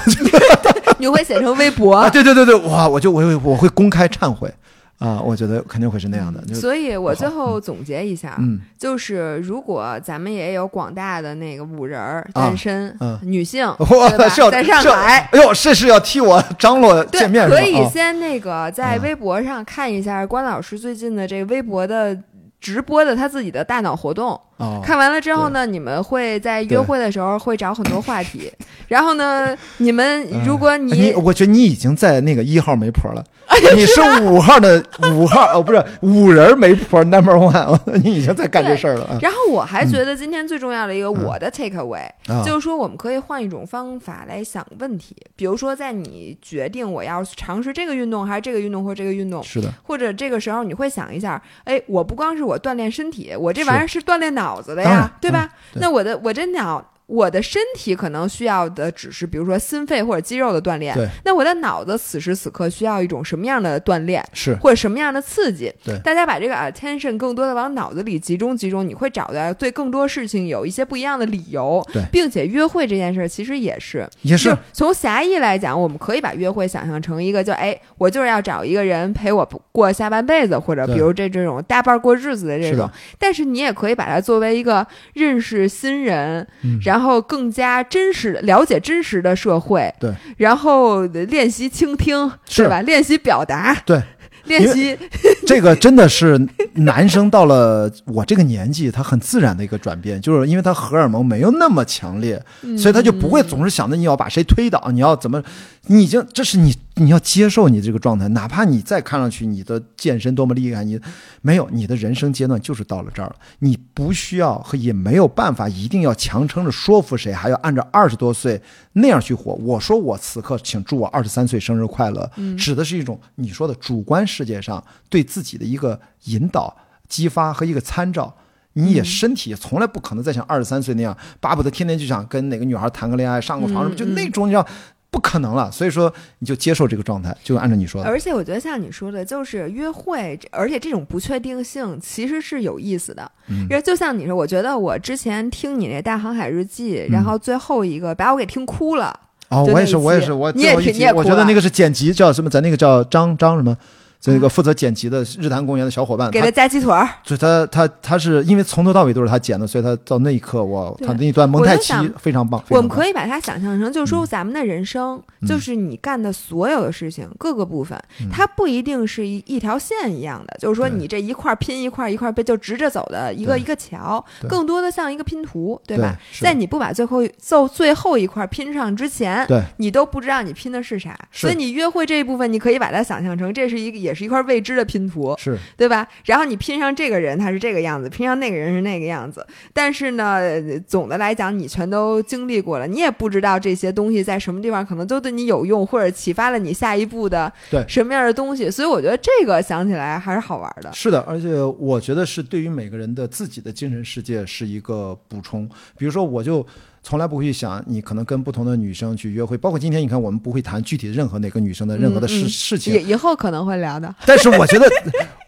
[0.98, 1.96] 你会写成微博？
[1.96, 4.52] 啊，对对对对，哇，我就我我会公开忏悔。
[5.00, 6.44] 啊，我觉得肯定会是那样的。
[6.56, 8.38] 所以我最后总结一下，
[8.78, 13.72] 就是如果咱们也有广大的那个五人儿单身女性，
[14.18, 14.50] 在上
[14.96, 22.18] 海，哎呦，这是要替我 张罗见面，可以先那个在微博上看一下关老师最近的这个微博的
[22.60, 24.40] 直播的他自己的大脑活动。
[24.84, 28.52] 看完了之后呢，你们会在约会的时候会找很多话题，
[28.88, 33.24] 然后呢，你们如果你，我觉得你已经在那个一号媒婆了。
[33.74, 39.18] 你是五号的五号哦，不是五人媒婆 number one， 你已经在干这事儿了。
[39.22, 42.06] 然后我还觉得今天最重要的一个我的 take away，
[42.46, 55.50] 就是说我们可以换一种方法来想问题，比如说在你决定我要尝试这个运动还是这个运动或这个运动，是的，或者这个时候你会想一下，哎，我不光是我锻炼身体，我这玩意儿是锻炼脑子的呀，对吧？
[55.74, 56.84] 那我的我这脑。
[57.08, 60.94] 我的身体可能需要的只是，比如说心肺或者肌肉的锻炼。
[60.94, 61.08] 对。
[61.24, 64.24] 那我的脑子此时此刻需要一种什么样的锻炼？
[64.34, 64.54] 是。
[64.56, 65.74] 或者什么样的刺激？
[65.84, 65.98] 对。
[66.00, 71.82] 大家把这个 attention 更多的往脑子里集中集中，你会找到对更多事情有一些不一样的理由。
[71.94, 72.04] 对。
[72.12, 74.06] 并且约会这件事其实也是。
[74.24, 74.54] 也是。
[74.74, 82.90] 从狭义来讲，我们可以把约会想象成一个，就哎，我就是要找一个人陪我过下半辈子，或者比如这这种搭伴过日子的这种。
[83.18, 86.46] 但是你也可以把它作为一个认识新人，
[86.84, 87.84] 然后更加。
[87.84, 92.82] 真实了解真实的社会，对，然后练习倾听，是吧？
[92.82, 94.02] 练习表达，对，
[94.48, 94.98] 练习。
[95.46, 96.40] 这个真的是
[96.74, 102.44] 男生到了我这个年纪，他很自然的一个转变，就是因为他荷尔蒙没有那么强烈，
[102.78, 105.42] 所以他就不会总是想着你要把谁推倒，你要怎么，
[105.88, 111.00] 你已经这是你你要接受你这个状态，哪怕你再看上去你的健身多么厉害，你
[111.42, 118.62] 没有你的人生阶段就是到了这儿了，你不需要和也没有办法一定要强撑着说服谁，还要按照二十多岁
[118.98, 119.54] 那样去活。
[119.54, 126.76] 我说我此刻请祝我二十三岁生日快乐，指的是一种你说的主观世界上对自己的一个引导、
[127.08, 128.36] 激发和一个参照。
[128.74, 134.68] 你也身体从来不可能再像二十三岁那样巴不得天天就想跟哪个女孩谈个恋爱、上个床什么，就那种你知道。
[135.10, 138.10] 不可能了，所以说你就接受这个状态，就按照你说的。
[138.10, 143.32] 而且我觉得像你说的，就是约会，而且这种不确定性其实是有意思的。
[143.48, 149.18] 因为就像你说，我觉得我之前听你那《大航海日记》，然后最后一个把我给听哭了。
[149.50, 152.50] 哦，我也是，我也是，我你也听，你也我觉得那个是剪辑，叫什么？
[152.50, 153.76] 咱那个叫张张什么？
[154.20, 162.62] 这个负责剪辑的日坛公园的小伙伴给他加鸡腿儿，所以他他他是因为从头到尾都是他剪的，所以他到那一刻，我他那一段蒙太奇非常棒。
[162.70, 167.98] 我们可以把它想象成，就是说咱们的人生，就是你干的所有的事情，各个部分，
[168.32, 176.18] 它不一定是一一条线一样的，就是说你这一块拼一块一块被就直着走的一个一个桥，更多的像一个拼图，对吧？
[176.42, 181.18] 在你不把最后最最后一块拼上之前，对，你都不知道你拼的是啥。
[181.32, 184.88] 所以你约会这一部分，你可以把它想象成这是一个也是一块未知的。
[184.88, 186.08] 拼图是对吧？
[186.24, 189.46] 然后你拼上这个人，他是这个样子；拼上那个人是那个样子。
[189.74, 190.40] 但是呢，
[190.88, 198.72] 总的来讲，你全都经历过了，你也不知道这些东西在什么地方可能都对你有用，或者启发了你下一步的对什么样的东西。
[198.72, 200.90] 所以我觉得这个想起来还是好玩的。
[200.94, 205.70] 是的，而且我觉得是对于每个人的自己的精神世界是一个补充。
[205.98, 206.66] 比如说，我就。
[207.08, 214.14] 从来不会想你可能跟不同的女生去约会，包括今天你看我们不会谈具体任何哪个女生的任何的事事情，以以后可能会聊的。
[214.28, 214.86] 但是我觉得，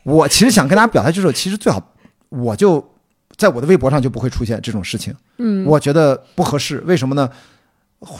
[0.03, 1.94] 我其实想跟大家表达就是，其实最好
[2.30, 2.81] 我就
[3.36, 5.14] 在我的微博上就不会出现这种事情。
[5.40, 7.30] 嗯，我觉得不合适，为什么呢？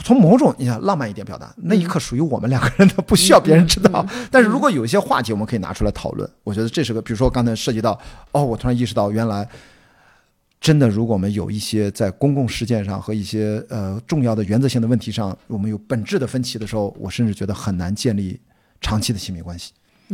[0.04, 4.06] 从某种你想浪漫一点表达，那一刻属于我们两个人的，不需要别人知道。
[4.30, 6.28] 但是如果有一些话题，我们可以拿出来讨论。
[6.44, 7.98] 我觉得这是个，比如说刚才涉及到，
[8.32, 9.48] 哦，我突然意识到原来。
[10.60, 18.38] 真的，如果我们有一些在公共事件上和一些呃重要的原则性的问题上，我们有本质的分歧的时候，我甚至觉得很难建立
[18.80, 19.72] 长期的亲密关系。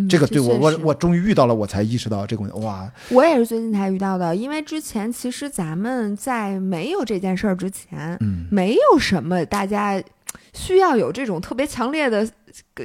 [0.08, 2.58] 这个对我，我我终于遇到了，我才意识到这个问题。
[2.60, 2.92] 哇！
[3.08, 10.00] 我也是最近才遇到的，因为之前其实咱们在没有这件事儿之前，嗯，没有什么大家
[10.52, 12.26] 需要有这种特别强烈的。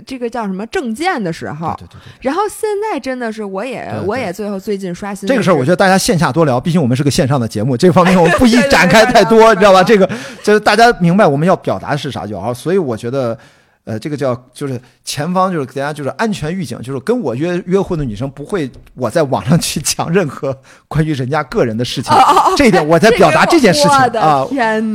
[0.05, 2.11] 这个叫什么证件的时候，对对对。
[2.19, 9.81] 然后现在真的是，我也我也最后最近刷新这个事儿，我觉得大家线下多聊，毕竟我们是个线上的节目，这方面 我们不宜展开太多，你 知道吧？
[9.81, 10.05] 这个
[10.43, 12.53] 就是大家明白我们要表达的是啥就好。
[12.53, 13.37] 所以我觉得，
[13.85, 20.53] 呃，这个叫就是前方就是大家就是安全预警，就是跟我约约会的女生不会我在网上去讲任何
[20.89, 22.13] 关于人家个人的事情，
[22.57, 24.45] 这一点我在表达这件事情啊。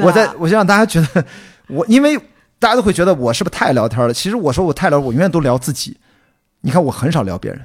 [0.04, 1.24] 我在我就让大家觉得
[1.68, 2.20] 我因为。
[2.58, 4.12] 大家都会觉得我是不是太聊天了？
[4.12, 5.96] 其实我说我太聊，我永远都聊自己。
[6.62, 7.60] 你看我很少聊别人，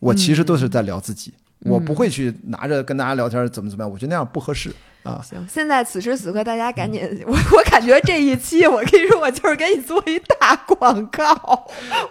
[0.00, 1.32] 我其实都是在聊自己。
[1.60, 4.72] 我不会去拿着跟大家聊天怎么怎么样，我觉得那样不合适。
[5.06, 5.46] 啊，行！
[5.48, 11.66] 现在此时此刻，大家赶紧，我我感觉这一期，我跟你说，我就是给你做一大广告。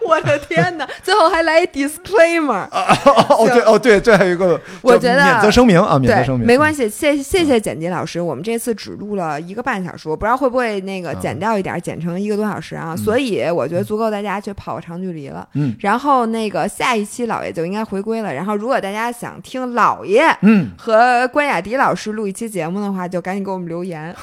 [0.07, 0.88] 我的天哪！
[1.03, 2.67] 最后还来一 disclaimer。
[2.72, 6.47] 哦对哦对，这还有一个，我觉得免责声明啊，免责声明。
[6.47, 12.95] 没关系，谢谢谢剪辑老师，我们这次只录了一个半小时，我不知道会不会那个剪掉一点，剪成一个多小时啊。
[12.95, 15.47] 所以我觉得足够大家去跑个长距离了。
[15.53, 15.76] 嗯。
[15.80, 18.34] 然后那个下一期老爷就应该回归了。
[18.34, 23.66] 然后如果大家想听老爷嗯和关雅迪老师录一期节目的话，就赶紧给我们。
[23.66, 24.16] 留言，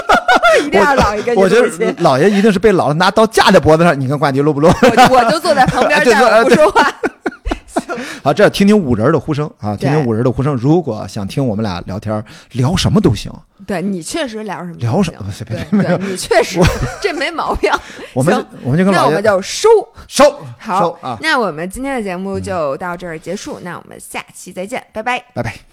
[0.66, 3.98] 一定要老爷跟你我觉得老爷一定是被老了拿刀架在脖子上。
[3.98, 4.68] 你看挂机录不录？
[5.10, 6.92] 我就坐在旁边， 站不说话。
[8.22, 10.54] 好，这听听五人的呼声啊，听听五人的呼声。
[10.56, 12.22] 如果想听我们俩聊天，
[12.52, 13.32] 聊什么都行。
[13.66, 14.76] 对你确实聊什么？
[14.78, 15.24] 聊什么？
[15.46, 16.60] 对，你确实
[17.00, 17.70] 这没毛病。
[18.12, 19.68] 我们我们就跟老爷，那我们就收
[20.08, 21.16] 收好啊。
[21.22, 23.60] 那我们今天的节目就到这儿结束。
[23.62, 25.69] 那我们下期再见，拜拜，拜拜。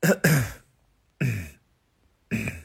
[0.00, 0.06] 咳
[2.30, 2.59] 咳